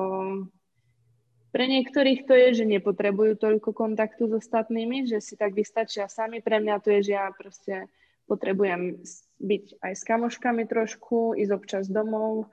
pre 1.54 1.64
niektorých 1.70 2.26
to 2.28 2.34
je, 2.34 2.48
že 2.62 2.64
nepotrebujú 2.66 3.40
toľko 3.40 3.70
kontaktu 3.72 4.26
s 4.28 4.44
ostatnými, 4.44 5.08
že 5.08 5.22
si 5.22 5.38
tak 5.38 5.56
vystačia 5.56 6.10
sami. 6.10 6.44
Pre 6.44 6.60
mňa 6.60 6.76
to 6.82 6.92
je, 6.98 7.00
že 7.08 7.12
ja 7.16 7.30
proste 7.32 7.88
potrebujem 8.28 9.00
byť 9.40 9.64
aj 9.80 9.92
s 9.94 10.02
kamoškami 10.02 10.64
trošku, 10.66 11.38
ísť 11.38 11.52
občas 11.54 11.84
domov 11.86 12.52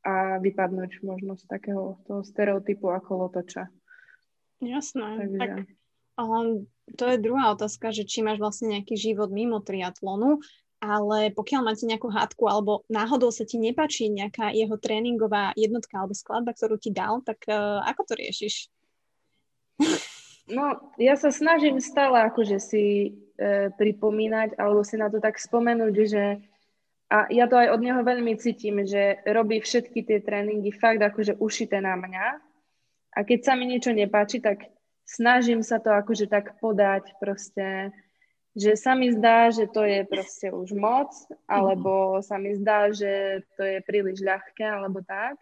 a 0.00 0.40
vypadnúť 0.40 1.04
možno 1.04 1.36
z 1.36 1.44
takého 1.44 2.00
toho 2.08 2.24
stereotypu 2.24 2.88
ako 2.88 3.28
lotoča. 3.28 3.68
Jasné. 4.60 5.08
Takže... 5.24 5.38
Tak, 5.38 5.52
um, 6.20 6.66
to 6.96 7.04
je 7.06 7.22
druhá 7.22 7.52
otázka, 7.52 7.92
že 7.92 8.08
či 8.08 8.24
máš 8.24 8.40
vlastne 8.40 8.76
nejaký 8.76 8.96
život 8.96 9.28
mimo 9.30 9.60
triatlonu 9.60 10.40
ale 10.80 11.30
pokiaľ 11.36 11.60
máte 11.60 11.84
nejakú 11.84 12.08
hádku 12.08 12.48
alebo 12.48 12.82
náhodou 12.88 13.28
sa 13.28 13.44
ti 13.44 13.60
nepáči 13.60 14.08
nejaká 14.08 14.50
jeho 14.56 14.80
tréningová 14.80 15.52
jednotka 15.54 16.00
alebo 16.00 16.16
skladba, 16.16 16.56
ktorú 16.56 16.80
ti 16.80 16.88
dal, 16.88 17.20
tak 17.20 17.44
uh, 17.46 17.84
ako 17.84 18.02
to 18.08 18.14
riešiš? 18.16 18.72
No, 20.50 20.92
ja 20.98 21.14
sa 21.14 21.30
snažím 21.30 21.78
stále 21.78 22.26
akože 22.26 22.58
si 22.58 22.84
e, 23.06 23.10
pripomínať 23.70 24.58
alebo 24.58 24.82
si 24.82 24.98
na 24.98 25.06
to 25.06 25.22
tak 25.22 25.38
spomenúť, 25.38 25.94
že 26.10 26.42
a 27.10 27.30
ja 27.30 27.46
to 27.46 27.54
aj 27.54 27.70
od 27.74 27.80
neho 27.82 28.02
veľmi 28.02 28.34
cítim, 28.38 28.82
že 28.82 29.22
robí 29.30 29.62
všetky 29.62 30.02
tie 30.02 30.18
tréningy 30.22 30.74
fakt 30.74 31.02
akože 31.02 31.38
ušité 31.38 31.78
na 31.78 31.94
mňa 31.94 32.26
a 33.14 33.18
keď 33.22 33.40
sa 33.46 33.52
mi 33.54 33.66
niečo 33.66 33.94
nepáči, 33.94 34.42
tak 34.42 34.70
snažím 35.06 35.62
sa 35.62 35.82
to 35.82 35.90
akože 35.90 36.30
tak 36.30 36.58
podať 36.62 37.14
proste 37.18 37.94
že 38.54 38.74
sa 38.74 38.98
mi 38.98 39.14
zdá, 39.14 39.50
že 39.54 39.70
to 39.70 39.86
je 39.86 40.02
proste 40.06 40.50
už 40.50 40.74
moc, 40.74 41.14
alebo 41.46 42.18
sa 42.18 42.34
mi 42.34 42.58
zdá, 42.58 42.90
že 42.90 43.44
to 43.54 43.62
je 43.62 43.78
príliš 43.86 44.22
ľahké, 44.26 44.66
alebo 44.66 45.02
tak. 45.06 45.38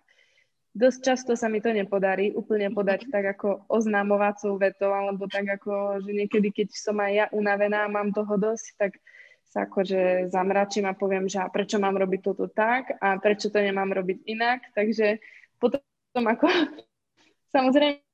Dosť 0.77 0.99
často 1.01 1.33
sa 1.35 1.49
mi 1.49 1.65
to 1.65 1.73
nepodarí 1.73 2.31
úplne 2.37 2.71
podať 2.71 3.09
tak 3.09 3.25
ako 3.35 3.67
oznamovacou 3.67 4.61
vetou, 4.61 4.93
alebo 4.93 5.25
tak 5.27 5.49
ako, 5.49 6.05
že 6.05 6.13
niekedy, 6.13 6.53
keď 6.53 6.69
som 6.77 7.01
aj 7.01 7.13
ja 7.13 7.27
unavená 7.33 7.89
a 7.89 7.93
mám 7.93 8.13
toho 8.13 8.37
dosť, 8.37 8.67
tak 8.77 8.93
sa 9.49 9.65
akože 9.65 10.29
zamračím 10.29 10.85
a 10.85 10.93
poviem, 10.93 11.25
že 11.25 11.41
a 11.41 11.49
prečo 11.49 11.81
mám 11.81 11.97
robiť 11.97 12.21
toto 12.21 12.53
tak 12.53 12.93
a 13.01 13.17
prečo 13.17 13.49
to 13.49 13.57
nemám 13.65 13.89
robiť 13.89 14.29
inak. 14.29 14.61
Takže 14.77 15.17
potom 15.57 15.81
ako 16.29 16.47
samozrejme, 17.57 18.05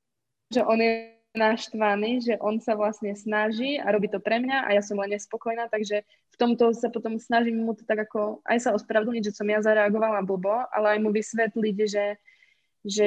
že 0.54 0.62
on 0.62 0.78
je 0.78 1.13
naštvaný, 1.34 2.22
že 2.22 2.34
on 2.38 2.62
sa 2.62 2.78
vlastne 2.78 3.10
snaží 3.18 3.76
a 3.76 3.90
robí 3.90 4.06
to 4.06 4.22
pre 4.22 4.38
mňa 4.38 4.70
a 4.70 4.78
ja 4.78 4.82
som 4.86 4.96
len 5.02 5.18
nespokojná, 5.18 5.66
takže 5.66 6.06
v 6.06 6.36
tomto 6.38 6.70
sa 6.74 6.90
potom 6.90 7.18
snažím 7.18 7.62
mu 7.62 7.74
to 7.74 7.82
tak 7.82 8.06
ako 8.06 8.42
aj 8.46 8.58
sa 8.62 8.70
ospravedlniť, 8.74 9.30
že 9.30 9.36
som 9.36 9.46
ja 9.50 9.58
zareagovala 9.58 10.22
blbo, 10.22 10.66
ale 10.70 10.94
aj 10.94 10.98
mu 11.02 11.10
vysvetliť, 11.10 11.76
že, 11.90 12.06
že 12.86 13.06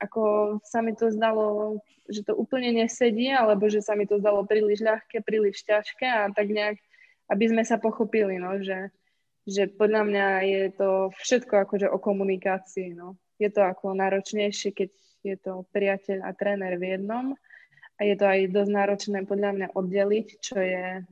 ako 0.00 0.56
sa 0.64 0.80
mi 0.80 0.96
to 0.96 1.12
zdalo, 1.12 1.78
že 2.08 2.24
to 2.24 2.32
úplne 2.36 2.72
nesedí, 2.72 3.28
alebo 3.32 3.68
že 3.68 3.84
sa 3.84 3.92
mi 3.92 4.08
to 4.08 4.20
zdalo 4.20 4.44
príliš 4.48 4.80
ľahké, 4.80 5.20
príliš 5.24 5.64
ťažké 5.64 6.04
a 6.04 6.32
tak 6.32 6.48
nejak, 6.52 6.76
aby 7.28 7.44
sme 7.48 7.62
sa 7.64 7.76
pochopili, 7.76 8.40
no, 8.40 8.60
že, 8.60 8.92
že 9.44 9.68
podľa 9.68 10.02
mňa 10.04 10.26
je 10.44 10.62
to 10.76 10.90
všetko 11.16 11.68
akože 11.68 11.88
o 11.92 12.00
komunikácii, 12.00 12.96
no. 12.96 13.20
Je 13.36 13.52
to 13.52 13.60
ako 13.60 13.92
náročnejšie, 13.92 14.72
keď 14.72 14.90
je 15.20 15.36
to 15.36 15.68
priateľ 15.68 16.24
a 16.24 16.32
tréner 16.32 16.80
v 16.80 16.96
jednom, 16.96 17.36
a 17.96 18.00
je 18.04 18.14
to 18.16 18.24
aj 18.28 18.40
dosť 18.52 18.72
náročné 18.72 19.18
podľa 19.24 19.50
mňa 19.56 19.68
oddeliť, 19.72 20.26
čo 20.40 20.56
je 20.60 21.04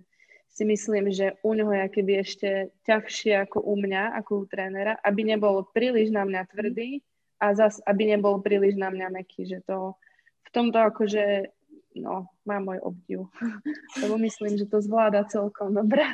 si 0.55 0.63
myslím, 0.63 1.11
že 1.11 1.35
u 1.43 1.51
neho 1.51 1.73
je 1.75 1.87
keby 1.91 2.23
ešte 2.23 2.71
ťažšie 2.87 3.43
ako 3.43 3.59
u 3.59 3.75
mňa, 3.75 4.15
ako 4.23 4.31
u 4.39 4.45
trénera, 4.47 4.95
aby 5.03 5.27
nebol 5.27 5.67
príliš 5.75 6.15
na 6.15 6.23
mňa 6.23 6.47
tvrdý 6.47 7.03
a 7.43 7.59
zas, 7.59 7.83
aby 7.83 8.15
nebol 8.15 8.39
príliš 8.39 8.79
na 8.79 8.95
mňa 8.95 9.11
meký, 9.11 9.51
že 9.51 9.67
to 9.67 9.99
v 10.47 10.49
tomto 10.55 10.79
akože, 10.79 11.51
no, 11.99 12.31
má 12.47 12.63
môj 12.63 12.79
obdiv. 12.87 13.27
Lebo 14.07 14.15
myslím, 14.23 14.55
že 14.55 14.71
to 14.71 14.79
zvláda 14.79 15.27
celkom 15.27 15.75
dobre. 15.75 16.07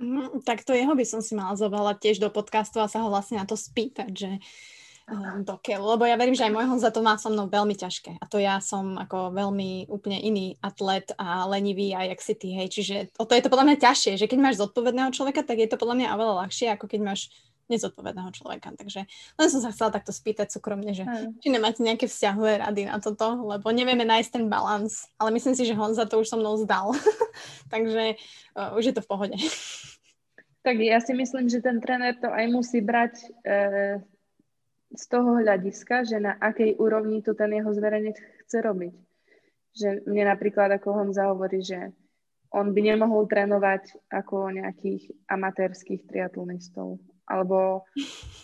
Mm, 0.00 0.40
tak 0.40 0.64
to 0.64 0.72
jeho 0.72 0.96
by 0.96 1.04
som 1.04 1.20
si 1.20 1.36
mala 1.36 1.52
zavolať 1.52 2.08
tiež 2.08 2.16
do 2.24 2.32
podcastu 2.32 2.80
a 2.80 2.88
sa 2.88 3.04
ho 3.04 3.12
vlastne 3.12 3.36
na 3.36 3.44
to 3.44 3.54
spýtať, 3.54 4.10
že 4.16 4.30
um, 5.10 5.44
do 5.44 5.56
keľu, 5.60 5.96
lebo 5.96 6.04
ja 6.08 6.16
verím, 6.16 6.36
že 6.36 6.48
aj 6.48 6.54
môj 6.54 6.66
Honza 6.68 6.94
to 6.94 7.04
má 7.04 7.16
so 7.20 7.28
mnou 7.28 7.48
veľmi 7.48 7.76
ťažké 7.76 8.16
a 8.20 8.24
to 8.28 8.40
ja 8.40 8.58
som 8.58 8.96
ako 8.96 9.32
veľmi 9.36 9.88
úplne 9.92 10.18
iný 10.20 10.56
atlet 10.64 11.12
a 11.20 11.44
lenivý 11.48 11.92
a 11.92 12.08
jak 12.08 12.20
si 12.20 12.34
ty, 12.36 12.48
hej, 12.56 12.68
čiže 12.72 12.96
o 13.20 13.24
to 13.28 13.36
je 13.36 13.42
to 13.44 13.52
podľa 13.52 13.72
mňa 13.72 13.76
ťažšie, 13.84 14.12
že 14.16 14.28
keď 14.28 14.38
máš 14.40 14.60
zodpovedného 14.60 15.10
človeka, 15.12 15.44
tak 15.44 15.60
je 15.60 15.68
to 15.68 15.80
podľa 15.80 15.96
mňa 16.00 16.14
oveľa 16.16 16.34
ľahšie, 16.46 16.66
ako 16.72 16.86
keď 16.88 17.00
máš 17.04 17.32
nezodpovedného 17.68 18.28
človeka. 18.36 18.76
Takže 18.76 19.08
len 19.08 19.48
som 19.48 19.60
sa 19.64 19.72
chcela 19.72 19.88
takto 19.88 20.12
spýtať 20.12 20.52
súkromne, 20.52 20.92
že 20.92 21.08
hmm. 21.08 21.40
či 21.40 21.48
nemáte 21.48 21.80
nejaké 21.80 22.04
vzťahové 22.04 22.60
rady 22.60 22.92
na 22.92 23.00
toto, 23.00 23.40
lebo 23.40 23.72
nevieme 23.72 24.04
nájsť 24.04 24.30
ten 24.36 24.44
balans, 24.52 25.08
ale 25.16 25.32
myslím 25.32 25.56
si, 25.56 25.64
že 25.64 25.76
Honza 25.76 26.04
to 26.04 26.20
už 26.20 26.28
so 26.28 26.36
mnou 26.36 26.60
zdal. 26.60 26.92
Takže 27.72 28.20
uh, 28.56 28.76
už 28.76 28.92
je 28.92 28.94
to 28.94 29.04
v 29.04 29.08
pohode. 29.08 29.36
Tak 30.64 30.80
ja 30.80 30.96
si 30.96 31.12
myslím, 31.12 31.52
že 31.52 31.60
ten 31.60 31.76
tréner 31.76 32.16
to 32.16 32.32
aj 32.32 32.48
musí 32.48 32.80
brať 32.80 33.20
e, 33.44 34.00
z 34.94 35.04
toho 35.10 35.42
hľadiska, 35.42 36.06
že 36.06 36.22
na 36.22 36.38
akej 36.38 36.78
úrovni 36.78 37.20
to 37.20 37.34
ten 37.34 37.50
jeho 37.50 37.70
zverejnec 37.74 38.14
chce 38.46 38.58
robiť. 38.62 38.94
Že 39.74 39.88
mne 40.06 40.24
napríklad 40.30 40.70
ako 40.78 40.88
Honza 40.94 41.34
hovorí, 41.34 41.58
že 41.60 41.90
on 42.54 42.70
by 42.70 42.80
nemohol 42.94 43.26
trénovať 43.26 43.98
ako 44.14 44.54
nejakých 44.54 45.10
amatérských 45.26 46.06
triatlonistov. 46.06 47.02
Alebo, 47.26 47.82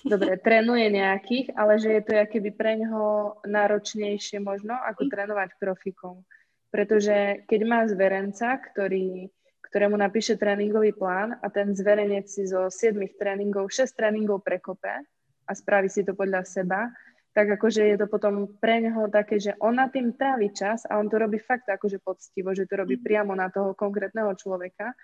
dobre, 0.03 0.35
trénuje 0.41 0.91
nejakých, 0.91 1.55
ale 1.55 1.79
že 1.79 2.01
je 2.01 2.03
to 2.03 2.13
keby 2.27 2.51
pre 2.51 2.81
neho 2.81 3.39
náročnejšie 3.47 4.43
možno, 4.43 4.75
ako 4.75 5.07
trénovať 5.07 5.55
profikov. 5.63 6.27
Pretože 6.75 7.47
keď 7.47 7.61
má 7.63 7.87
zverenca, 7.87 8.59
ktorý, 8.59 9.31
ktorému 9.71 9.95
napíše 9.95 10.35
tréningový 10.35 10.97
plán 10.97 11.39
a 11.39 11.47
ten 11.53 11.71
zverenec 11.77 12.27
si 12.27 12.49
zo 12.49 12.67
7 12.67 12.99
tréningov 13.15 13.71
6 13.71 13.95
tréningov 13.95 14.43
prekope 14.43 15.07
a 15.51 15.53
spraví 15.53 15.91
si 15.91 16.07
to 16.07 16.15
podľa 16.15 16.47
seba, 16.47 16.95
tak 17.35 17.59
akože 17.59 17.83
je 17.95 17.97
to 17.99 18.07
potom 18.07 18.47
pre 18.59 18.83
neho 18.83 19.07
také, 19.11 19.39
že 19.39 19.55
on 19.63 19.79
na 19.79 19.87
tým 19.91 20.15
trávi 20.15 20.51
čas 20.55 20.87
a 20.87 20.99
on 20.99 21.07
to 21.07 21.19
robí 21.19 21.39
fakt 21.39 21.67
akože 21.67 22.03
poctivo, 22.03 22.55
že 22.55 22.67
to 22.67 22.79
robí 22.79 22.99
mm. 22.99 23.03
priamo 23.03 23.35
na 23.35 23.51
toho 23.51 23.75
konkrétneho 23.75 24.35
človeka. 24.35 24.95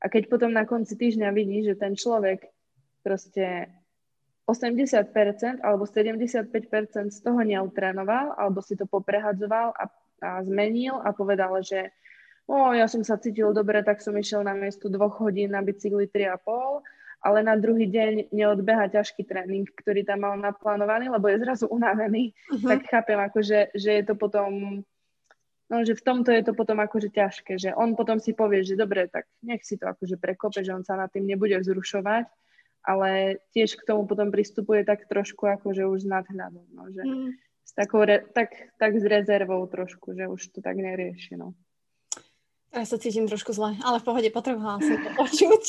A 0.00 0.04
keď 0.08 0.28
potom 0.28 0.52
na 0.52 0.64
konci 0.68 0.96
týždňa 0.96 1.28
vidí, 1.32 1.64
že 1.64 1.76
ten 1.76 1.96
človek 1.96 2.44
proste 3.04 3.68
80% 4.48 5.60
alebo 5.60 5.84
75% 5.88 7.12
z 7.12 7.18
toho 7.20 7.40
neutrénoval 7.40 8.36
alebo 8.36 8.60
si 8.60 8.76
to 8.76 8.84
poprehadzoval 8.84 9.72
a, 9.72 9.84
a 10.24 10.30
zmenil 10.44 11.00
a 11.00 11.12
povedal, 11.12 11.60
že 11.64 11.92
o, 12.48 12.72
ja 12.72 12.88
som 12.88 13.00
sa 13.04 13.16
cítil 13.20 13.52
dobre, 13.56 13.80
tak 13.84 14.04
som 14.04 14.16
išiel 14.16 14.44
na 14.44 14.56
miesto 14.56 14.88
dvoch 14.88 15.20
hodín 15.20 15.52
na 15.52 15.64
bicykli 15.64 16.08
3,5 16.08 17.03
ale 17.24 17.40
na 17.40 17.56
druhý 17.56 17.88
deň 17.88 18.28
neodbeha 18.36 18.92
ťažký 18.92 19.24
tréning, 19.24 19.64
ktorý 19.64 20.04
tam 20.04 20.28
mal 20.28 20.36
naplánovaný, 20.36 21.08
lebo 21.08 21.32
je 21.32 21.40
zrazu 21.40 21.64
unavený, 21.72 22.36
uh-huh. 22.52 22.68
tak 22.68 22.84
chápem 22.84 23.16
akože, 23.16 23.72
že 23.72 23.90
je 23.96 24.04
to 24.04 24.12
potom, 24.12 24.84
no, 25.72 25.76
že 25.80 25.96
v 25.96 26.04
tomto 26.04 26.28
je 26.28 26.44
to 26.44 26.52
potom 26.52 26.84
akože 26.84 27.08
ťažké, 27.08 27.56
že 27.56 27.72
on 27.72 27.96
potom 27.96 28.20
si 28.20 28.36
povie, 28.36 28.60
že 28.60 28.76
dobre, 28.76 29.08
tak 29.08 29.24
nech 29.40 29.64
si 29.64 29.80
to 29.80 29.88
akože 29.88 30.20
prekope, 30.20 30.60
že 30.60 30.76
on 30.76 30.84
sa 30.84 31.00
nad 31.00 31.08
tým 31.08 31.24
nebude 31.24 31.56
vzrušovať, 31.56 32.28
ale 32.84 33.40
tiež 33.56 33.80
k 33.80 33.86
tomu 33.88 34.04
potom 34.04 34.28
pristupuje 34.28 34.84
tak 34.84 35.08
trošku 35.08 35.48
akože 35.48 35.88
už 35.88 36.04
s 36.04 36.08
nadhľadom, 36.12 36.68
no, 36.76 36.92
že 36.92 37.02
uh-huh. 37.08 37.32
s 37.64 37.72
takou, 37.72 38.04
re, 38.04 38.20
tak, 38.36 38.52
tak 38.76 39.00
s 39.00 39.04
rezervou 39.08 39.64
trošku, 39.64 40.12
že 40.12 40.28
už 40.28 40.52
to 40.52 40.60
tak 40.60 40.76
nerieši, 40.76 41.40
no. 41.40 41.56
Ja 42.74 42.82
sa 42.82 42.98
cítim 42.98 43.30
trošku 43.30 43.54
zle, 43.54 43.78
ale 43.86 44.02
v 44.02 44.06
pohode 44.10 44.28
potrebovala 44.34 44.82
som 44.82 44.98
to 44.98 45.10
počuť. 45.14 45.64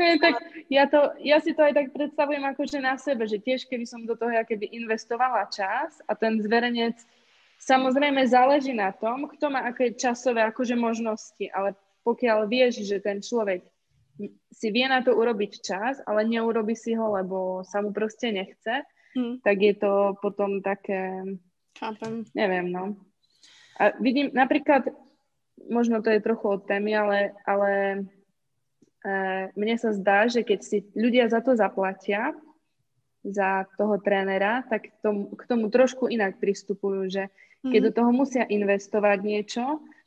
Hey, 0.00 0.16
tak 0.16 0.40
ja, 0.72 0.88
to, 0.88 1.12
ja 1.20 1.44
si 1.44 1.52
to 1.52 1.60
aj 1.60 1.76
tak 1.76 1.86
predstavujem 1.92 2.40
akože 2.40 2.80
na 2.80 2.96
sebe, 2.96 3.28
že 3.28 3.36
tiež 3.36 3.68
keby 3.68 3.84
som 3.84 4.08
do 4.08 4.16
toho 4.16 4.32
ja 4.32 4.48
keby 4.48 4.72
investovala 4.72 5.44
čas 5.52 6.00
a 6.08 6.16
ten 6.16 6.40
zverenec 6.40 6.96
samozrejme 7.60 8.24
záleží 8.24 8.72
na 8.72 8.96
tom, 8.96 9.28
kto 9.28 9.52
má 9.52 9.68
aké 9.68 9.92
časové 9.92 10.40
akože 10.48 10.72
možnosti, 10.72 11.52
ale 11.52 11.76
pokiaľ 12.00 12.48
vieš, 12.48 12.88
že 12.88 13.04
ten 13.04 13.20
človek 13.20 13.60
si 14.52 14.68
vie 14.72 14.88
na 14.88 15.04
to 15.04 15.12
urobiť 15.12 15.52
čas, 15.60 16.00
ale 16.08 16.28
neurobi 16.28 16.72
si 16.72 16.96
ho, 16.96 17.12
lebo 17.12 17.60
sa 17.64 17.84
mu 17.84 17.92
proste 17.92 18.32
nechce, 18.32 18.84
hmm. 19.16 19.44
tak 19.44 19.56
je 19.60 19.74
to 19.76 20.16
potom 20.20 20.64
také, 20.64 21.24
Chápem. 21.76 22.24
neviem, 22.32 22.72
no. 22.72 22.96
A 23.80 23.96
vidím, 23.96 24.28
napríklad 24.32 24.92
možno 25.68 26.00
to 26.00 26.08
je 26.14 26.24
trochu 26.24 26.46
od 26.48 26.62
témy, 26.64 26.96
ale, 26.96 27.18
ale 27.44 27.70
e, 29.04 29.12
mne 29.52 29.76
sa 29.76 29.92
zdá, 29.92 30.30
že 30.30 30.46
keď 30.46 30.60
si 30.64 30.78
ľudia 30.96 31.28
za 31.28 31.44
to 31.44 31.58
zaplatia, 31.58 32.32
za 33.20 33.68
toho 33.76 34.00
trénera, 34.00 34.64
tak 34.64 34.88
k 34.88 34.96
tomu, 35.04 35.28
k 35.36 35.42
tomu 35.44 35.68
trošku 35.68 36.08
inak 36.08 36.40
pristupujú, 36.40 37.12
že 37.12 37.28
keď 37.60 37.80
mm. 37.84 37.86
do 37.86 37.92
toho 37.92 38.10
musia 38.16 38.48
investovať 38.48 39.18
niečo, 39.20 39.64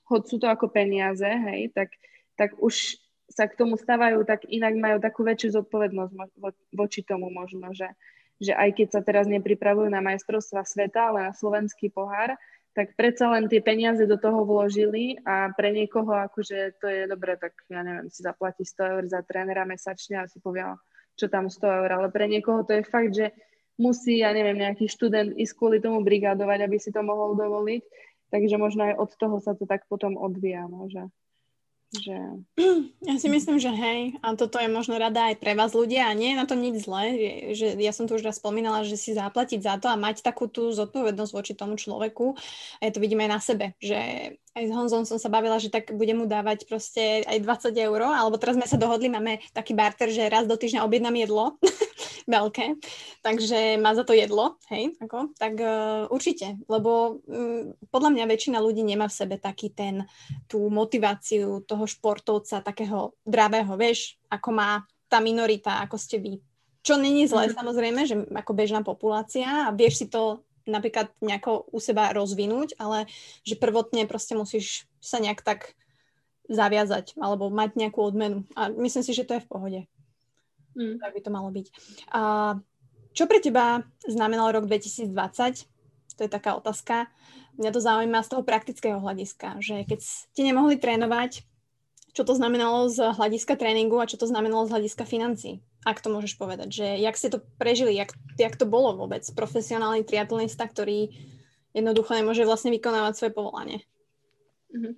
hoď 0.10 0.22
sú 0.26 0.36
to 0.42 0.50
ako 0.50 0.74
peniaze, 0.74 1.26
hej, 1.26 1.70
tak, 1.78 1.94
tak 2.34 2.58
už 2.58 2.98
sa 3.30 3.46
k 3.46 3.58
tomu 3.58 3.78
stávajú, 3.78 4.26
tak 4.26 4.50
inak 4.50 4.74
majú 4.78 4.98
takú 4.98 5.22
väčšiu 5.22 5.62
zodpovednosť 5.62 6.12
vo, 6.38 6.50
voči 6.74 7.06
tomu 7.06 7.30
možno, 7.30 7.70
že, 7.74 7.94
že 8.42 8.54
aj 8.58 8.82
keď 8.82 8.88
sa 8.90 9.02
teraz 9.06 9.26
nepripravujú 9.30 9.90
na 9.90 10.02
majstrovstva 10.02 10.66
sveta, 10.66 11.14
ale 11.14 11.30
na 11.30 11.34
slovenský 11.34 11.94
pohár, 11.94 12.34
tak 12.74 12.98
predsa 12.98 13.30
len 13.30 13.46
tie 13.46 13.62
peniaze 13.62 14.02
do 14.10 14.18
toho 14.18 14.42
vložili 14.44 15.22
a 15.22 15.54
pre 15.54 15.70
niekoho 15.70 16.10
akože 16.10 16.82
to 16.82 16.90
je 16.90 17.06
dobre, 17.06 17.38
tak 17.38 17.54
ja 17.70 17.86
neviem, 17.86 18.10
si 18.10 18.26
zaplatí 18.26 18.66
100 18.66 18.94
eur 18.98 19.04
za 19.06 19.22
trénera 19.22 19.62
mesačne 19.64 20.26
a 20.26 20.30
si 20.30 20.42
povie, 20.42 20.66
čo 21.14 21.30
tam 21.30 21.54
100 21.54 21.62
eur, 21.62 21.90
ale 22.02 22.08
pre 22.10 22.26
niekoho 22.26 22.66
to 22.66 22.74
je 22.74 22.84
fakt, 22.84 23.14
že 23.14 23.30
musí, 23.78 24.26
ja 24.26 24.34
neviem, 24.34 24.58
nejaký 24.58 24.90
študent 24.90 25.38
ísť 25.38 25.54
kvôli 25.54 25.78
tomu 25.78 26.02
brigádovať, 26.02 26.60
aby 26.66 26.78
si 26.82 26.90
to 26.90 27.06
mohol 27.06 27.38
dovoliť, 27.38 27.82
takže 28.34 28.56
možno 28.58 28.90
aj 28.90 28.94
od 28.98 29.12
toho 29.22 29.38
sa 29.38 29.54
to 29.54 29.70
tak 29.70 29.86
potom 29.86 30.18
odvíja, 30.18 30.66
no, 30.66 30.90
že 30.90 31.06
že... 31.94 32.18
Ja 33.04 33.20
si 33.20 33.28
myslím, 33.28 33.60
že 33.60 33.68
hej, 33.68 34.16
a 34.24 34.32
toto 34.40 34.56
je 34.64 34.72
možno 34.72 34.96
rada 34.96 35.28
aj 35.28 35.36
pre 35.36 35.60
vás 35.60 35.76
ľudia 35.76 36.08
a 36.08 36.16
nie 36.16 36.32
je 36.32 36.40
na 36.40 36.48
tom 36.48 36.64
nič 36.64 36.88
zlé, 36.88 37.04
že 37.52 37.76
ja 37.76 37.92
som 37.92 38.08
tu 38.08 38.16
už 38.16 38.24
raz 38.24 38.40
spomínala, 38.40 38.88
že 38.88 38.96
si 38.96 39.12
zaplatiť 39.12 39.60
za 39.60 39.76
to 39.76 39.92
a 39.92 40.00
mať 40.00 40.24
takú 40.24 40.48
tú 40.48 40.72
zodpovednosť 40.72 41.32
voči 41.36 41.52
tomu 41.52 41.76
človeku 41.76 42.40
a 42.80 42.82
ja 42.88 42.92
to 42.96 43.04
vidím 43.04 43.28
aj 43.28 43.30
na 43.30 43.40
sebe, 43.44 43.66
že 43.84 44.00
aj 44.56 44.64
s 44.70 44.72
Honzom 44.72 45.04
som 45.04 45.18
sa 45.18 45.34
bavila, 45.34 45.58
že 45.58 45.74
tak 45.74 45.92
budem 45.98 46.24
mu 46.24 46.26
dávať 46.30 46.70
proste 46.70 47.26
aj 47.26 47.42
20 47.42 47.74
eur, 47.74 48.00
alebo 48.06 48.40
teraz 48.40 48.56
sme 48.56 48.70
sa 48.70 48.78
dohodli, 48.78 49.12
máme 49.12 49.42
taký 49.52 49.76
barter, 49.76 50.14
že 50.14 50.32
raz 50.32 50.48
do 50.48 50.56
týždňa 50.56 50.86
objednám 50.86 51.20
jedlo, 51.20 51.60
veľké, 52.28 52.80
takže 53.22 53.78
má 53.80 53.92
za 53.96 54.04
to 54.08 54.16
jedlo, 54.16 54.56
hej, 54.72 54.96
ako, 55.00 55.36
tak 55.36 55.60
uh, 55.60 56.08
určite, 56.08 56.60
lebo 56.68 57.20
um, 57.24 57.76
podľa 57.92 58.10
mňa 58.16 58.26
väčšina 58.30 58.58
ľudí 58.60 58.84
nemá 58.84 59.12
v 59.12 59.18
sebe 59.18 59.36
taký 59.40 59.72
ten, 59.72 60.08
tú 60.48 60.72
motiváciu 60.72 61.64
toho 61.64 61.86
športovca, 61.88 62.64
takého 62.64 63.16
dravého, 63.28 63.76
vieš, 63.76 64.16
ako 64.32 64.50
má 64.56 64.84
tá 65.12 65.22
minorita, 65.22 65.84
ako 65.84 65.96
ste 66.00 66.18
vy. 66.18 66.42
Čo 66.84 67.00
není 67.00 67.24
zlé, 67.30 67.48
mm. 67.48 67.56
samozrejme, 67.56 68.02
že 68.04 68.16
ako 68.28 68.52
bežná 68.52 68.84
populácia 68.84 69.72
a 69.72 69.76
vieš 69.76 70.04
si 70.04 70.08
to 70.12 70.44
napríklad 70.68 71.12
nejako 71.20 71.68
u 71.72 71.80
seba 71.80 72.12
rozvinúť, 72.16 72.76
ale 72.80 73.08
že 73.44 73.60
prvotne 73.60 74.08
proste 74.08 74.36
musíš 74.36 74.88
sa 75.04 75.20
nejak 75.20 75.44
tak 75.44 75.76
zaviazať 76.52 77.16
alebo 77.20 77.48
mať 77.48 77.80
nejakú 77.80 78.00
odmenu. 78.04 78.44
A 78.56 78.68
myslím 78.68 79.04
si, 79.04 79.16
že 79.16 79.24
to 79.24 79.40
je 79.40 79.44
v 79.44 79.52
pohode. 79.52 79.80
Mm. 80.74 80.98
Tak 81.02 81.12
by 81.14 81.22
to 81.22 81.32
malo 81.32 81.50
byť. 81.54 81.68
A 82.14 82.22
čo 83.14 83.30
pre 83.30 83.38
teba 83.38 83.86
znamenal 84.06 84.50
rok 84.50 84.66
2020? 84.66 85.14
To 86.18 86.22
je 86.26 86.30
taká 86.30 86.58
otázka. 86.58 87.10
Mňa 87.58 87.70
to 87.70 87.82
zaujíma 87.82 88.26
z 88.26 88.30
toho 88.34 88.42
praktického 88.42 88.98
hľadiska, 88.98 89.62
že 89.62 89.86
keď 89.86 90.00
ste 90.02 90.42
nemohli 90.42 90.82
trénovať, 90.82 91.46
čo 92.14 92.22
to 92.26 92.34
znamenalo 92.38 92.90
z 92.90 93.14
hľadiska 93.14 93.58
tréningu 93.58 93.98
a 93.98 94.10
čo 94.10 94.22
to 94.22 94.30
znamenalo 94.30 94.66
z 94.70 94.74
hľadiska 94.78 95.06
financí? 95.06 95.62
Ak 95.86 96.02
to 96.02 96.14
môžeš 96.14 96.38
povedať, 96.38 96.70
že 96.70 96.88
jak 97.02 97.18
ste 97.18 97.34
to 97.34 97.42
prežili, 97.58 97.98
jak, 97.98 98.14
jak 98.38 98.56
to 98.58 98.70
bolo 98.70 98.94
vôbec? 98.94 99.26
Profesionálny 99.34 100.06
triatlonista, 100.06 100.66
ktorý 100.70 101.10
jednoducho 101.74 102.14
nemôže 102.14 102.46
vlastne 102.46 102.70
vykonávať 102.70 103.14
svoje 103.18 103.34
povolanie. 103.34 103.78
Mm-hmm. 104.74 104.94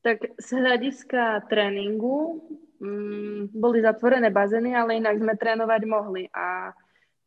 Tak 0.00 0.16
z 0.40 0.48
hľadiska 0.56 1.48
tréningu 1.48 2.44
mm, 2.80 3.54
boli 3.54 3.84
zatvorené 3.84 4.32
bazény, 4.32 4.74
ale 4.74 4.98
inak 4.98 5.20
sme 5.20 5.36
trénovať 5.36 5.82
mohli. 5.86 6.26
A 6.32 6.72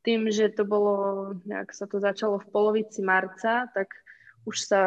tým, 0.03 0.27
že 0.27 0.51
to 0.51 0.67
bolo, 0.67 1.31
nejak 1.47 1.71
sa 1.71 1.87
to 1.87 2.01
začalo 2.01 2.41
v 2.41 2.49
polovici 2.51 2.99
marca, 2.99 3.71
tak 3.71 3.93
už 4.43 4.57
sa 4.59 4.81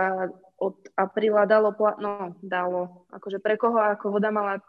od 0.61 0.77
apríla 0.97 1.49
dalo, 1.49 1.73
no 2.01 2.37
dalo, 2.45 3.09
akože 3.13 3.41
pre 3.41 3.57
koho 3.57 3.81
ako 3.81 4.13
voda 4.13 4.29
mala 4.29 4.61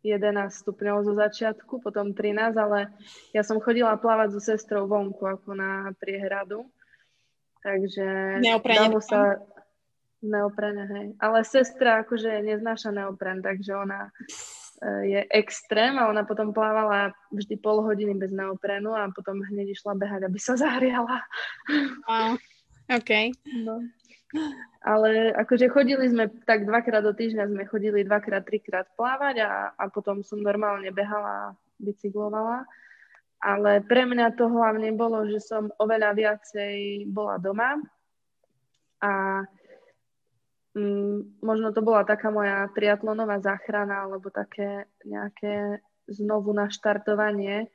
11 0.00 0.64
stupňov 0.64 1.04
zo 1.04 1.12
začiatku, 1.12 1.84
potom 1.84 2.16
13, 2.16 2.56
ale 2.56 2.88
ja 3.36 3.44
som 3.44 3.60
chodila 3.60 4.00
plávať 4.00 4.36
so 4.36 4.40
sestrou 4.40 4.88
vonku 4.88 5.20
ako 5.28 5.52
na 5.52 5.92
priehradu. 6.00 6.64
Takže 7.60 8.40
neoprene 8.40 8.88
dalo 8.88 9.00
sa 9.04 9.36
neoprene, 10.24 10.84
hej. 10.88 11.06
Ale 11.20 11.44
sestra 11.44 12.00
akože 12.04 12.40
neznáša 12.40 12.92
neopren, 12.92 13.44
takže 13.44 13.76
ona 13.76 14.08
je 14.80 15.20
extrém 15.28 15.92
a 16.00 16.08
ona 16.08 16.24
potom 16.24 16.56
plávala 16.56 17.12
vždy 17.28 17.60
pol 17.60 17.84
hodiny 17.84 18.16
bez 18.16 18.32
neoprenu 18.32 18.96
a 18.96 19.12
potom 19.12 19.44
hneď 19.44 19.76
išla 19.76 19.92
behať, 19.92 20.24
aby 20.24 20.38
sa 20.40 20.56
zahriala. 20.56 21.20
Wow, 22.08 22.40
OK. 22.88 23.36
No. 23.60 23.84
Ale 24.80 25.36
akože 25.36 25.68
chodili 25.68 26.08
sme 26.08 26.32
tak 26.48 26.64
dvakrát 26.64 27.04
do 27.04 27.12
týždňa, 27.12 27.50
sme 27.50 27.68
chodili 27.68 28.06
dvakrát, 28.06 28.46
trikrát 28.46 28.88
plávať 28.96 29.44
a, 29.44 29.74
a 29.76 29.84
potom 29.92 30.24
som 30.24 30.40
normálne 30.40 30.88
behala, 30.94 31.52
bicyklovala. 31.76 32.64
Ale 33.40 33.80
pre 33.84 34.04
mňa 34.04 34.36
to 34.36 34.48
hlavne 34.48 34.92
bolo, 34.96 35.24
že 35.28 35.40
som 35.40 35.72
oveľa 35.80 36.12
viacej 36.16 37.08
bola 37.08 37.40
doma 37.40 37.80
a 39.00 39.44
mm, 40.74 41.42
možno 41.42 41.72
to 41.72 41.80
bola 41.82 42.04
taká 42.04 42.30
moja 42.30 42.68
triatlonová 42.74 43.40
záchrana 43.42 44.06
alebo 44.06 44.30
také 44.30 44.86
nejaké 45.04 45.82
znovu 46.10 46.50
naštartovanie, 46.50 47.70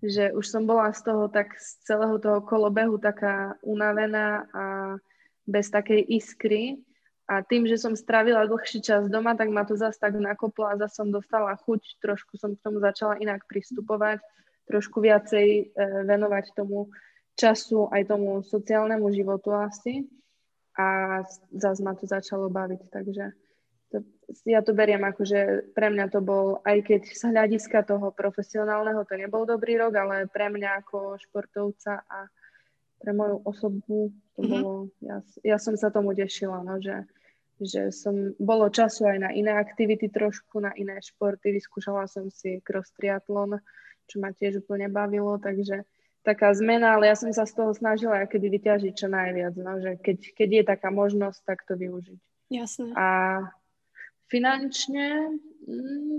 že 0.00 0.32
už 0.32 0.44
som 0.44 0.64
bola 0.64 0.92
z 0.92 1.04
toho 1.04 1.28
tak 1.28 1.56
z 1.56 1.84
celého 1.84 2.16
toho 2.20 2.40
kolobehu 2.44 2.96
taká 3.00 3.56
unavená 3.64 4.48
a 4.52 4.64
bez 5.44 5.68
takej 5.68 6.00
iskry. 6.08 6.80
A 7.24 7.40
tým, 7.40 7.64
že 7.64 7.80
som 7.80 7.96
strávila 7.96 8.44
dlhší 8.44 8.84
čas 8.84 9.08
doma, 9.08 9.32
tak 9.32 9.48
ma 9.48 9.64
to 9.64 9.80
zase 9.80 9.96
tak 9.96 10.12
nakoplo 10.12 10.68
a 10.68 10.76
zase 10.76 11.00
som 11.00 11.08
dostala 11.08 11.56
chuť, 11.56 11.96
trošku 12.04 12.36
som 12.36 12.52
k 12.52 12.60
tomu 12.60 12.84
začala 12.84 13.16
inak 13.16 13.48
pristupovať, 13.48 14.20
trošku 14.68 15.00
viacej 15.00 15.48
e, 15.48 15.62
venovať 16.04 16.52
tomu 16.52 16.92
času 17.32 17.88
aj 17.88 18.12
tomu 18.12 18.44
sociálnemu 18.44 19.08
životu 19.16 19.56
asi. 19.56 20.04
A 20.74 21.22
zase 21.54 21.80
ma 21.86 21.94
to 21.94 22.06
začalo 22.06 22.50
baviť, 22.50 22.90
takže 22.90 23.30
to, 23.94 24.02
ja 24.50 24.58
to 24.66 24.74
beriem 24.74 25.06
ako, 25.06 25.22
že 25.22 25.70
pre 25.70 25.86
mňa 25.86 26.10
to 26.10 26.18
bol, 26.18 26.58
aj 26.66 26.82
keď 26.82 27.02
z 27.14 27.22
hľadiska 27.30 27.86
toho 27.86 28.10
profesionálneho 28.10 29.06
to 29.06 29.14
nebol 29.14 29.46
dobrý 29.46 29.78
rok, 29.78 29.94
ale 29.94 30.26
pre 30.26 30.50
mňa 30.50 30.82
ako 30.82 31.14
športovca 31.22 32.02
a 32.02 32.26
pre 32.98 33.14
moju 33.14 33.38
osobu 33.46 34.10
to 34.34 34.40
mm-hmm. 34.42 34.50
bolo, 34.50 34.74
ja, 34.98 35.22
ja 35.46 35.56
som 35.62 35.78
sa 35.78 35.94
tomu 35.94 36.10
tešila, 36.10 36.66
no, 36.66 36.82
že, 36.82 37.06
že 37.62 37.94
som, 37.94 38.34
bolo 38.42 38.66
času 38.66 39.06
aj 39.06 39.18
na 39.22 39.30
iné 39.30 39.54
aktivity 39.54 40.10
trošku, 40.10 40.58
na 40.58 40.74
iné 40.74 40.98
športy, 40.98 41.54
vyskúšala 41.54 42.10
som 42.10 42.26
si 42.34 42.58
cross 42.66 42.90
triatlon, 42.98 43.62
čo 44.10 44.18
ma 44.18 44.34
tiež 44.34 44.66
úplne 44.66 44.90
bavilo, 44.90 45.38
takže 45.38 45.86
taká 46.24 46.50
zmena, 46.56 46.96
ale 46.96 47.12
ja 47.12 47.16
som 47.20 47.28
sa 47.30 47.44
z 47.44 47.52
toho 47.52 47.76
snažila 47.76 48.24
kedy 48.24 48.48
vyťažiť 48.48 48.92
čo 48.96 49.08
najviac, 49.12 49.54
no, 49.60 49.76
že 49.78 50.00
keď, 50.00 50.18
keď 50.32 50.48
je 50.48 50.64
taká 50.64 50.88
možnosť, 50.88 51.40
tak 51.44 51.62
to 51.68 51.76
využiť. 51.76 52.20
Jasné. 52.48 52.90
A 52.96 53.06
finančne, 54.32 55.36
mm, 55.68 56.18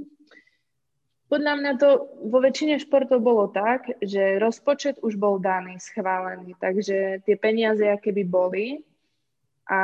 podľa 1.26 1.54
mňa 1.58 1.72
to 1.82 1.90
vo 2.30 2.38
väčšine 2.38 2.78
športov 2.78 3.26
bolo 3.26 3.50
tak, 3.50 3.90
že 3.98 4.38
rozpočet 4.38 5.02
už 5.02 5.18
bol 5.18 5.42
daný, 5.42 5.82
schválený, 5.82 6.54
takže 6.62 7.26
tie 7.26 7.36
peniaze 7.36 7.82
aké 7.82 8.14
by 8.14 8.24
boli 8.30 8.86
a 9.66 9.82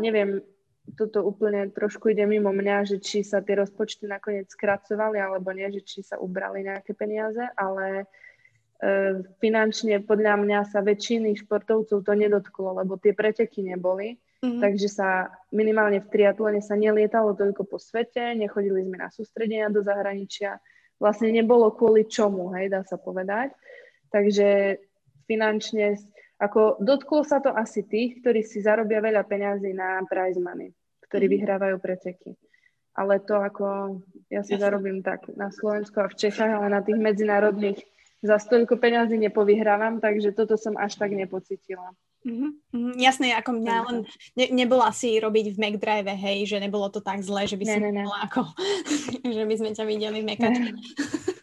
neviem, 0.00 0.40
toto 0.96 1.20
úplne 1.20 1.68
trošku 1.68 2.08
ide 2.16 2.24
mimo 2.24 2.48
mňa, 2.48 2.88
že 2.88 2.96
či 2.96 3.20
sa 3.20 3.44
tie 3.44 3.60
rozpočty 3.60 4.08
nakoniec 4.08 4.48
skracovali 4.48 5.20
alebo 5.20 5.52
nie, 5.52 5.68
že 5.68 5.84
či 5.84 6.00
sa 6.00 6.16
ubrali 6.16 6.64
nejaké 6.64 6.96
peniaze, 6.96 7.44
ale 7.52 8.08
e, 8.08 8.27
finančne 9.42 10.06
podľa 10.06 10.38
mňa 10.38 10.60
sa 10.70 10.78
väčšiny 10.82 11.34
športovcov 11.42 11.98
to 12.02 12.12
nedotklo, 12.14 12.78
lebo 12.78 12.94
tie 12.94 13.10
preteky 13.10 13.66
neboli 13.66 14.18
Mm-hmm. 14.38 14.62
Takže 14.62 14.86
sa 14.86 15.34
minimálne 15.50 15.98
v 15.98 16.10
triatlone 16.14 16.62
sa 16.62 16.78
nelietalo 16.78 17.34
toľko 17.34 17.66
po 17.66 17.82
svete, 17.82 18.38
nechodili 18.38 18.86
sme 18.86 19.02
na 19.02 19.10
sústredenia 19.10 19.66
do 19.66 19.82
zahraničia. 19.82 20.62
Vlastne 21.02 21.34
nebolo 21.34 21.74
kvôli 21.74 22.06
čomu, 22.06 22.54
hej, 22.54 22.70
dá 22.70 22.86
sa 22.86 23.02
povedať. 23.02 23.50
Takže 24.14 24.78
finančne, 25.26 25.98
ako 26.38 26.78
dotklo 26.78 27.26
sa 27.26 27.42
to 27.42 27.50
asi 27.50 27.82
tých, 27.82 28.22
ktorí 28.22 28.46
si 28.46 28.62
zarobia 28.62 29.02
veľa 29.02 29.26
peňazí 29.26 29.74
na 29.74 30.06
prize 30.06 30.38
money, 30.38 30.70
ktorí 31.10 31.26
mm-hmm. 31.26 31.34
vyhrávajú 31.42 31.76
preteky. 31.82 32.30
Ale 32.94 33.18
to 33.26 33.42
ako, 33.42 33.98
ja 34.30 34.46
si 34.46 34.54
Jasne. 34.54 34.62
zarobím 34.62 35.02
tak 35.02 35.26
na 35.34 35.50
Slovensku 35.50 35.98
a 35.98 36.10
v 36.10 36.18
Čechách, 36.18 36.62
ale 36.62 36.70
na 36.70 36.82
tých 36.82 36.98
medzinárodných 36.98 37.78
za 38.18 38.36
toľko 38.42 38.78
peňazí 38.82 39.14
nepovyhrávam, 39.18 40.02
takže 40.02 40.34
toto 40.34 40.58
som 40.58 40.74
až 40.74 40.98
tak 40.98 41.14
nepocitila. 41.14 41.94
Mm-hmm. 42.26 42.98
Jasné, 42.98 43.30
ako 43.38 43.62
mňa 43.62 43.76
len 43.86 43.98
ne, 44.34 44.46
nebolo 44.50 44.82
asi 44.82 45.22
robiť 45.22 45.54
v 45.54 45.60
McDrive, 45.62 46.10
hej, 46.18 46.50
že 46.50 46.58
nebolo 46.58 46.90
to 46.90 46.98
tak 46.98 47.22
zle, 47.22 47.46
že 47.46 47.54
by 47.54 47.64
si 47.64 47.78
ne, 47.78 47.94
ne, 47.94 48.02
ne. 48.02 48.04
ako, 48.04 48.42
že 49.38 49.44
by 49.46 49.54
sme 49.54 49.70
ťa 49.70 49.84
videli 49.86 50.18
v 50.20 50.28
mekačke. 50.34 50.70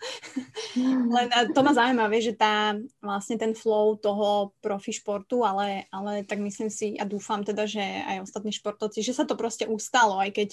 len 0.83 1.27
to 1.55 1.59
ma 1.63 1.71
zaujíma, 1.71 2.11
vieš, 2.11 2.31
že 2.31 2.35
tá, 2.35 2.75
vlastne 2.99 3.39
ten 3.39 3.55
flow 3.55 3.95
toho 3.95 4.51
profi 4.59 4.91
športu, 4.91 5.47
ale, 5.47 5.87
ale 5.89 6.27
tak 6.27 6.43
myslím 6.43 6.67
si 6.67 6.99
a 6.99 7.07
dúfam 7.07 7.41
teda, 7.47 7.63
že 7.63 7.81
aj 7.81 8.27
ostatní 8.27 8.51
športovci, 8.51 8.99
že 8.99 9.15
sa 9.15 9.23
to 9.23 9.39
proste 9.39 9.65
ustalo, 9.71 10.19
aj 10.19 10.35
keď, 10.35 10.49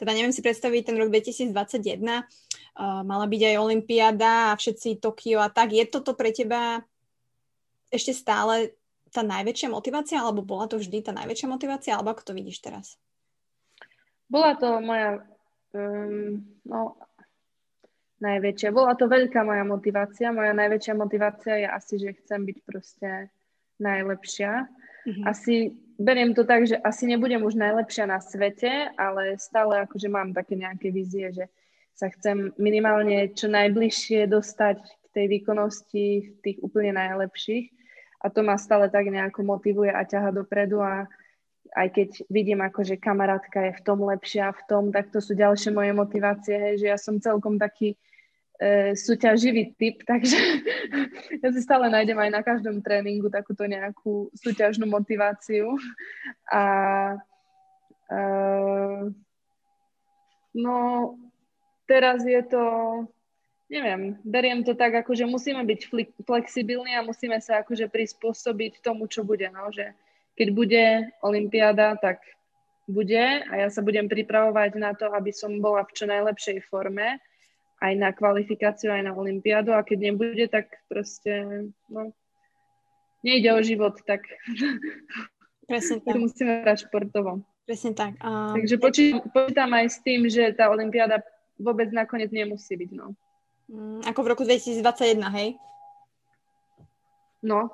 teda 0.00 0.10
neviem 0.16 0.32
si 0.32 0.40
predstaviť 0.40 0.82
ten 0.88 0.96
rok 0.96 1.12
2021, 1.12 1.52
uh, 2.00 3.04
mala 3.04 3.26
byť 3.28 3.42
aj 3.52 3.56
Olympiáda 3.60 4.52
a 4.52 4.58
všetci 4.58 5.04
Tokio 5.04 5.44
a 5.44 5.52
tak, 5.52 5.76
je 5.76 5.84
toto 5.84 6.16
pre 6.16 6.32
teba 6.32 6.80
ešte 7.92 8.12
stále 8.16 8.76
tá 9.08 9.24
najväčšia 9.24 9.68
motivácia, 9.72 10.20
alebo 10.20 10.44
bola 10.44 10.68
to 10.68 10.76
vždy 10.76 11.00
tá 11.00 11.12
najväčšia 11.16 11.48
motivácia, 11.48 11.92
alebo 11.96 12.12
ako 12.12 12.32
to 12.32 12.32
vidíš 12.36 12.60
teraz? 12.60 13.00
Bola 14.28 14.52
to 14.60 14.84
moja, 14.84 15.24
um, 15.72 16.44
no, 16.68 17.00
najväčšia. 18.18 18.74
Bola 18.74 18.94
to 18.98 19.06
veľká 19.06 19.42
moja 19.46 19.62
motivácia. 19.62 20.34
Moja 20.34 20.52
najväčšia 20.54 20.94
motivácia 20.94 21.54
je 21.62 21.68
asi, 21.68 21.94
že 21.98 22.18
chcem 22.22 22.44
byť 22.46 22.58
proste 22.66 23.30
najlepšia. 23.78 24.66
Mm-hmm. 25.06 25.24
Asi 25.24 25.72
beriem 25.98 26.34
to 26.34 26.42
tak, 26.42 26.66
že 26.66 26.78
asi 26.78 27.06
nebudem 27.06 27.42
už 27.42 27.54
najlepšia 27.54 28.06
na 28.06 28.18
svete, 28.18 28.90
ale 28.98 29.38
stále 29.38 29.86
akože 29.86 30.10
mám 30.10 30.34
také 30.34 30.58
nejaké 30.58 30.90
vízie, 30.90 31.30
že 31.34 31.46
sa 31.98 32.06
chcem 32.14 32.54
minimálne 32.58 33.34
čo 33.34 33.50
najbližšie 33.50 34.30
dostať 34.30 34.78
k 34.78 35.06
tej 35.10 35.26
výkonnosti 35.26 36.06
tých 36.46 36.58
úplne 36.62 36.94
najlepších 36.94 37.74
a 38.22 38.30
to 38.30 38.46
ma 38.46 38.54
stále 38.54 38.86
tak 38.86 39.10
nejako 39.10 39.42
motivuje 39.42 39.90
a 39.90 40.06
ťaha 40.06 40.30
dopredu 40.30 40.78
a 40.78 41.10
aj 41.74 41.88
keď 41.92 42.08
vidím 42.32 42.62
ako, 42.64 42.80
že 42.86 43.02
kamarátka 43.02 43.60
je 43.66 43.72
v 43.76 43.84
tom 43.84 43.98
lepšia 44.06 44.54
v 44.54 44.62
tom, 44.70 44.84
tak 44.88 45.12
to 45.12 45.20
sú 45.20 45.36
ďalšie 45.36 45.74
moje 45.74 45.92
motivácie, 45.92 46.56
hej, 46.56 46.74
že 46.80 46.86
ja 46.88 46.98
som 46.98 47.20
celkom 47.20 47.60
taký 47.60 47.98
e, 48.60 48.92
súťaživý 48.98 49.74
typ, 49.78 50.02
takže 50.10 50.38
ja 51.42 51.48
si 51.54 51.60
stále 51.62 51.88
nájdem 51.88 52.18
aj 52.18 52.30
na 52.30 52.42
každom 52.42 52.82
tréningu 52.82 53.30
takúto 53.30 53.64
nejakú 53.64 54.28
súťažnú 54.34 54.84
motiváciu. 54.84 55.78
A 56.50 56.62
e, 58.10 58.18
no 60.58 60.76
teraz 61.86 62.26
je 62.26 62.42
to 62.44 62.62
neviem, 63.68 64.16
beriem 64.24 64.64
to 64.64 64.72
tak, 64.72 64.96
ako 64.96 65.12
že 65.12 65.28
musíme 65.28 65.60
byť 65.60 65.92
flexibilní 66.24 66.96
a 66.96 67.04
musíme 67.04 67.36
sa 67.36 67.60
akože 67.60 67.92
prispôsobiť 67.92 68.80
tomu, 68.80 69.04
čo 69.12 69.28
bude, 69.28 69.44
no, 69.52 69.68
že 69.68 69.92
keď 70.40 70.48
bude 70.56 70.84
Olympiáda, 71.20 72.00
tak 72.00 72.24
bude 72.88 73.44
a 73.44 73.52
ja 73.52 73.68
sa 73.68 73.84
budem 73.84 74.08
pripravovať 74.08 74.80
na 74.80 74.96
to, 74.96 75.12
aby 75.12 75.28
som 75.28 75.60
bola 75.60 75.84
v 75.84 75.92
čo 75.92 76.08
najlepšej 76.08 76.64
forme, 76.72 77.20
aj 77.78 77.92
na 77.94 78.10
kvalifikáciu, 78.10 78.90
aj 78.90 79.06
na 79.06 79.12
Olympiádu 79.14 79.74
a 79.74 79.86
keď 79.86 79.98
nebude, 80.12 80.44
tak 80.50 80.70
proste, 80.90 81.66
no, 81.90 82.10
nejde 83.22 83.54
o 83.54 83.60
život, 83.62 83.98
tak 84.02 84.26
Presne 85.68 86.00
tak. 86.04 86.16
musíme 86.16 86.64
hrať 86.64 86.88
športovo. 86.88 87.44
Presne 87.68 87.92
tak. 87.92 88.16
Um... 88.24 88.56
Takže 88.56 88.76
počítam, 88.80 89.20
počítam 89.28 89.70
aj 89.76 89.86
s 89.92 89.98
tým, 90.00 90.24
že 90.32 90.56
tá 90.56 90.72
Olympiáda 90.72 91.20
vôbec 91.60 91.92
nakoniec 91.92 92.32
nemusí 92.32 92.72
byť, 92.74 92.90
no. 92.96 93.12
Mm, 93.68 94.00
ako 94.08 94.20
v 94.24 94.30
roku 94.32 94.42
2021, 94.48 95.20
hej? 95.36 95.60
No, 97.44 97.68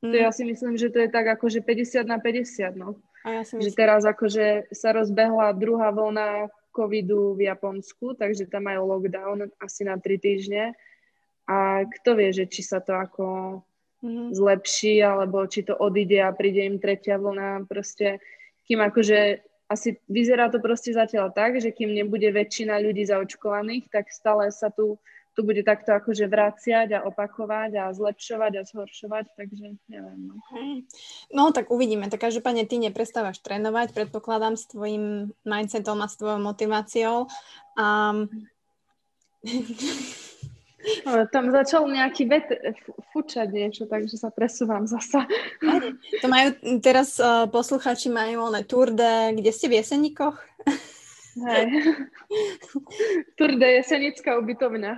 to 0.00 0.16
mm. 0.16 0.24
ja 0.24 0.32
si 0.32 0.48
myslím, 0.48 0.80
že 0.80 0.88
to 0.88 1.04
je 1.04 1.12
tak 1.12 1.28
akože 1.28 1.60
50 1.60 2.08
na 2.08 2.16
50, 2.16 2.72
no. 2.80 2.96
A 3.28 3.40
ja 3.40 3.42
si 3.44 3.60
myslím. 3.60 3.68
Že 3.68 3.76
teraz 3.76 4.02
akože 4.08 4.72
sa 4.72 4.96
rozbehla 4.96 5.52
druhá 5.52 5.92
vlna 5.92 6.48
covidu 6.74 7.38
v 7.38 7.46
Japonsku, 7.46 8.18
takže 8.18 8.50
tam 8.50 8.66
majú 8.66 8.90
lockdown 8.90 9.46
asi 9.62 9.86
na 9.86 9.94
3 9.94 10.18
týždne. 10.18 10.74
A 11.46 11.86
kto 11.86 12.18
vie, 12.18 12.34
že 12.34 12.50
či 12.50 12.66
sa 12.66 12.82
to 12.82 12.98
ako 12.98 13.26
mm-hmm. 14.02 14.28
zlepší, 14.34 14.98
alebo 15.06 15.46
či 15.46 15.62
to 15.62 15.78
odíde 15.78 16.18
a 16.18 16.34
príde 16.34 16.66
im 16.66 16.82
tretia 16.82 17.14
vlna, 17.14 17.70
proste 17.70 18.18
kým 18.66 18.82
akože 18.82 19.44
asi 19.70 19.96
vyzerá 20.10 20.52
to 20.52 20.60
proste 20.60 20.92
zatiaľ 20.92 21.32
tak, 21.32 21.56
že 21.60 21.72
kým 21.72 21.94
nebude 21.94 22.28
väčšina 22.28 22.80
ľudí 22.80 23.08
zaočkovaných, 23.08 23.88
tak 23.88 24.12
stále 24.12 24.52
sa 24.52 24.68
tu 24.68 25.00
to 25.34 25.42
bude 25.42 25.66
takto 25.66 25.90
akože 25.92 26.30
vraciať 26.30 26.94
a 26.94 27.04
opakovať 27.10 27.70
a 27.74 27.84
zlepšovať 27.90 28.52
a 28.54 28.62
zhoršovať, 28.62 29.24
takže 29.34 29.66
neviem. 29.90 30.30
No, 30.30 30.34
no 31.34 31.42
tak 31.50 31.74
uvidíme. 31.74 32.06
Tak 32.06 32.30
každopádne 32.30 32.64
ty 32.70 32.78
neprestávaš 32.78 33.42
trénovať, 33.42 33.90
predpokladám 33.92 34.54
s 34.54 34.70
tvojim 34.70 35.34
mindsetom 35.42 35.98
a 36.00 36.06
s 36.06 36.16
tvojou 36.16 36.40
motiváciou. 36.40 37.26
Um... 37.74 38.30
Tam 41.32 41.48
začal 41.48 41.88
nejaký 41.88 42.28
vet 42.28 42.44
fučať 43.16 43.48
niečo, 43.48 43.88
takže 43.88 44.20
sa 44.20 44.28
presúvam 44.28 44.84
zasa. 44.84 45.24
To 46.20 46.28
majú, 46.28 46.52
teraz 46.84 47.16
uh, 47.16 47.48
posluchači 47.48 48.12
majú 48.12 48.52
oné 48.52 48.68
Tour 48.68 48.92
de, 48.92 49.32
kde 49.32 49.48
ste 49.48 49.72
v 49.72 49.80
Jeseníkoch? 49.80 50.36
Hej. 51.34 51.66
Tour 53.36 53.52
de 53.58 53.68
Jesenická 53.82 54.38
ubytovňa. 54.38 54.92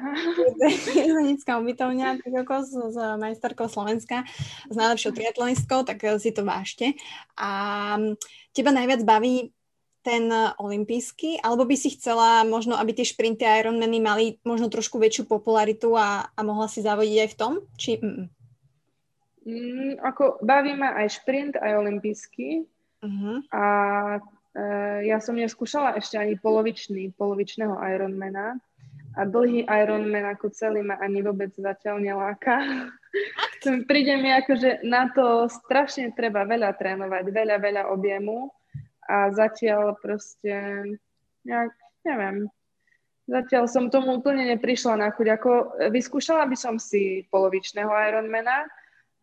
Jesenická 0.92 1.56
ubytovňa, 1.56 2.20
tak 2.20 2.34
ako 2.44 2.54
s, 2.60 2.72
s 2.92 2.98
majsterkou 3.16 3.68
Slovenska, 3.72 4.28
s 4.68 4.76
najlepšou 4.76 5.16
triatlonistkou, 5.16 5.88
tak 5.88 6.04
si 6.20 6.30
to 6.36 6.44
vážte. 6.44 6.92
A 7.40 7.50
teba 8.52 8.70
najviac 8.72 9.00
baví 9.08 9.56
ten 10.06 10.30
olimpijský, 10.62 11.42
alebo 11.42 11.66
by 11.66 11.74
si 11.74 11.98
chcela 11.98 12.46
možno, 12.46 12.78
aby 12.78 12.94
tie 12.94 13.02
šprinty 13.02 13.42
Ironmany 13.42 13.98
mali 13.98 14.24
možno 14.46 14.70
trošku 14.70 15.02
väčšiu 15.02 15.26
popularitu 15.26 15.98
a, 15.98 16.30
a 16.30 16.40
mohla 16.46 16.70
si 16.70 16.78
závodiť 16.78 17.16
aj 17.26 17.30
v 17.34 17.38
tom? 17.38 17.52
Či... 17.74 17.98
Mm. 17.98 18.30
Mm, 19.46 19.90
ako 20.02 20.42
baví 20.42 20.74
ma 20.74 20.94
aj 21.02 21.22
šprint, 21.22 21.54
aj 21.58 21.78
olimpijský. 21.78 22.66
Uh-huh. 23.02 23.38
A 23.54 23.62
ja 25.04 25.20
som 25.20 25.36
neskúšala 25.36 26.00
ešte 26.00 26.16
ani 26.16 26.40
polovičný, 26.40 27.12
polovičného 27.14 27.76
Ironmana. 27.76 28.56
A 29.16 29.24
dlhý 29.24 29.64
Ironman 29.64 30.28
ako 30.28 30.52
celý 30.52 30.84
ma 30.84 31.00
ani 31.00 31.24
vôbec 31.24 31.48
zatiaľ 31.56 32.04
neláka. 32.04 32.60
Príde 33.88 34.20
mi 34.20 34.28
ako, 34.28 34.52
že 34.60 34.70
na 34.84 35.08
to 35.08 35.48
strašne 35.48 36.12
treba 36.12 36.44
veľa 36.44 36.76
trénovať, 36.76 37.24
veľa, 37.24 37.56
veľa 37.56 37.82
objemu 37.96 38.52
a 39.08 39.32
zatiaľ 39.32 39.96
proste 40.04 40.52
nejak, 41.48 41.72
neviem, 42.04 42.44
zatiaľ 43.24 43.64
som 43.72 43.88
tomu 43.88 44.20
úplne 44.20 44.52
neprišla 44.52 45.00
na 45.00 45.08
chuť. 45.08 45.26
Ako 45.32 45.52
vyskúšala 45.88 46.44
by 46.44 46.56
som 46.60 46.76
si 46.76 47.24
polovičného 47.32 47.88
Ironmana, 47.88 48.68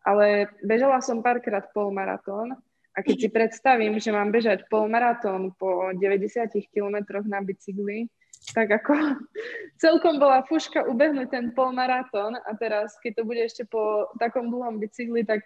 ale 0.02 0.50
bežala 0.66 0.98
som 1.06 1.22
párkrát 1.22 1.70
polmaratón 1.70 2.58
a 2.94 2.98
keď 3.02 3.16
si 3.18 3.28
predstavím, 3.28 3.98
že 3.98 4.14
mám 4.14 4.30
bežať 4.30 4.70
polmaratón 4.70 5.50
po 5.58 5.90
90 5.98 6.46
kilometroch 6.70 7.26
na 7.26 7.42
bicykli, 7.42 8.06
tak 8.54 8.70
ako 8.70 8.94
celkom 9.82 10.22
bola 10.22 10.46
fuška 10.46 10.86
ubehnúť 10.86 11.28
ten 11.30 11.46
polmaratón 11.50 12.38
a 12.38 12.50
teraz, 12.54 12.94
keď 13.02 13.12
to 13.18 13.22
bude 13.26 13.42
ešte 13.42 13.66
po 13.66 14.06
takom 14.22 14.46
dlhom 14.46 14.78
bicykli, 14.78 15.26
tak 15.26 15.42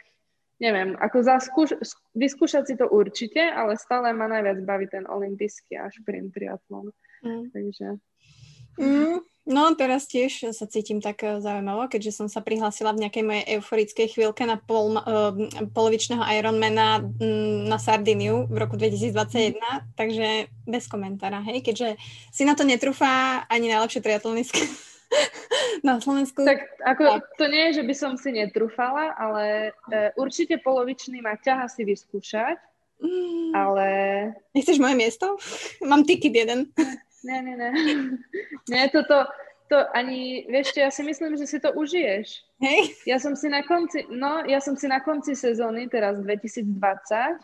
neviem, 0.61 0.99
ako 0.99 1.17
zaskúš, 1.23 1.79
vyskúšať 2.13 2.65
si 2.67 2.75
to 2.75 2.91
určite, 2.91 3.41
ale 3.41 3.79
stále 3.79 4.11
ma 4.13 4.27
najviac 4.27 4.59
baví 4.67 4.91
ten 4.91 5.07
olimpijský 5.07 5.79
a 5.79 5.89
šprint 5.89 6.35
triatlon. 6.35 6.91
Mm. 7.23 7.55
Takže... 7.55 7.87
Mm, 8.79 9.27
no 9.51 9.63
teraz 9.75 10.07
tiež 10.07 10.55
sa 10.55 10.65
cítim 10.71 11.03
tak 11.03 11.27
eh, 11.27 11.43
zaujímavo, 11.43 11.91
keďže 11.91 12.23
som 12.23 12.27
sa 12.31 12.39
prihlásila 12.39 12.95
v 12.95 13.03
nejakej 13.05 13.25
mojej 13.27 13.45
euforickej 13.59 14.07
chvíľke 14.15 14.47
na 14.47 14.57
pol, 14.57 14.95
uh, 14.95 15.35
polovičného 15.75 16.23
Ironmana 16.23 17.03
um, 17.03 17.67
na 17.67 17.83
Sardiniu 17.83 18.47
v 18.47 18.57
roku 18.57 18.79
2021, 18.79 19.59
mm. 19.59 19.99
takže 19.99 20.47
bez 20.63 20.87
komentára, 20.87 21.43
hej, 21.51 21.67
keďže 21.67 21.99
si 22.31 22.47
na 22.47 22.55
to 22.55 22.63
netrúfa 22.63 23.43
ani 23.51 23.67
najlepšie 23.75 23.99
triatlonistky 23.99 24.63
na 25.87 25.99
Slovensku. 25.99 26.47
Tak 26.47 26.63
ako 26.87 27.19
to 27.35 27.51
nie 27.51 27.75
je, 27.75 27.83
že 27.83 27.85
by 27.85 27.95
som 27.99 28.13
si 28.15 28.31
netrúfala, 28.31 29.11
ale 29.19 29.75
uh, 29.91 30.15
určite 30.15 30.63
polovičný 30.63 31.19
ma 31.19 31.35
ťaha 31.35 31.67
si 31.67 31.83
vyskúšať, 31.83 32.63
mm. 33.03 33.59
ale... 33.59 33.87
Nechceš 34.55 34.79
moje 34.79 34.95
miesto? 34.95 35.35
Mám 35.91 36.07
ticket 36.07 36.31
jeden. 36.31 36.71
Ne, 37.25 37.43
ne, 37.43 37.55
ne. 37.57 37.71
Nie, 38.71 38.89
toto, 38.93 39.27
to 39.69 39.77
ani, 39.95 40.47
vieš 40.49 40.75
čo, 40.75 40.79
ja 40.87 40.91
si 40.91 41.03
myslím, 41.05 41.37
že 41.37 41.47
si 41.47 41.59
to 41.61 41.75
užiješ. 41.75 42.45
Hej? 42.63 42.81
Ja 43.05 43.21
som 43.21 43.37
si 43.37 43.51
na 43.53 43.63
konci, 43.63 44.09
no, 44.09 44.43
ja 44.49 44.59
som 44.63 44.75
si 44.75 44.89
na 44.89 45.05
konci 45.05 45.37
sezóny, 45.37 45.87
teraz 45.91 46.19
2020, 46.21 46.73
uh, 46.73 47.37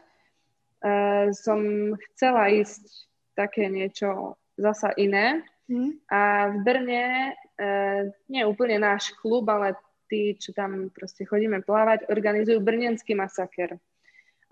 eh, 0.84 1.26
som 1.36 1.60
chcela 2.12 2.50
ísť 2.50 2.82
také 3.36 3.68
niečo 3.68 4.38
zasa 4.56 4.94
iné. 4.96 5.42
Hmm. 5.64 5.96
A 6.12 6.52
v 6.52 6.56
Brne, 6.62 7.04
uh, 7.34 8.02
nie 8.28 8.42
úplne 8.44 8.78
náš 8.80 9.12
klub, 9.20 9.48
ale 9.48 9.76
tí, 10.08 10.36
čo 10.36 10.52
tam 10.52 10.92
proste 10.92 11.24
chodíme 11.24 11.64
plávať, 11.64 12.08
organizujú 12.12 12.60
Brnenský 12.60 13.16
masaker. 13.16 13.80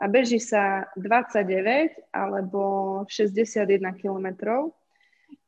A 0.02 0.10
beží 0.10 0.42
sa 0.42 0.90
29 0.98 2.10
alebo 2.10 2.60
61 3.06 3.70
kilometrov. 4.02 4.74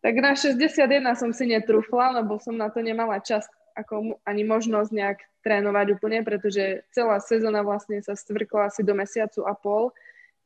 Tak 0.04 0.14
na 0.20 0.36
61 0.36 1.00
som 1.16 1.30
si 1.32 1.48
netrúfla, 1.48 2.20
lebo 2.20 2.36
som 2.36 2.56
na 2.56 2.68
to 2.68 2.84
nemala 2.84 3.20
čas 3.20 3.48
ako 3.74 4.22
ani 4.22 4.46
možnosť 4.46 4.90
nejak 4.94 5.18
trénovať 5.42 5.86
úplne, 5.98 6.22
pretože 6.22 6.86
celá 6.94 7.18
sezóna 7.18 7.66
vlastne 7.66 7.98
sa 8.00 8.14
stvrkla 8.14 8.70
asi 8.70 8.86
do 8.86 8.94
mesiacu 8.94 9.42
a 9.44 9.52
pol, 9.52 9.90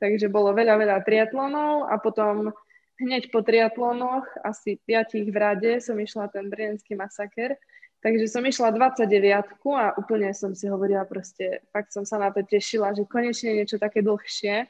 takže 0.01 0.32
bolo 0.32 0.57
veľa, 0.57 0.74
veľa 0.80 0.99
triatlonov 1.05 1.93
a 1.93 2.01
potom 2.01 2.51
hneď 2.99 3.30
po 3.30 3.45
triatlónoch, 3.45 4.26
asi 4.43 4.80
piatich 4.82 5.30
v 5.30 5.36
rade, 5.36 5.72
som 5.78 5.95
išla 5.95 6.32
ten 6.32 6.51
brienský 6.51 6.99
masaker, 6.99 7.55
takže 8.03 8.26
som 8.26 8.43
išla 8.43 8.74
29 8.74 9.62
a 9.76 9.86
úplne 10.01 10.34
som 10.34 10.57
si 10.57 10.66
hovorila 10.66 11.07
proste, 11.07 11.62
fakt 11.70 11.95
som 11.95 12.03
sa 12.03 12.18
na 12.18 12.34
to 12.34 12.43
tešila, 12.43 12.97
že 12.97 13.07
konečne 13.07 13.55
niečo 13.55 13.78
také 13.78 14.03
dlhšie. 14.03 14.66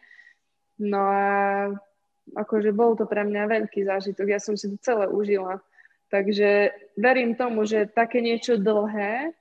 No 0.79 1.01
a 1.09 1.25
akože 2.37 2.71
bol 2.75 2.97
to 2.99 3.09
pre 3.09 3.25
mňa 3.25 3.49
veľký 3.49 3.87
zážitok, 3.87 4.27
ja 4.29 4.41
som 4.41 4.57
si 4.59 4.69
to 4.69 4.77
celé 4.81 5.07
užila. 5.09 5.63
Takže 6.09 6.73
verím 6.97 7.37
tomu, 7.37 7.69
že 7.69 7.85
také 7.89 8.25
niečo 8.25 8.57
dlhé, 8.57 9.37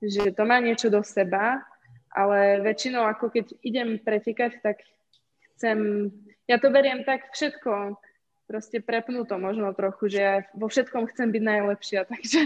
že 0.00 0.32
to 0.32 0.42
má 0.48 0.60
niečo 0.60 0.88
do 0.88 1.04
seba, 1.04 1.60
ale 2.08 2.64
väčšinou 2.64 3.04
ako 3.04 3.28
keď 3.28 3.46
idem 3.60 4.00
pretekať, 4.00 4.64
tak 4.64 4.80
chcem, 5.52 6.08
ja 6.48 6.56
to 6.56 6.72
beriem 6.72 7.04
tak 7.04 7.28
všetko, 7.36 8.00
proste 8.46 8.78
prepnú 8.80 9.26
to 9.26 9.36
možno 9.36 9.74
trochu, 9.74 10.16
že 10.16 10.20
ja 10.22 10.34
vo 10.54 10.70
všetkom 10.70 11.10
chcem 11.12 11.28
byť 11.34 11.42
najlepšia, 11.42 12.00
takže, 12.12 12.40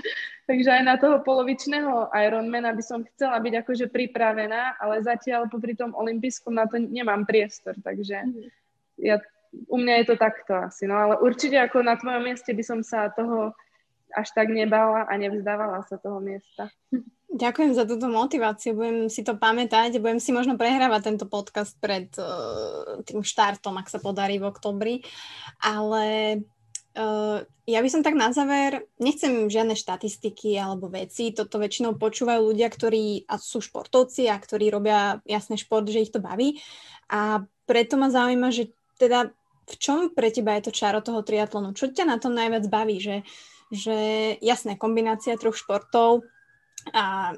takže 0.49 0.71
aj 0.73 0.83
na 0.83 0.97
toho 0.99 1.23
polovičného 1.23 2.11
Ironmana 2.11 2.75
by 2.75 2.83
som 2.83 3.07
chcela 3.15 3.39
byť 3.39 3.55
akože 3.63 3.87
pripravená, 3.93 4.81
ale 4.81 5.05
zatiaľ 5.05 5.47
popri 5.47 5.77
tom 5.77 5.95
olympijskom 5.95 6.57
na 6.57 6.67
to 6.67 6.81
nemám 6.81 7.29
priestor, 7.29 7.79
takže 7.85 8.27
mhm. 8.27 8.51
ja 8.99 9.23
u 9.51 9.77
mňa 9.79 9.95
je 10.03 10.05
to 10.11 10.17
takto 10.17 10.53
asi, 10.55 10.87
no 10.87 10.95
ale 10.95 11.15
určite 11.19 11.59
ako 11.59 11.83
na 11.83 11.99
tvojom 11.99 12.23
mieste 12.23 12.55
by 12.55 12.63
som 12.63 12.81
sa 12.87 13.11
toho 13.11 13.55
až 14.11 14.29
tak 14.35 14.51
nebala 14.51 15.07
a 15.07 15.13
nevzdávala 15.15 15.87
sa 15.87 15.95
toho 15.99 16.19
miesta. 16.19 16.71
Ďakujem 17.31 17.79
za 17.79 17.87
túto 17.87 18.11
motiváciu, 18.11 18.75
budem 18.75 19.07
si 19.07 19.23
to 19.23 19.39
pamätať, 19.39 20.03
budem 20.03 20.19
si 20.19 20.35
možno 20.35 20.59
prehrávať 20.59 21.15
tento 21.15 21.27
podcast 21.31 21.79
pred 21.79 22.11
uh, 22.19 22.99
tým 23.07 23.23
štartom, 23.23 23.79
ak 23.79 23.87
sa 23.87 24.03
podarí 24.03 24.43
v 24.43 24.51
oktobri, 24.51 24.95
ale 25.63 26.07
uh, 26.99 27.39
ja 27.71 27.79
by 27.79 27.87
som 27.87 28.03
tak 28.03 28.19
na 28.19 28.35
záver, 28.35 28.91
nechcem 28.99 29.47
žiadne 29.47 29.79
štatistiky 29.79 30.59
alebo 30.59 30.91
veci, 30.91 31.31
toto 31.31 31.63
väčšinou 31.63 31.95
počúvajú 31.95 32.51
ľudia, 32.51 32.67
ktorí 32.67 33.31
a 33.31 33.39
sú 33.39 33.63
športovci 33.63 34.27
a 34.27 34.35
ktorí 34.35 34.67
robia 34.75 35.23
jasný 35.23 35.55
šport, 35.55 35.87
že 35.87 36.03
ich 36.03 36.11
to 36.11 36.19
baví 36.19 36.59
a 37.07 37.47
preto 37.63 37.95
ma 37.95 38.11
zaujíma, 38.11 38.51
že 38.51 38.75
teda 38.99 39.31
v 39.71 39.77
čom 39.79 39.99
pre 40.11 40.35
teba 40.35 40.59
je 40.59 40.67
to 40.67 40.73
čaro 40.75 40.99
toho 40.99 41.23
triatlonu? 41.23 41.71
Čo 41.73 41.95
ťa 41.95 42.05
na 42.05 42.19
tom 42.19 42.35
najviac 42.35 42.67
baví? 42.67 42.99
Že, 42.99 43.17
že 43.71 43.97
jasné, 44.43 44.75
kombinácia 44.75 45.39
troch 45.39 45.55
športov 45.55 46.27
a 46.97 47.37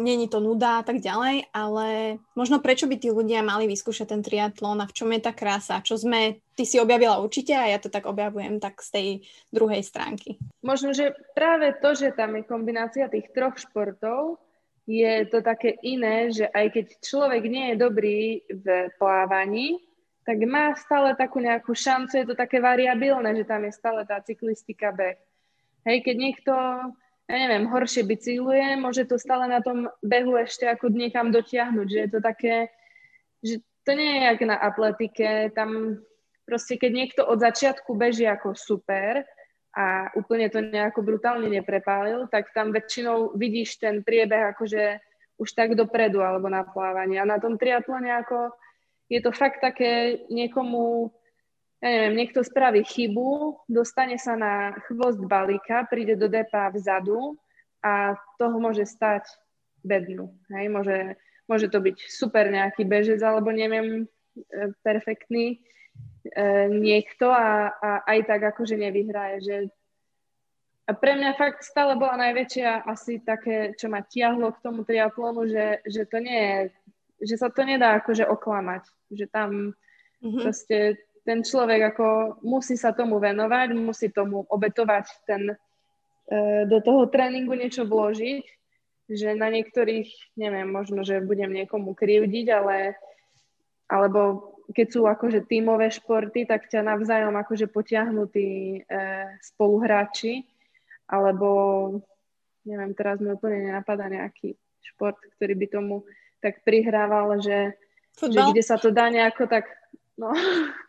není 0.00 0.32
to 0.32 0.40
nuda 0.40 0.80
a 0.80 0.84
tak 0.84 1.04
ďalej, 1.04 1.52
ale 1.52 2.16
možno 2.32 2.56
prečo 2.56 2.88
by 2.88 2.96
tí 2.96 3.12
ľudia 3.12 3.44
mali 3.44 3.68
vyskúšať 3.68 4.16
ten 4.16 4.24
triatlon 4.24 4.80
a 4.80 4.88
v 4.88 4.96
čom 4.96 5.12
je 5.12 5.20
tá 5.20 5.36
krása? 5.36 5.84
Čo 5.84 6.00
sme, 6.00 6.40
ty 6.56 6.64
si 6.64 6.80
objavila 6.80 7.20
určite 7.20 7.52
a 7.52 7.68
ja 7.68 7.76
to 7.76 7.92
tak 7.92 8.08
objavujem 8.08 8.64
tak 8.64 8.80
z 8.80 8.88
tej 8.90 9.08
druhej 9.52 9.84
stránky. 9.84 10.40
Možno, 10.64 10.96
že 10.96 11.12
práve 11.36 11.76
to, 11.84 11.92
že 11.92 12.16
tam 12.16 12.32
je 12.40 12.48
kombinácia 12.48 13.12
tých 13.12 13.28
troch 13.36 13.60
športov, 13.60 14.40
je 14.88 15.30
to 15.30 15.44
také 15.44 15.78
iné, 15.86 16.34
že 16.34 16.48
aj 16.50 16.66
keď 16.74 16.86
človek 17.04 17.42
nie 17.46 17.64
je 17.72 17.76
dobrý 17.76 18.42
v 18.50 18.66
plávaní, 18.98 19.78
tak 20.22 20.38
má 20.46 20.74
stále 20.78 21.18
takú 21.18 21.42
nejakú 21.42 21.74
šancu, 21.74 22.22
je 22.22 22.26
to 22.30 22.36
také 22.38 22.62
variabilné, 22.62 23.34
že 23.34 23.48
tam 23.48 23.66
je 23.66 23.72
stále 23.74 24.06
tá 24.06 24.22
cyklistika 24.22 24.94
beh. 24.94 25.18
Hej, 25.82 26.06
keď 26.06 26.16
niekto, 26.16 26.52
ja 27.26 27.36
neviem, 27.36 27.66
horšie 27.66 28.06
bicykluje, 28.06 28.78
môže 28.78 29.02
to 29.02 29.18
stále 29.18 29.50
na 29.50 29.58
tom 29.58 29.90
behu 29.98 30.38
ešte 30.38 30.70
ako 30.70 30.94
niekam 30.94 31.34
dotiahnuť, 31.34 31.86
že 31.90 31.98
je 32.06 32.10
to 32.10 32.20
také, 32.22 32.70
že 33.42 33.58
to 33.82 33.98
nie 33.98 34.18
je 34.18 34.20
jak 34.30 34.40
na 34.46 34.56
atletike, 34.62 35.50
tam 35.58 35.98
proste 36.46 36.78
keď 36.78 36.90
niekto 36.94 37.22
od 37.26 37.42
začiatku 37.42 37.98
beží 37.98 38.22
ako 38.30 38.54
super 38.54 39.26
a 39.74 40.12
úplne 40.14 40.46
to 40.52 40.62
nejako 40.62 41.02
brutálne 41.02 41.50
neprepálil, 41.50 42.30
tak 42.30 42.54
tam 42.54 42.70
väčšinou 42.70 43.34
vidíš 43.34 43.82
ten 43.82 44.06
priebeh 44.06 44.54
akože 44.54 45.02
už 45.42 45.48
tak 45.58 45.74
dopredu 45.74 46.22
alebo 46.22 46.46
na 46.46 46.62
plávanie. 46.62 47.18
A 47.18 47.26
na 47.26 47.42
tom 47.42 47.58
triatlone 47.58 48.12
ako 48.22 48.54
je 49.12 49.20
to 49.20 49.30
fakt 49.36 49.60
také 49.60 50.24
niekomu, 50.32 51.12
ja 51.84 51.88
neviem, 51.92 52.16
niekto 52.16 52.40
spraví 52.40 52.80
chybu, 52.80 53.60
dostane 53.68 54.16
sa 54.16 54.40
na 54.40 54.72
chvost 54.88 55.20
balíka, 55.20 55.84
príde 55.84 56.16
do 56.16 56.32
depa 56.32 56.72
vzadu 56.72 57.36
a 57.84 58.16
toho 58.40 58.56
môže 58.56 58.88
stať 58.88 59.28
bednu. 59.84 60.32
Hej? 60.48 60.72
Môže, 60.72 60.98
môže 61.44 61.68
to 61.68 61.84
byť 61.84 61.96
super 62.08 62.48
nejaký 62.48 62.88
bežec 62.88 63.20
alebo 63.20 63.52
neviem, 63.52 64.08
e, 64.32 64.72
perfektný 64.80 65.60
e, 66.32 66.72
niekto 66.72 67.28
a, 67.28 67.68
a 67.68 67.90
aj 68.08 68.18
tak 68.24 68.40
akože 68.56 68.80
nevyhraje. 68.80 69.36
Že 69.44 69.56
a 70.82 70.90
pre 70.98 71.14
mňa 71.14 71.38
fakt 71.38 71.62
stále 71.62 71.94
bola 71.94 72.18
najväčšia 72.18 72.88
asi 72.90 73.22
také, 73.22 73.76
čo 73.78 73.86
ma 73.86 74.02
tiahlo 74.02 74.50
k 74.50 74.62
tomu 74.66 74.82
triatlonu, 74.82 75.46
že, 75.46 75.78
že 75.86 76.02
to 76.10 76.18
nie 76.18 76.40
je, 76.42 76.58
že 77.22 77.38
sa 77.38 77.48
to 77.48 77.62
nedá 77.62 78.02
akože 78.02 78.26
oklamať 78.26 78.82
že 79.12 79.26
tam 79.28 79.76
mm-hmm. 80.24 80.40
proste 80.42 80.96
ten 81.22 81.46
človek 81.46 81.94
ako 81.94 82.06
musí 82.42 82.74
sa 82.74 82.90
tomu 82.90 83.22
venovať, 83.22 83.78
musí 83.78 84.10
tomu 84.10 84.42
obetovať 84.42 85.06
ten, 85.22 85.54
e, 85.54 86.66
do 86.66 86.82
toho 86.82 87.06
tréningu 87.06 87.54
niečo 87.54 87.86
vložiť, 87.86 88.42
že 89.06 89.38
na 89.38 89.46
niektorých, 89.46 90.34
neviem, 90.34 90.66
možno, 90.66 91.06
že 91.06 91.22
budem 91.22 91.52
niekomu 91.54 91.94
krivdiť, 91.94 92.46
ale 92.50 92.98
alebo 93.86 94.50
keď 94.72 94.86
sú 94.88 95.04
akože 95.04 95.44
tímové 95.44 95.92
športy, 95.92 96.48
tak 96.48 96.64
ťa 96.66 96.80
navzájom 96.80 97.36
akože 97.36 97.68
potiahnú 97.68 98.24
tí 98.26 98.80
e, 98.80 98.98
spoluhráči, 99.44 100.48
alebo 101.06 101.48
neviem, 102.64 102.96
teraz 102.96 103.20
mi 103.20 103.30
úplne 103.36 103.68
nenapadá 103.68 104.08
nejaký 104.08 104.56
šport, 104.80 105.20
ktorý 105.36 105.54
by 105.60 105.66
tomu 105.68 105.94
tak 106.42 106.66
prihrával, 106.66 107.38
že, 107.38 107.78
že 108.18 108.40
kde 108.42 108.62
sa 108.66 108.76
to 108.76 108.90
dá 108.90 109.06
nejako 109.08 109.46
tak, 109.46 109.70
no, 110.18 110.34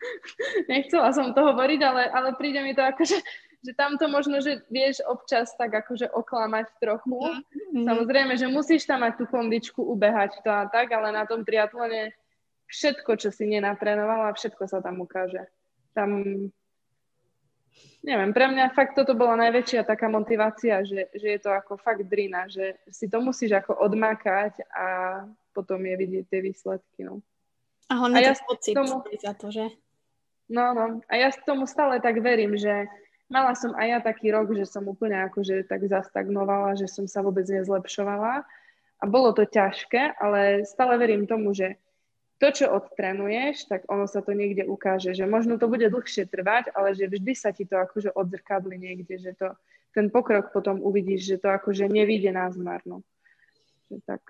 nechcela 0.72 1.14
som 1.14 1.30
to 1.30 1.40
hovoriť, 1.40 1.80
ale, 1.80 2.02
ale 2.10 2.28
príde 2.34 2.60
mi 2.60 2.74
to 2.74 2.82
ako, 2.82 3.06
že, 3.06 3.18
že 3.64 3.72
tam 3.72 3.96
to 3.96 4.10
možno, 4.12 4.44
že 4.44 4.60
vieš 4.68 5.00
občas 5.08 5.56
tak 5.56 5.72
akože 5.72 6.12
oklamať 6.12 6.66
trochu. 6.76 7.16
Mm-hmm. 7.16 7.84
Samozrejme, 7.88 8.32
že 8.36 8.52
musíš 8.52 8.84
tam 8.84 9.00
mať 9.00 9.22
tú 9.22 9.24
kondičku, 9.24 9.80
ubehať 9.80 10.44
to 10.44 10.50
a 10.52 10.68
tak, 10.68 10.92
ale 10.92 11.16
na 11.16 11.24
tom 11.24 11.46
triatlone 11.46 12.12
všetko, 12.68 13.16
čo 13.16 13.32
si 13.32 13.48
nenatrénovala, 13.48 14.36
všetko 14.36 14.68
sa 14.68 14.84
tam 14.84 15.00
ukáže. 15.00 15.48
Tam, 15.96 16.10
neviem, 18.04 18.30
pre 18.36 18.46
mňa 18.52 18.74
fakt 18.76 18.98
toto 18.98 19.16
bola 19.16 19.38
najväčšia 19.48 19.88
taká 19.88 20.12
motivácia, 20.12 20.84
že, 20.84 21.08
že 21.16 21.38
je 21.38 21.40
to 21.40 21.54
ako 21.54 21.80
fakt 21.80 22.04
drina, 22.04 22.50
že 22.52 22.76
si 22.92 23.08
to 23.08 23.22
musíš 23.24 23.56
ako 23.64 23.80
odmákať 23.80 24.60
a 24.74 24.86
potom 25.54 25.78
je 25.86 25.94
vidieť 25.94 26.24
tie 26.26 26.40
výsledky, 26.42 27.06
no. 27.06 27.22
A 27.86 28.02
hlavne 28.02 28.18
a 28.18 28.20
ja 28.20 28.32
pocit 28.42 28.74
tomu, 28.74 29.06
za 29.06 29.32
to, 29.38 29.54
že? 29.54 29.70
No, 30.50 30.74
no. 30.74 31.00
A 31.06 31.14
ja 31.16 31.30
tomu 31.32 31.64
stále 31.64 32.02
tak 32.02 32.18
verím, 32.20 32.58
že 32.58 32.90
mala 33.30 33.56
som 33.56 33.72
aj 33.72 33.86
ja 33.88 33.98
taký 34.02 34.34
rok, 34.34 34.52
že 34.52 34.68
som 34.68 34.84
úplne 34.84 35.16
akože 35.30 35.64
tak 35.64 35.86
zastagnovala, 35.88 36.76
že 36.76 36.90
som 36.90 37.08
sa 37.08 37.24
vôbec 37.24 37.46
nezlepšovala. 37.46 38.44
A 39.00 39.04
bolo 39.04 39.36
to 39.36 39.44
ťažké, 39.44 40.16
ale 40.16 40.64
stále 40.64 40.96
verím 40.96 41.28
tomu, 41.28 41.52
že 41.52 41.76
to, 42.40 42.50
čo 42.50 42.66
odtrenuješ, 42.72 43.70
tak 43.70 43.86
ono 43.86 44.04
sa 44.10 44.20
to 44.20 44.34
niekde 44.34 44.66
ukáže, 44.66 45.14
že 45.14 45.24
možno 45.24 45.56
to 45.56 45.70
bude 45.70 45.86
dlhšie 45.86 46.26
trvať, 46.28 46.74
ale 46.74 46.92
že 46.92 47.08
vždy 47.08 47.32
sa 47.32 47.54
ti 47.54 47.64
to 47.64 47.78
akože 47.78 48.10
odzrkadli 48.10 48.74
niekde, 48.74 49.16
že 49.16 49.32
to, 49.38 49.54
ten 49.94 50.10
pokrok 50.10 50.50
potom 50.50 50.82
uvidíš, 50.82 51.24
že 51.24 51.36
to 51.40 51.48
akože 51.52 51.86
nevíde 51.86 52.34
na 52.34 52.50
zmarno. 52.50 53.06
Že 53.88 54.02
tak. 54.04 54.22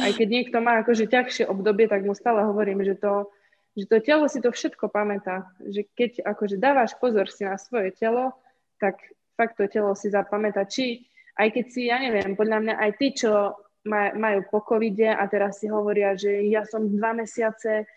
Aj 0.00 0.12
keď 0.12 0.28
niekto 0.28 0.58
má 0.64 0.80
akože 0.80 1.04
ťažšie 1.08 1.44
obdobie, 1.48 1.84
tak 1.84 2.06
mu 2.06 2.16
stále 2.16 2.40
hovorím, 2.48 2.80
že 2.80 2.96
to, 2.96 3.28
že 3.76 3.84
to 3.88 3.96
telo 4.00 4.24
si 4.28 4.40
to 4.40 4.48
všetko 4.48 4.88
pamätá. 4.88 5.52
Že 5.60 5.82
keď 5.92 6.10
akože 6.24 6.56
dávaš 6.56 6.96
pozor 6.96 7.28
si 7.28 7.44
na 7.44 7.60
svoje 7.60 7.92
telo, 7.92 8.32
tak 8.80 8.96
fakt 9.36 9.60
to 9.60 9.68
telo 9.68 9.92
si 9.92 10.08
zapamätá. 10.08 10.64
Či 10.64 11.04
aj 11.36 11.48
keď 11.52 11.64
si, 11.68 11.80
ja 11.88 12.00
neviem, 12.00 12.36
podľa 12.36 12.58
mňa 12.60 12.74
aj 12.76 12.90
ty, 12.96 13.06
čo 13.16 13.56
majú 13.88 14.40
po 14.46 14.62
covide 14.62 15.10
a 15.10 15.26
teraz 15.26 15.58
si 15.58 15.66
hovoria, 15.66 16.14
že 16.14 16.46
ja 16.46 16.62
som 16.62 16.86
dva 16.86 17.16
mesiace 17.16 17.88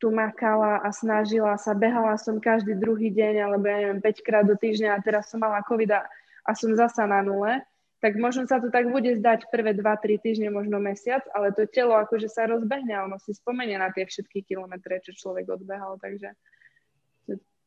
tu 0.00 0.10
makala 0.10 0.80
a 0.82 0.88
snažila 0.90 1.54
sa, 1.60 1.76
behala 1.76 2.16
som 2.16 2.40
každý 2.40 2.74
druhý 2.74 3.12
deň, 3.12 3.34
alebo 3.44 3.64
ja 3.68 3.78
neviem, 3.84 4.00
5 4.02 4.26
krát 4.26 4.44
do 4.44 4.56
týždňa 4.56 4.96
a 4.96 5.04
teraz 5.04 5.30
som 5.30 5.40
mala 5.40 5.60
covid 5.64 5.90
a, 5.94 6.00
a 6.44 6.50
som 6.56 6.72
zasa 6.72 7.04
na 7.04 7.20
nule, 7.20 7.60
tak 8.04 8.20
možno 8.20 8.44
sa 8.44 8.60
to 8.60 8.68
tak 8.68 8.92
bude 8.92 9.16
zdať 9.16 9.48
prvé 9.48 9.72
2-3 9.72 10.20
týždne, 10.20 10.52
možno 10.52 10.76
mesiac, 10.76 11.24
ale 11.32 11.56
to 11.56 11.64
telo 11.64 11.96
akože 11.96 12.28
sa 12.28 12.44
rozbehne 12.44 12.92
ono 13.00 13.16
si 13.16 13.32
spomenie 13.32 13.80
na 13.80 13.88
tie 13.88 14.04
všetky 14.04 14.44
kilometre, 14.44 15.00
čo 15.00 15.16
človek 15.16 15.48
odbehal, 15.48 15.96
takže 15.96 16.36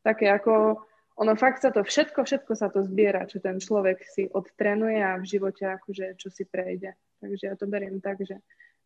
také 0.06 0.30
ako 0.30 0.78
ono 1.18 1.34
fakt 1.34 1.66
sa 1.66 1.74
to 1.74 1.82
všetko, 1.82 2.22
všetko 2.22 2.52
sa 2.54 2.70
to 2.70 2.86
zbiera, 2.86 3.26
čo 3.26 3.42
ten 3.42 3.58
človek 3.58 3.98
si 4.06 4.30
odtrenuje 4.30 5.02
a 5.02 5.18
v 5.18 5.26
živote 5.26 5.66
akože 5.66 6.14
čo 6.14 6.30
si 6.30 6.46
prejde. 6.46 6.94
Takže 7.18 7.44
ja 7.50 7.58
to 7.58 7.66
beriem 7.66 7.98
tak, 7.98 8.22
že, 8.22 8.38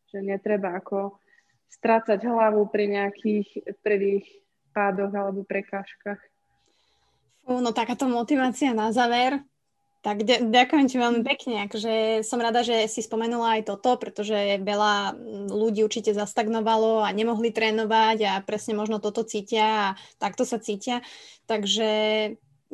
že 0.09 0.25
netreba 0.25 0.81
ako 0.81 1.21
strácať 1.69 2.25
hlavu 2.25 2.65
pri 2.73 2.97
nejakých 2.97 3.77
prvých 3.85 4.25
pádoch 4.73 5.13
alebo 5.13 5.45
prekážkach. 5.45 6.21
No 7.45 7.77
takáto 7.77 8.09
motivácia 8.09 8.73
na 8.73 8.89
záver. 8.89 9.37
Tak 10.03 10.27
ďakujem 10.27 10.87
ti 10.91 10.99
veľmi 10.99 11.23
pekne. 11.23 11.71
Akože 11.71 12.27
som 12.27 12.43
rada, 12.43 12.67
že 12.67 12.91
si 12.91 13.07
spomenula 13.07 13.63
aj 13.63 13.71
toto, 13.71 13.95
pretože 14.03 14.59
veľa 14.59 15.15
ľudí 15.47 15.87
určite 15.87 16.11
zastagnovalo 16.11 17.07
a 17.07 17.15
nemohli 17.15 17.55
trénovať 17.55 18.19
a 18.27 18.33
presne 18.43 18.75
možno 18.75 18.99
toto 18.99 19.23
cítia 19.23 19.95
a 19.95 19.95
takto 20.19 20.43
sa 20.43 20.59
cítia. 20.59 21.07
Takže 21.47 21.91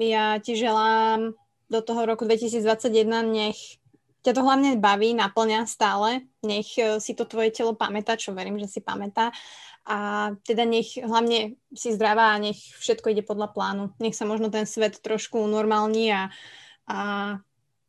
ja 0.01 0.41
ti 0.41 0.57
želám 0.57 1.37
do 1.69 1.81
toho 1.85 2.09
roku 2.09 2.25
2021 2.25 3.05
nech 3.29 3.77
ťa 4.25 4.33
to 4.33 4.43
hlavne 4.43 4.81
baví, 4.81 5.13
naplňa 5.13 5.69
stále, 5.69 6.27
nech 6.43 6.75
e, 6.81 6.99
si 6.99 7.15
to 7.15 7.29
tvoje 7.29 7.55
telo 7.55 7.77
pamätá, 7.77 8.19
čo 8.19 8.35
verím, 8.35 8.59
že 8.59 8.67
si 8.67 8.81
pamätá 8.83 9.31
a 9.89 10.33
teda 10.45 10.69
nech 10.69 11.01
hlavne 11.01 11.57
si 11.73 11.97
zdravá 11.97 12.37
a 12.37 12.43
nech 12.43 12.61
všetko 12.77 13.09
ide 13.09 13.25
podľa 13.25 13.49
plánu. 13.57 13.85
Nech 13.97 14.13
sa 14.13 14.29
možno 14.29 14.53
ten 14.53 14.69
svet 14.69 15.01
trošku 15.01 15.41
normálni 15.49 16.13
a, 16.13 16.29
a 16.89 16.99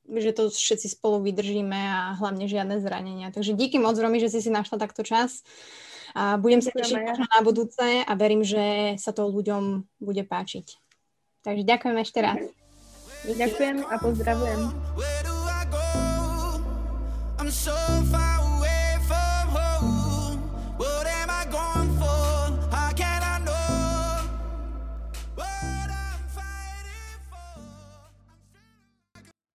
že 0.09 0.33
to 0.33 0.49
všetci 0.49 0.97
spolu 0.97 1.21
vydržíme 1.21 1.77
a 1.77 2.17
hlavne 2.17 2.49
žiadne 2.49 2.81
zranenia. 2.81 3.29
Takže 3.29 3.53
díky 3.53 3.77
moc, 3.77 3.93
Romy, 3.95 4.17
že 4.17 4.33
si 4.33 4.41
si 4.41 4.49
našla 4.49 4.81
takto 4.81 5.05
čas. 5.05 5.45
A 6.17 6.41
budem 6.41 6.57
sa 6.57 6.73
tešiť 6.73 7.05
možno 7.05 7.25
na 7.29 7.41
budúce 7.45 7.85
a 8.01 8.11
verím, 8.17 8.41
že 8.41 8.97
sa 8.97 9.13
to 9.13 9.29
ľuďom 9.29 9.85
bude 10.01 10.25
páčiť. 10.25 10.65
Takže 11.45 11.63
ďakujem 11.63 11.97
ešte 12.01 12.19
raz. 12.25 12.41
Ďakujem 13.29 13.85
a 13.85 13.95
pozdravujem. 14.01 15.28